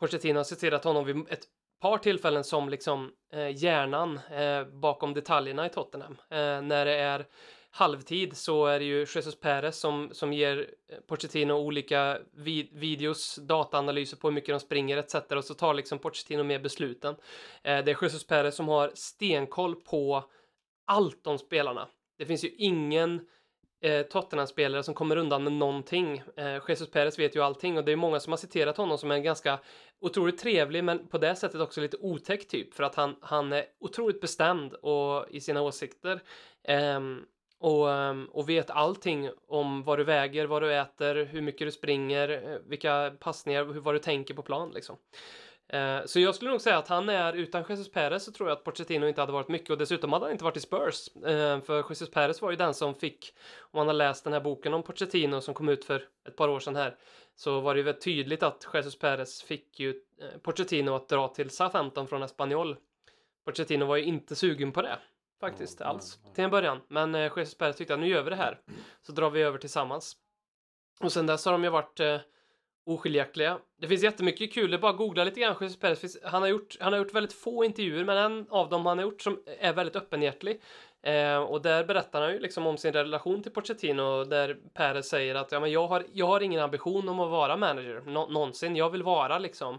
[0.00, 1.44] Pochettino har citerat honom vid ett
[1.80, 6.16] par tillfällen som liksom eh, hjärnan eh, bakom detaljerna i Tottenham.
[6.30, 7.26] Eh, när det är
[7.70, 13.36] halvtid så är det ju Jesus Perez som, som ger eh, Pochettino olika vid videos,
[13.36, 15.14] dataanalyser på hur mycket de springer etc.
[15.14, 17.14] Och så tar liksom Pochettino med besluten.
[17.62, 20.24] Eh, det är Jesus Perez som har stenkoll på
[20.86, 21.88] allt om spelarna.
[22.18, 23.20] Det finns ju ingen
[23.80, 26.22] eh, Tottenham-spelare som kommer undan med någonting.
[26.36, 29.10] Eh, Jesus Perez vet ju allting och det är många som har citerat honom som
[29.10, 29.58] en ganska
[30.00, 33.64] otroligt trevlig men på det sättet också lite otäck typ för att han, han är
[33.80, 36.22] otroligt bestämd och, i sina åsikter.
[36.64, 37.24] Ehm,
[37.60, 41.72] och, ehm, och vet allting om vad du väger, vad du äter, hur mycket du
[41.72, 44.96] springer, eh, vilka passningar, hur, vad du tänker på plan liksom.
[45.68, 48.58] Eh, Så jag skulle nog säga att han är, utan Jesus Perez så tror jag
[48.58, 51.08] att Pochettino inte hade varit mycket och dessutom hade han inte varit i Spurs.
[51.16, 54.40] Eh, För Jesus Perez var ju den som fick, om man har läst den här
[54.40, 56.96] boken om Pochettino som kom ut för ett par år sedan här,
[57.36, 61.28] så var det ju väldigt tydligt att Jesus Perez fick ju eh, Pochettino att dra
[61.28, 62.76] till Southampton från Espanyol.
[63.44, 64.98] Pochettino var ju inte sugen på det.
[65.40, 66.18] Faktiskt, Mm, alls.
[66.34, 66.80] Till en början.
[66.88, 68.60] Men eh, Perez tyckte att nu gör vi det här.
[69.02, 70.16] Så drar vi över tillsammans.
[71.00, 72.16] Och sen dess har de ju varit eh,
[72.86, 73.58] oskiljaktiga.
[73.80, 75.56] Det finns jättemycket kul, det är bara att googla lite grann.
[75.58, 78.98] Finns- Han har, gjort, han har gjort väldigt få intervjuer, men en av dem han
[78.98, 80.60] har gjort som är väldigt öppenhjärtig.
[81.02, 85.34] Eh, och där berättar han ju liksom om sin relation till Pochettino, där Perez säger
[85.34, 88.76] att ja, men jag, har, jag har ingen ambition om att vara manager nå- någonsin.
[88.76, 89.78] Jag vill vara liksom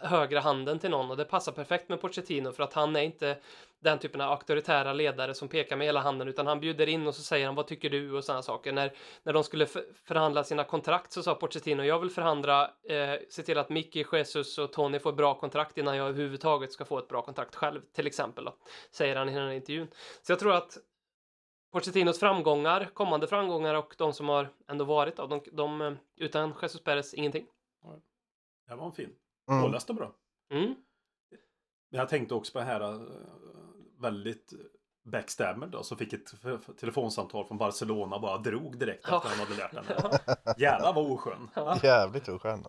[0.00, 3.36] högra handen till någon och det passar perfekt med Pochettino för att han är inte
[3.80, 7.14] den typen av auktoritära ledare som pekar med hela handen utan han bjuder in och
[7.14, 8.72] så säger han vad tycker du och sådana saker.
[8.72, 13.14] När, när de skulle för, förhandla sina kontrakt så sa Pochettino jag vill förhandla, eh,
[13.30, 16.98] se till att Mickey, Jesus och Tony får bra kontrakt innan jag överhuvudtaget ska få
[16.98, 18.54] ett bra kontrakt själv till exempel då,
[18.90, 19.88] säger han i den här intervjun.
[20.22, 20.78] Så jag tror att
[21.72, 26.54] Pochettinos framgångar, kommande framgångar och de som har ändå varit då, de, de eh, utan
[26.62, 27.46] Jesus Perez ingenting.
[28.68, 29.14] Det var en fin.
[29.50, 29.62] Mm.
[29.62, 30.14] Påläst och bra.
[30.50, 30.74] Mm.
[31.90, 33.00] Men jag tänkte också på det här äh,
[33.98, 34.52] väldigt
[35.12, 36.30] backstabber då, som fick ett
[36.80, 39.16] telefonsamtal från Barcelona och bara drog direkt Ja.
[39.16, 40.18] efter han hade lärt henne.
[40.58, 41.50] Jävlar vad oskön.
[41.82, 42.64] Jävligt oskön.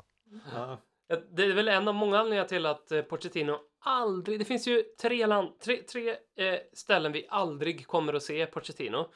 [0.56, 0.78] Ja.
[1.08, 4.40] Ja, Det är väl en av många anledningar till att eh, Pochettino aldrig...
[4.40, 9.10] Det finns ju tre, land, tre, tre eh, ställen vi aldrig kommer att se Pochettino.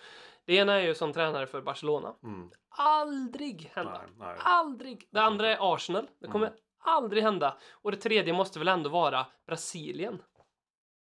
[0.46, 2.16] Det ena är ju som tränare för Barcelona.
[2.24, 2.50] Mm.
[2.78, 3.92] Aldrig hända.
[4.02, 4.36] Nej, nej.
[4.40, 5.08] Aldrig.
[5.12, 6.08] Det andra är Arsenal.
[6.22, 6.60] Det kommer Mm.
[6.80, 7.58] aldrig hända.
[7.72, 10.22] Och det tredje måste väl ändå vara Brasilien.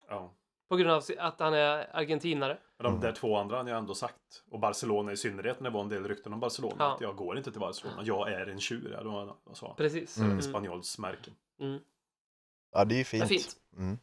[0.09, 0.33] Ja.
[0.69, 2.57] På grund av att han är argentinare.
[2.77, 4.43] Men de där två andra har ni ändå sagt.
[4.51, 6.75] Och Barcelona i synnerhet när det var en del rykten om Barcelona.
[6.79, 6.93] Ja.
[6.93, 8.01] Att jag går inte till Barcelona.
[8.03, 8.99] Jag är en tjur.
[9.03, 9.73] Var vad sa.
[9.77, 10.17] Precis.
[10.17, 10.41] Mm.
[10.41, 11.31] Spanjols märke.
[11.59, 11.79] Mm.
[12.71, 13.23] Ja, det är ju fint.
[13.23, 13.55] är fint.
[13.77, 13.97] Mm.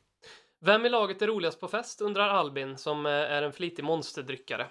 [0.60, 4.66] Vem i laget är roligast på fest undrar Albin som eh, är en flitig monsterdryckare.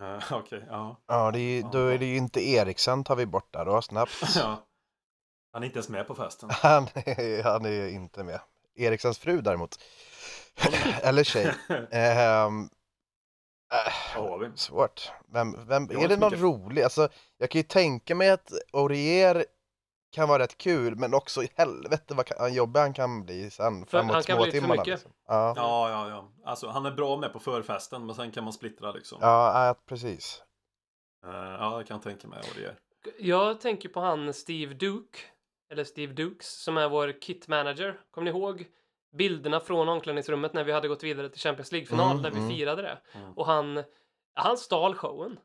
[0.00, 0.96] Uh, Okej, ja.
[1.06, 4.12] Ja, det är, då är det ju inte Eriksen tar vi bort där då snabbt.
[4.36, 4.66] ja.
[5.52, 6.50] Han är inte ens med på festen.
[6.62, 8.40] Han är, han är inte med.
[8.76, 9.78] Eriksens fru däremot.
[11.02, 11.54] Eller tjej.
[11.90, 12.68] Ehm,
[13.72, 14.50] äh, Vad har vi?
[14.56, 15.10] svårt.
[15.32, 16.82] Vem, vem, är det någon mycket- rolig?
[16.82, 17.08] Alltså,
[17.38, 19.44] jag kan ju tänka mig att Aurier
[20.12, 23.80] kan vara rätt kul, men också i helvete vad kan, jobbig han kan bli sen
[23.86, 24.82] För framåt han kan bli för småtimmarna.
[24.82, 24.86] mycket.
[24.94, 25.12] Liksom.
[25.28, 26.50] Ja, Ja, ja, ja.
[26.50, 28.06] Alltså han är bra med på förfesten.
[28.06, 29.18] Men sen kan man splittra liksom.
[29.20, 30.42] ja, ja, precis.
[31.26, 32.76] Eh, ja, det kan jag tänka mig är.
[33.18, 35.18] Jag tänker på han Steve Duke,
[35.74, 38.00] eller Steve Dukes, som är vår kit manager.
[38.10, 38.66] Kommer ni ihåg
[39.12, 42.50] bilderna från omklädningsrummet när vi hade gått vidare till Champions League-final Mm, där vi mm.
[42.50, 42.98] firade det?
[43.12, 43.32] Mm.
[43.32, 43.82] Och han,
[44.34, 45.38] han stal showen.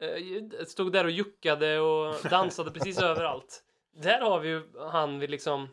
[0.00, 3.62] Eh, Stod där och juckade och dansade precis överallt.
[4.02, 5.68] Där har vi ju han vill liksom,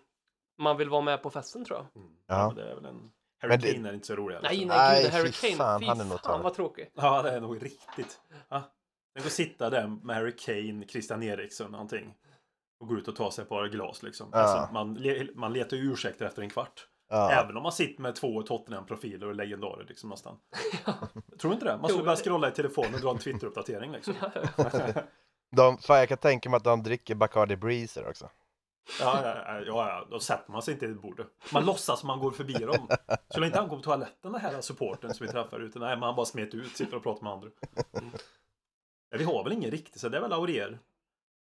[0.57, 2.01] man vill vara med på festen tror jag.
[2.03, 2.15] Mm.
[2.27, 2.53] Ja.
[2.55, 3.11] det är väl en...
[3.41, 4.37] Harry Men det- Kane är inte så rolig.
[4.43, 5.53] Nej, nej, Nej, gud, fy Harry Kane.
[5.55, 6.91] fan, Fy han är nog fan vad tråkig.
[6.95, 8.19] Ja, det är nog riktigt.
[8.49, 8.71] Ja.
[9.15, 12.15] Tänk att sitta där med Harry Kane, Christian Eriksson någonting.
[12.83, 14.29] Och gå ut och ta sig ett par glas liksom.
[14.31, 14.37] Ja.
[14.37, 16.87] Alltså, man, le- man letar ju ursäkter efter en kvart.
[17.09, 17.31] Ja.
[17.31, 20.37] Även om man sitter med två Tottenham-profiler och legendarer liksom nästan.
[21.39, 21.77] Tror du inte det?
[21.77, 24.13] Man skulle det- scrolla i telefonen och dra en Twitter-uppdatering liksom.
[25.55, 28.29] De, fan, jag kan tänka mig att de dricker Bacardi Breezer också.
[28.99, 31.27] Ja, ja, ja, ja, ja, då sätter man sig inte i bordet.
[31.53, 32.87] Man låtsas som man går förbi dem.
[33.29, 35.79] Skulle inte han gå på toaletten den här supporten som vi träffar ute?
[35.79, 37.49] Nej, men han bara smet ut, sitter och pratar med andra.
[37.93, 38.11] Mm.
[39.09, 40.79] Ja, vi har väl ingen riktigt, så det är väl Aurier.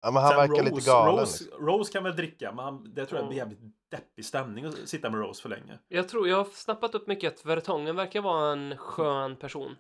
[0.03, 1.21] Ja, men han Sen verkar Rose, lite galen.
[1.21, 1.67] Rose, liksom.
[1.67, 3.59] Rose kan väl dricka, men han, det tror jag blir jävligt
[3.91, 5.79] deppig stämning att sitta med Rose för länge.
[5.89, 9.77] Jag tror, jag har snappat upp mycket att Vertongen verkar vara en skön person.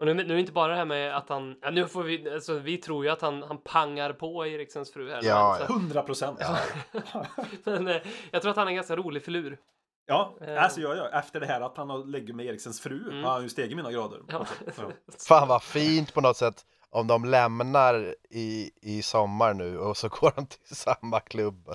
[0.00, 2.02] Och nu, nu är det inte bara det här med att han, ja, nu får
[2.02, 5.20] vi, alltså vi tror ju att han, han pangar på Eriksens fru här.
[5.22, 6.38] Ja, men, så- 100 procent!
[6.40, 6.56] Ja.
[7.64, 7.96] men eh,
[8.30, 9.58] jag tror att han är en ganska rolig filur.
[10.06, 10.62] ja, Eh.
[10.62, 13.24] alltså jag, jag, efter det här att han har lägger med Eriksens fru Mm.
[13.24, 14.20] har han ju stigit mina grader.
[14.28, 14.38] Ja.
[14.38, 15.12] Alltså, ja.
[15.28, 20.08] Fan vad fint på något sätt om de lämnar i, i sommar nu och så
[20.08, 21.74] går de till samma klubb.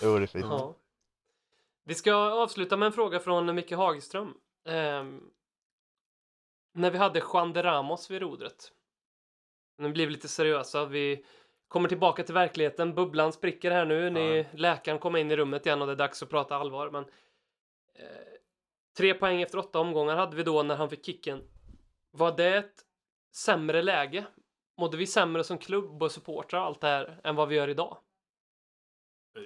[0.00, 0.44] Det vore fint.
[0.44, 0.74] Ja.
[1.84, 4.34] Vi ska avsluta med en fråga från Micke Hagström.
[4.68, 5.20] Ehm,
[6.72, 8.72] när vi hade Juan de Ramos vid rodret.
[9.78, 10.84] Nu blir vi lite seriösa.
[10.84, 11.24] Vi
[11.68, 12.94] kommer tillbaka till verkligheten.
[12.94, 14.10] Bubblan spricker här nu.
[14.10, 16.90] Ni, Läkaren kommer in i rummet igen och det är dags att prata allvar.
[16.90, 17.04] Men,
[17.94, 18.06] eh,
[18.96, 21.42] tre poäng efter åtta omgångar hade vi då när han fick kicken.
[22.18, 22.84] Var det ett
[23.34, 24.26] sämre läge?
[24.80, 27.68] Mådde vi sämre som klubb och supportrar och allt det här än vad vi gör
[27.68, 27.98] idag?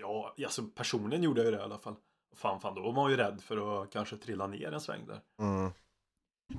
[0.01, 1.95] Ja, alltså personligen gjorde jag ju det i alla fall.
[2.37, 5.21] Fan, fan, då var man ju rädd för att kanske trilla ner en sväng där.
[5.39, 5.71] Mm.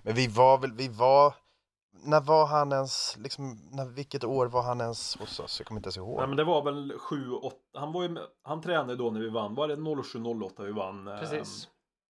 [0.04, 1.36] Men vi var väl, vi var,
[1.92, 5.60] när var han ens, liksom, när, vilket år var han ens hos oss?
[5.60, 6.18] Jag kommer inte ens ihåg.
[6.18, 9.30] Nej, men det var väl 7, 8, han var ju han tränade då när vi
[9.30, 11.06] vann, var det 07, 08 vi vann?
[11.06, 11.70] Precis.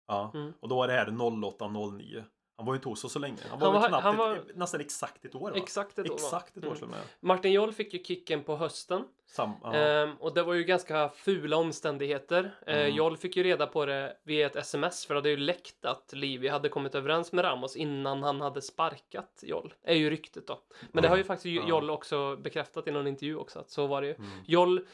[0.07, 0.53] Ja, Mm.
[0.59, 2.23] och då var det här 08, 09.
[2.61, 3.37] Han var ju inte hos oss så länge.
[3.49, 5.57] Han var, Han var- knappt han var- ett, nästan exakt ett år va?
[5.57, 6.13] Exakt ett år?
[6.13, 6.95] Exakt ett år Mm.
[7.19, 9.03] Martin Joll fick ju kicken på hösten.
[9.25, 9.51] Sam.
[9.73, 12.55] Ehm, och det var ju ganska fula omständigheter.
[12.67, 12.95] Eh, Mm.
[12.95, 16.13] Joll fick ju reda på det via ett sms för det hade ju läckt att
[16.13, 19.73] Livi hade kommit överens med Ramos innan han hade sparkat Joll.
[19.83, 20.59] Är ju ryktet då.
[20.91, 21.67] Men det har ju faktiskt.
[21.69, 24.13] Joll också bekräftat i någon intervju också att så var det ju.
[24.15, 24.29] Mm.
[24.45, 24.87] Joll,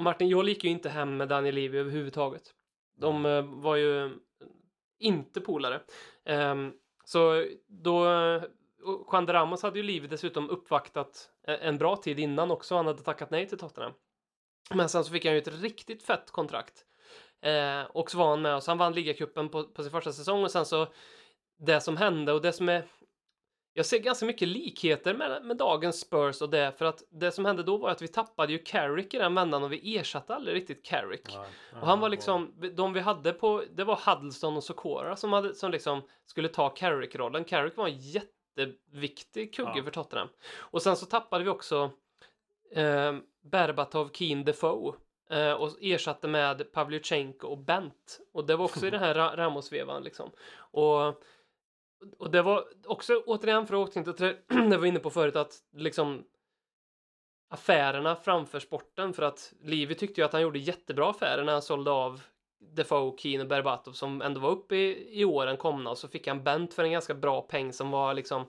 [0.00, 2.42] Martin Joll gick ju inte hem med Daniel Livi överhuvudtaget.
[3.00, 4.10] De eh, var ju
[4.98, 5.80] inte polare.
[6.24, 6.72] Ehm,
[7.08, 8.06] så då
[8.82, 12.76] och Juan de Ramos hade ju livet dessutom uppvaktat eh, en bra tid innan också.
[12.76, 13.92] Han hade tackat nej till Tottenham.
[14.70, 16.84] Men sen så fick han ju ett riktigt fett kontrakt.
[17.42, 18.66] Eh, och så var han med oss.
[18.66, 20.86] Han vann ligacupen på, på sin första säsong och sen så
[21.58, 22.84] det som hände och det som är
[23.78, 27.44] jag ser ganska mycket likheter med, med dagens Spurs och det för att det som
[27.44, 30.56] hände då var att vi tappade ju Carrick i den vändan och vi ersatte aldrig
[30.56, 31.22] riktigt Carrick.
[31.34, 31.46] Ja,
[31.80, 35.54] Och han var liksom, de vi hade på, det var Huddleston och Sokora som, hade,
[35.54, 37.44] som liksom skulle ta Carrick-rollen.
[37.44, 39.82] Carrick var en jätteviktig kugge Ja.
[39.84, 40.28] för Tottenham.
[40.58, 41.90] Och sen så tappade vi också
[42.72, 44.92] eh, Berbatov, Keen, Defoe
[45.58, 48.20] och ersatte med Pavlyuchenko och Bent.
[48.32, 50.30] Och det var också i den här Ra- Ramos-vevan liksom.
[50.70, 51.22] Och,
[52.18, 54.36] och det var också, återigen för att återknyta till det
[54.70, 56.24] det var inne på förut, att liksom
[57.50, 61.62] affärerna framför sporten för att Livi tyckte ju att han gjorde jättebra affärer när han
[61.62, 62.20] sålde av
[62.60, 66.26] Defoe, Keen och Berbatov som ändå var uppe i, i åren komna och så fick
[66.26, 68.44] han Bent för en ganska bra peng som var liksom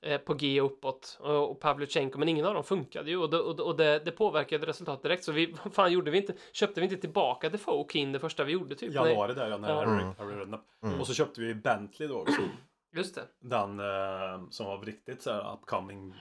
[0.00, 3.38] eh, på G uppåt och, och Pavlyuchenko men ingen av dem funkade ju och, det,
[3.40, 6.34] och, det- och det, det påverkade resultatet direkt så vi, vad fan gjorde vi inte,
[6.52, 8.94] köpte vi inte tillbaka Defoe och Keen det första vi gjorde typ?
[8.94, 9.74] Januari där ja, när.
[9.74, 10.14] Harry, Mm.
[10.18, 10.64] Harry Redknapp.
[10.82, 11.00] Mm.
[11.00, 12.40] Och så köpte vi Bentley då också.
[12.92, 13.28] Just det.
[13.40, 16.14] Den eh, som var riktigt så här upcoming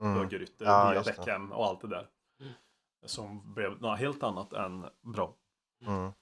[0.00, 0.16] Mm.
[0.18, 1.02] högerytter, Ja, via.
[1.02, 2.08] Beckham och allt det där.
[2.40, 2.52] Mm.
[3.06, 5.36] Som blev något helt annat än bra.
[5.86, 6.12] Mm.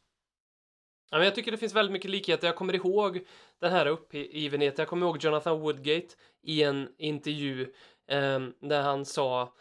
[1.10, 2.46] Ja, men jag tycker det finns väldigt mycket likheter.
[2.46, 3.26] Jag kommer ihåg
[3.58, 4.82] den här uppgivenheten.
[4.82, 6.08] Jag kommer ihåg Jonathan Woodgate
[6.42, 7.72] i en intervju
[8.08, 9.54] ehm, där han sa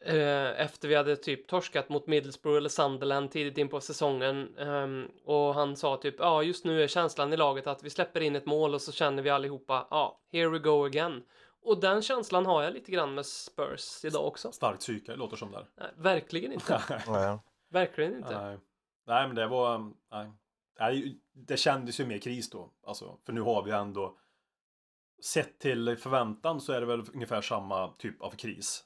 [0.00, 5.08] eh, efter vi hade typ torskat mot Middlesbrough eller Sunderland tidigt in på säsongen ehm,
[5.24, 8.36] och han sa typ ja just nu är känslan i laget att vi släpper in
[8.36, 11.22] ett mål och så känner vi allihopa ja here we go again
[11.66, 14.52] och den känslan har jag lite grann med Spurs idag också.
[14.52, 15.66] Starkt psyke, låter som där.
[15.74, 16.82] Nej, verkligen inte.
[17.70, 18.42] Verkligen inte.
[18.42, 18.58] Nej.
[19.06, 19.92] nej, men det var...
[20.10, 20.32] Nej.
[20.80, 22.70] Nej, det kändes ju mer kris då.
[22.86, 24.18] Alltså, för nu har vi ändå...
[25.22, 28.84] Sett till förväntan så är det väl ungefär samma typ av kris.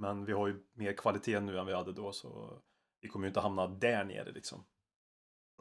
[0.00, 2.58] Men vi har ju mer kvalitet nu än vi hade då så
[3.00, 4.64] vi kommer ju inte hamna där nere liksom.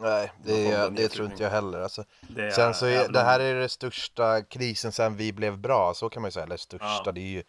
[0.01, 1.79] Nej, det, av det tror inte jag heller.
[1.79, 2.03] Alltså,
[2.35, 5.93] Det är, sen så är, det här är det största krisen sen vi blev bra,
[5.93, 6.45] så kan man ju säga.
[6.45, 7.11] Eller största, Ja.
[7.11, 7.43] det är ju,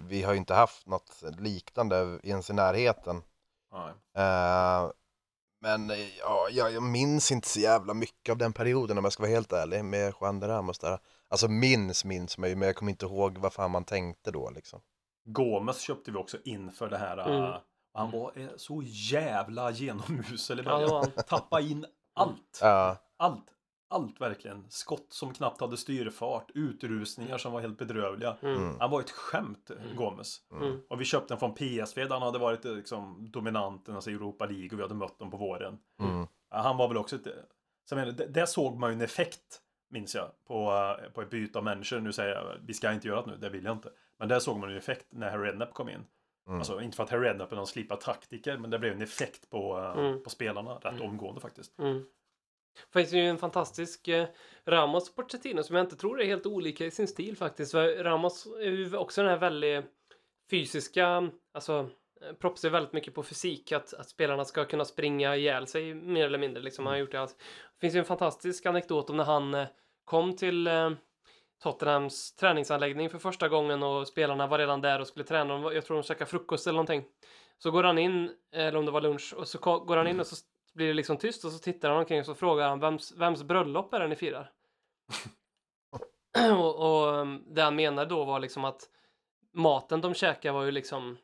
[0.00, 3.22] vi har ju inte haft något liknande ens i närheten.
[4.16, 4.90] Eh,
[5.60, 9.22] men ja, jag, jag minns inte så jävla mycket av den perioden om jag ska
[9.22, 10.98] vara helt ärlig med Juan de Ramos där.
[11.28, 14.50] Alltså minns minns man ju, men jag kommer inte ihåg vad fan man tänkte då
[14.50, 14.80] liksom.
[15.32, 17.18] Gomes köpte vi också inför det här.
[17.28, 17.42] Mm.
[17.44, 17.56] äh,
[17.94, 20.90] Han var eh, så jävla genomusel i Ja, början.
[21.16, 21.24] han.
[21.28, 22.58] Tappa in allt.
[22.62, 23.44] Ja, Allt.
[23.90, 24.66] Allt verkligen.
[24.70, 26.50] Skott som knappt hade styrfart.
[26.54, 28.36] Utrusningar som var helt bedrövliga.
[28.42, 28.76] Mm.
[28.80, 30.38] Han var ett skämt, Gomes.
[30.52, 30.80] Mm.
[30.90, 34.10] Och vi köpte den från PSV där han hade varit eh, liksom, dominant i alltså
[34.10, 35.78] Europa League och vi hade mött dem på våren.
[36.00, 37.26] mm, Ja, Han var väl också ett...
[37.88, 39.60] Så menar, det, där såg man ju en effekt,
[39.90, 40.72] minns jag, på,
[41.02, 42.00] eh, på ett byte av människor.
[42.00, 43.90] Nu säger jag, vi ska inte göra det nu, det vill jag inte.
[44.18, 46.04] Men där såg man ju en effekt när Harry Redknapp kom in.
[46.46, 46.58] Mm.
[46.58, 49.50] Alltså inte för att Harry Redknapp är någon slipad taktiker, men det blev en effekt
[49.50, 50.22] på, eh, Mm.
[50.22, 51.02] på spelarna rätt Mm.
[51.02, 51.78] omgående faktiskt.
[51.78, 52.04] Mm.
[52.92, 54.26] Det finns ju en fantastisk eh,
[54.66, 57.72] Ramos och Pochettino som jag inte tror är helt olika i sin stil faktiskt.
[57.72, 59.84] För Ramos är ju också den här väldigt
[60.50, 61.90] fysiska, alltså
[62.20, 66.26] eh, propsar väldigt mycket på fysik, att, att spelarna ska kunna springa ihjäl sig mer
[66.26, 66.62] eller mindre.
[66.62, 66.86] Liksom.
[66.86, 67.38] Han har gjort det allt.
[67.38, 69.66] Det finns ju en fantastisk anekdot om när han eh,
[70.04, 70.90] kom till eh,
[71.62, 75.72] Tottenhams träningsanläggning för första gången och spelarna var redan där och skulle träna.
[75.72, 77.04] Jag tror de käkade frukost eller någonting.
[77.58, 80.26] Så går han in, eller om det var lunch, och så går han in och
[80.26, 80.36] så
[80.74, 83.42] blir det liksom tyst och så tittar han omkring och så frågar han vems, vems
[83.42, 84.52] bröllop är det ni firar?
[86.58, 88.88] och, och um, det han menar då var liksom att
[89.52, 91.18] maten de käkade var ju liksom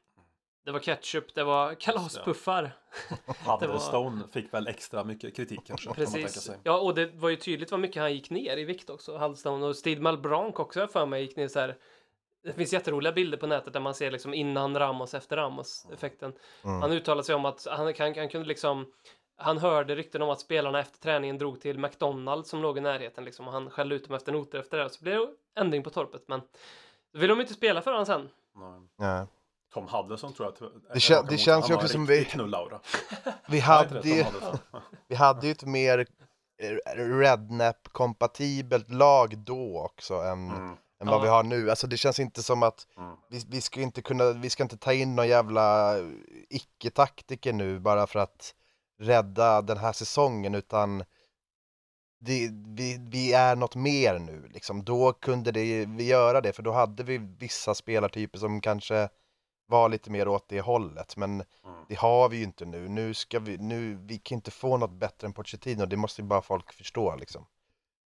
[0.65, 2.77] det var ketchup, det var kalaspuffar.
[3.61, 5.87] Huddlestone fick väl extra mycket kritik kanske.
[5.87, 6.33] Kan Precis.
[6.33, 6.59] sig.
[6.63, 9.67] Ja, och det var ju tydligt vad mycket han gick ner i vikt också, Huddlestone.
[9.67, 11.77] Och Steve Malbranc också, för mig, gick ner så här.
[12.45, 16.33] Det finns jätteroliga bilder på nätet där man ser liksom innan Ramos, efter Ramos-effekten.
[16.65, 16.83] Mm.
[16.83, 18.87] Han uttalade sig om att han, han, han kunde liksom
[19.37, 23.25] han hörde rykten om att spelarna efter träningen drog till McDonalds som låg i närheten
[23.25, 24.91] liksom, och han skällde ut dem efter noter efter det.
[24.91, 26.41] Så blev det ändring på torpet, men
[27.13, 28.29] vill de inte spela för honom sen.
[28.55, 28.89] Nej.
[28.97, 29.27] ja.
[29.75, 30.71] Tom Huddleston tror jag.
[30.93, 32.81] Det kän- det känns ju också som vi- Knullaura.
[33.49, 34.27] Vi hade det,
[35.09, 36.07] vi hade ju ett mer
[36.97, 40.69] rednap-kompatibelt lag då också än, Mm.
[41.01, 41.23] än vad Ja.
[41.23, 41.71] vi har nu.
[41.71, 43.17] Alltså det känns inte som att Mm.
[43.31, 45.95] vi, vi ska inte kunna, vi ska inte ta in någon jävla
[46.51, 48.55] icke-taktiker nu bara för att
[49.01, 51.05] rädda den här säsongen utan
[52.21, 54.85] det, vi, vi är något mer nu liksom.
[54.85, 59.09] Då kunde det, vi göra det för då hade vi vissa spelartyper som kanske
[59.67, 61.31] var lite mer åt det hållet men
[61.65, 61.85] Mm.
[61.89, 62.89] det har vi ju inte nu.
[62.89, 66.27] Nu ska vi, nu, vi kan inte få något bättre än Pochettino, det måste ju
[66.29, 67.47] bara folk förstå liksom.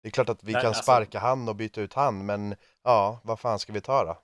[0.04, 2.56] Det är klart att vi Nej, kan alltså- sparka han och byta ut han men
[2.84, 4.18] ja, vad fan ska vi ta då?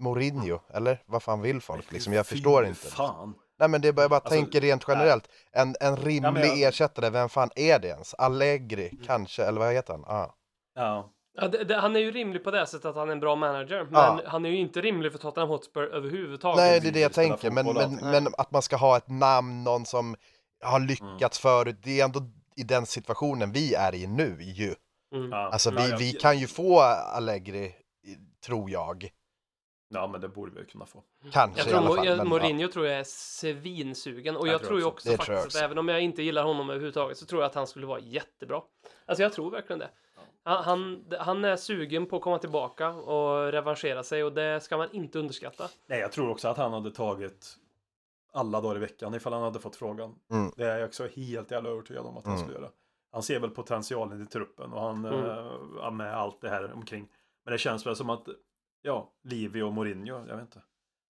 [0.00, 2.12] Mourinho, eller vad fan vill folk liksom?
[2.12, 2.86] Jag förstår inte.
[2.86, 3.34] Fan.
[3.58, 5.28] Nej men det är bara, jag bara Alltså, tänker rent generellt.
[5.52, 8.14] En, en rimlig Ja, jag- ersättare, vem fan är det ens?
[8.14, 10.04] Allegri, kanske, eller vad heter han?
[10.04, 10.34] Ah.
[10.74, 11.10] Ja.
[11.40, 13.36] Ja, det, det, han är ju rimlig på det sättet att han är en bra
[13.36, 13.84] manager.
[13.84, 14.20] Men Ja.
[14.26, 16.56] han är ju inte rimlig för Tottenham Hotspur överhuvudtaget.
[16.56, 19.64] Nej, det är det jag tänker, men, men, men att man ska ha ett namn,
[19.64, 20.16] någon som
[20.64, 22.20] har lyckats förut, det är ändå
[22.56, 24.74] i den situationen vi är i nu ju.
[25.14, 25.32] Mm.
[25.32, 27.74] Alltså vi, vi kan ju få Allegri, i-
[28.46, 29.08] tror jag.
[29.94, 31.02] Ja, men det borde vi kunna få.
[31.32, 32.06] Kanske Jag i tror alla Mo- fall.
[32.06, 32.30] jag, men, ja.
[32.30, 35.12] Mourinho tror jag är svinsugen och Jag jag, tror ju också.
[35.14, 37.66] också faktiskt att även om jag inte gillar honom överhuvudtaget så tror jag att han
[37.66, 38.60] skulle vara jättebra.
[39.06, 39.90] Alltså jag tror verkligen det.
[40.48, 44.76] Han, han, han är sugen på att komma tillbaka och revanschera sig och det ska
[44.76, 45.68] man inte underskatta.
[45.86, 47.56] Nej, jag tror också att han hade tagit
[48.32, 50.14] alla dagar i veckan ifall han hade fått frågan.
[50.30, 50.52] Mm.
[50.56, 52.46] Det är jag också helt jävla övertygad om att han Mm.
[52.46, 52.70] skulle göra.
[53.12, 55.24] Han ser väl potentialen i truppen och han Mm.
[55.78, 57.08] ja, med allt det här omkring.
[57.44, 58.28] Men det känns väl som att,
[58.82, 60.62] ja, Livi och Mourinho, jag vet inte.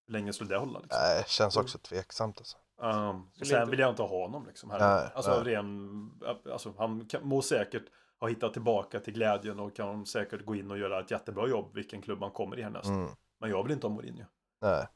[0.06, 1.00] Hur länge skulle det hålla liksom?
[1.02, 2.56] Nej, känns också tveksamt alltså.
[2.82, 4.70] Um, sen vill jag inte ha honom liksom.
[4.70, 4.78] Här.
[4.78, 5.40] Nej, alltså, nej.
[5.40, 6.10] av ren,
[6.52, 7.84] alltså han må säkert
[8.20, 11.74] ha hittat tillbaka till glädjen och kan säkert gå in och göra ett jättebra jobb
[11.74, 12.88] vilken klubb han kommer i härnäst.
[12.88, 13.08] Mm.
[13.40, 14.24] Men jag vill inte ha Mourinho.
[14.60, 14.86] Nej.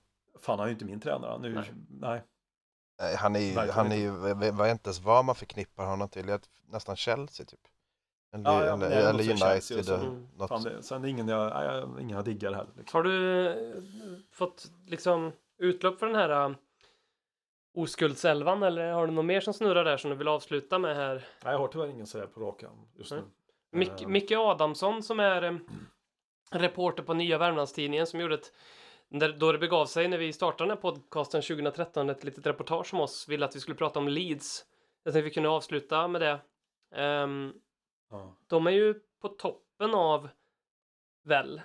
[0.40, 1.38] Fan, han är ju inte min tränare.
[1.38, 1.72] Nu, Nej.
[1.88, 2.22] nej.
[3.00, 6.08] Nej, han är ju, Verkligen han är ju, vet inte ens vad man förknippar honom
[6.08, 7.60] till, Jag- nästan Chelsea typ.
[8.34, 9.94] Eller, Ja, ja, eller, nej, eller United, så.
[9.94, 10.28] Mm.
[10.36, 10.48] något.
[10.48, 12.72] Fan, det, sen är det ingen jag, nej, ingen jag diggar heller.
[12.76, 12.98] Liksom.
[12.98, 13.82] Har du eh,
[14.32, 16.56] fått liksom utlopp för den här uh,
[17.74, 21.14] oskuldselvan eller har du något mer som snurrar där som du vill avsluta med här?
[21.14, 23.22] Nej, jag har tyvärr ingen sådär på rak arm just nu.
[23.72, 25.56] Mick, Eh, Micke Adamsson som är eh,
[26.50, 28.52] reporter på Nya Värmlandstidningen som gjorde ett
[29.08, 32.94] när, då det begav sig när vi startade den här podcasten 2013 ett litet reportage
[32.94, 34.64] om oss ville att vi skulle prata om Leeds.
[35.02, 36.40] Jag tänkte vi kunde avsluta med det.
[36.94, 37.52] Ehm,
[38.10, 38.36] ja.
[38.46, 40.28] de är ju på toppen av
[41.24, 41.62] väl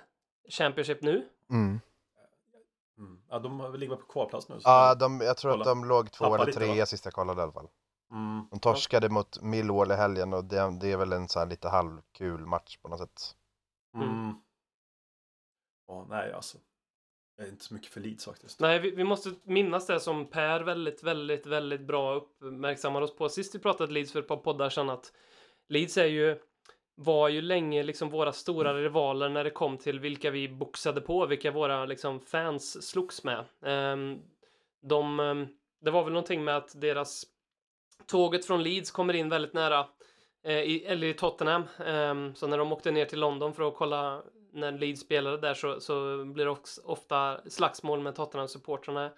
[0.48, 1.28] Championship nu.
[1.50, 1.80] Mm.
[2.98, 3.20] Mm.
[3.28, 4.58] ja, de ligger på kvalplats nu.
[4.64, 5.62] Ja, de, jag tror Kolla.
[5.62, 6.86] att de låg två Tappar eller lite, tre va?
[6.86, 7.68] sist jag kollade i alla fall.
[8.12, 8.46] Mm.
[8.50, 11.68] De torskade mot Millwall i helgen och det, det är väl en så här lite
[11.68, 13.34] halvkul match på något sätt.
[13.94, 14.34] Mm.
[15.88, 16.58] Ja, nej, alltså.
[17.36, 18.60] Jag är inte så mycket för Leeds faktiskt.
[18.60, 23.28] Nej, vi, vi måste minnas det som Per väldigt, väldigt, väldigt bra uppmärksammade oss på
[23.28, 25.12] sist vi pratade Leeds för ett par poddar sedan att
[25.68, 26.40] Leeds är ju
[27.00, 31.26] var ju länge liksom våra stora rivaler när det kom till vilka vi boxade på,
[31.26, 33.44] vilka våra liksom fans slogs med.
[33.62, 34.18] Ehm,
[34.80, 35.46] de, ehm,
[35.80, 37.24] det var väl någonting med att deras
[38.06, 39.86] tåget från Leeds kommer in väldigt nära
[40.44, 41.62] eh, i, eller i Tottenham.
[41.86, 44.22] Ehm, så när de åkte ner till London för att kolla
[44.52, 49.10] när Leeds spelade där så, så blir det också ofta slagsmål med Tottenham-supportrarna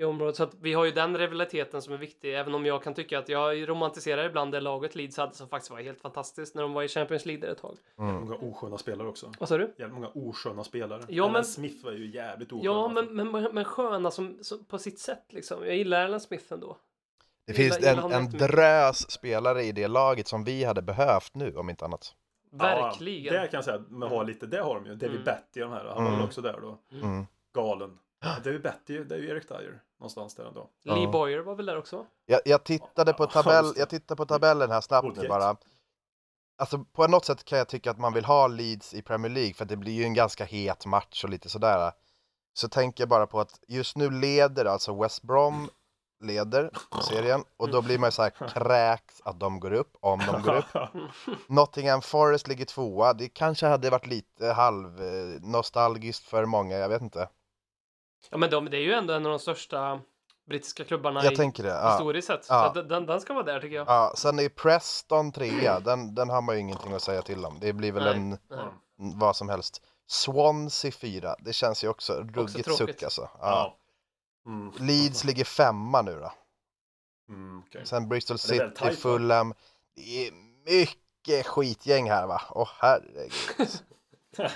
[0.00, 0.36] i området.
[0.36, 3.18] Så att vi har ju den rivaliteten som är viktig, även om jag kan tycka
[3.18, 6.72] att jag romantiserar ibland det laget Leeds hade som faktiskt var helt fantastiskt när de
[6.72, 7.76] var i Champions League där ett tag.
[7.98, 8.14] Mm.
[8.14, 9.32] Många osköna spelare också.
[9.38, 9.74] Vad sa du?
[9.76, 11.02] Jävligt många osköna spelare.
[11.08, 12.64] Ja, Alan men- Smith var ju jävligt oskön.
[12.64, 13.12] Ja, alltså.
[13.14, 15.64] men, men, men sköna som, som, på sitt sätt liksom.
[15.66, 16.76] Jag gillar Alan Smith ändå.
[17.46, 21.34] Det finns gillar- gillar en, en drös spelare i det laget som vi hade behövt
[21.34, 22.14] nu om inte annat.
[22.52, 23.34] Verkligen.
[23.34, 24.94] Ja, det kan jag säga, men har lite, det har de ju.
[24.94, 25.24] David Mm.
[25.24, 26.12] Betty de här, han var Mm.
[26.12, 26.78] väl också där då.
[27.02, 27.26] Mm.
[27.54, 27.98] Galen.
[28.44, 30.70] David Betty, det är ju Eric Dyer någonstans där ändå.
[30.84, 31.10] Lee Ja.
[31.10, 32.06] Boyer var väl där också?
[32.26, 35.56] Jag, jag tittade på tabell, jag tittade på tabellen här snabbt nu bara.
[36.58, 39.54] Alltså på något sätt kan jag tycka att man vill ha Leeds i Premier League
[39.54, 41.92] för att det blir ju en ganska het match och lite sådär.
[42.54, 45.70] Så tänker jag bara på att just nu leder alltså West Brom
[46.20, 46.70] leder
[47.02, 50.42] serien och då blir man ju så här kräks att de går upp, om de
[50.42, 50.90] går upp.
[51.48, 56.88] Nottingham Forest ligger tvåa, det kanske hade varit lite halv eh, nostalgiskt för många, jag
[56.88, 57.28] vet inte.
[58.30, 60.00] Ja, men de, det är ju ändå en av de största
[60.48, 61.68] brittiska klubbarna Jag i tänker det.
[61.68, 61.90] Ja.
[61.92, 62.44] historiskt sett.
[62.44, 62.66] Så Ja.
[62.66, 63.88] att den, den ska vara där tycker jag.
[63.88, 67.58] Ja, sen är Preston trea, den, den har man ju ingenting att säga till om.
[67.60, 69.14] Det blir väl Nej, en nej.
[69.18, 69.82] vad som helst.
[70.06, 72.76] Swansea 4, det känns ju också ruggigt tråkigt.
[72.76, 73.20] suck alltså.
[73.40, 73.76] Ja.
[74.44, 74.50] Ja.
[74.50, 74.72] Mm.
[74.78, 76.32] Leeds ligger femma nu då.
[77.28, 77.86] Mm, okej.
[77.86, 78.90] Sen Bristol City?
[78.96, 79.54] Fulham.
[79.96, 80.32] Det är
[80.66, 82.42] mycket skitgäng här va?
[82.50, 83.68] Åh herregud.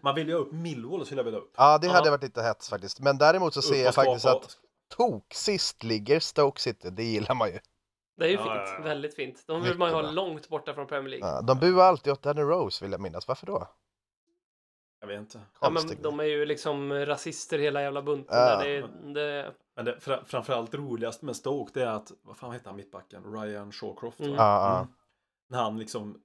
[0.00, 1.52] Man vill ju ha upp Millwall skulle jag vilja upp.
[1.56, 1.92] Ja, det Ja.
[1.92, 3.00] hade varit lite hets faktiskt.
[3.00, 4.56] Men däremot så ser jag faktiskt skapa- att
[4.96, 7.58] tok sist ligger Stoke City, det gillar man ju.
[8.16, 8.82] Det är ju Ja, fint, ja, ja.
[8.82, 9.44] väldigt fint.
[9.46, 10.10] De vill Mycket man ju ha bra.
[10.10, 11.28] långt borta från Premier League.
[11.28, 13.28] Ja, de buar alltid åt Danny Rose vill jag minnas.
[13.28, 13.68] Varför då?
[15.00, 15.40] Jag vet inte.
[15.60, 18.36] Ja, men de är ju liksom rasister hela jävla bunten.
[18.38, 18.56] Ja.
[18.56, 18.64] där.
[18.64, 22.66] Det, det, Men det fra, framförallt roligast med Stoke det är att, vad fan heter
[22.66, 23.32] han mittbacken?
[23.34, 24.34] Ryan Shawcroft Mm.
[24.34, 24.86] ja.
[25.50, 26.20] När han liksom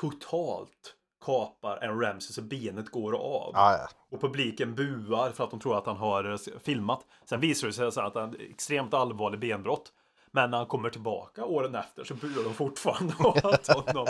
[0.00, 0.94] totalt
[1.24, 3.50] kapar en Ramsey så benet går av.
[3.54, 3.88] Ja, ja.
[4.10, 7.06] Och publiken buar för att de tror att han har eh, filmat.
[7.24, 9.92] Sen visar det sig så att han har extremt allvarlig benbrott.
[10.36, 14.06] Men när han kommer tillbaka åren efter så buar de fortfarande åt honom.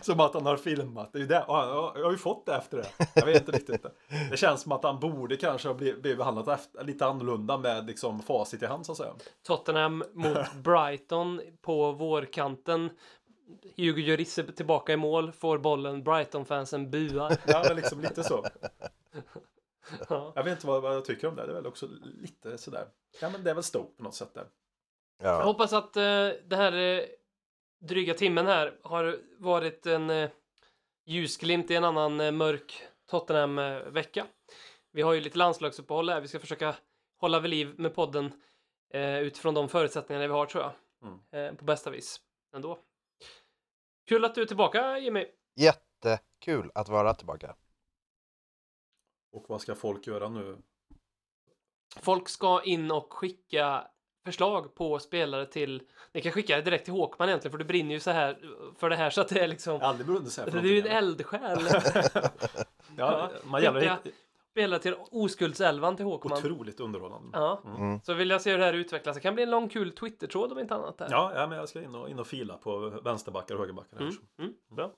[0.02, 1.12] som att han har filmat.
[1.12, 1.44] Det är ju det.
[1.48, 2.88] Jag har ju fått det efter det.
[3.14, 3.86] Jag vet inte riktigt.
[4.30, 8.22] Det känns som att han borde kanske ha blivit behandlat efter, lite annorlunda med liksom
[8.22, 9.12] facit i hand så att säga.
[9.46, 12.90] Tottenham mot Brighton på vårkanten.
[13.76, 17.36] Hugo Lloris är tillbaka i mål, får bollen, Brighton-fansen buar.
[17.46, 18.46] Ja, men liksom lite så.
[20.08, 20.32] Ja.
[20.34, 21.46] Jag vet inte vad, vad jag tycker om det.
[21.46, 22.88] Det är väl också lite sådär.
[23.20, 24.46] Ja, men det är väl Stoke på något sätt där.
[25.22, 25.42] Jag ja.
[25.42, 26.02] hoppas att eh,
[26.46, 27.04] det här eh,
[27.80, 30.30] dryga timmen här har varit en eh,
[31.06, 34.26] ljusglimt i en annan eh, mörk Tottenham-vecka.
[34.92, 36.20] Vi har ju lite landslagsuppehåll här.
[36.20, 36.74] Vi ska försöka
[37.20, 38.32] hålla vid liv med podden
[38.94, 40.72] eh, utifrån de förutsättningarna vi har tror jag.
[41.02, 41.18] Mm.
[41.30, 42.20] Eh, på bästa vis
[42.54, 42.78] ändå.
[44.08, 45.26] Kul att du är tillbaka Jimmy.
[45.56, 47.54] Jättekul att vara tillbaka.
[49.32, 50.58] Och vad ska folk göra nu?
[51.96, 53.86] Folk ska in och skicka
[54.24, 55.82] förslag på spelare till...
[56.12, 58.38] Ni kan skicka det direkt till Håkman egentligen för du brinner ju så här
[58.78, 59.72] för det här så att det är liksom...
[59.72, 61.58] Jag har aldrig brunnit så här för Det är ju en eldsjäl.
[62.96, 63.98] Ja, man gäller Skicka
[64.58, 66.38] det spelare till Oskuldselvan till Håkman.
[66.38, 67.38] otroligt underhållande.
[67.38, 67.62] Ja.
[67.64, 68.00] Mm.
[68.00, 69.16] Så vill jag se hur det här utvecklas.
[69.16, 70.98] Det kan bli en lång kul Twitter-tråd om inte annat.
[70.98, 71.08] Där.
[71.10, 73.96] Ja, ja, men jag ska in och, in och fila på vänsterbackar och högerbackar.
[73.96, 74.04] här.
[74.06, 74.16] Mm.
[74.38, 74.52] Mm.
[74.70, 74.92] Bra.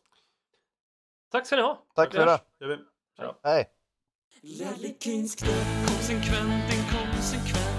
[1.31, 1.87] Tack ska ni ha.
[1.95, 2.79] Tack för det.
[3.17, 3.35] Tja.
[3.43, 3.71] Hej!
[5.87, 7.71] Konsekvent, inkonsekvent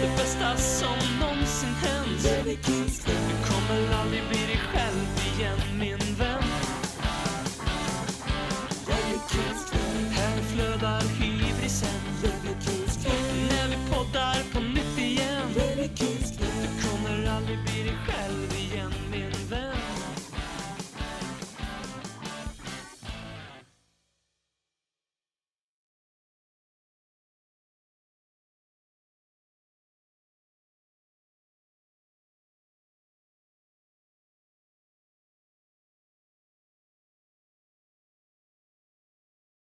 [0.00, 3.25] Det bästa som någonsin hänt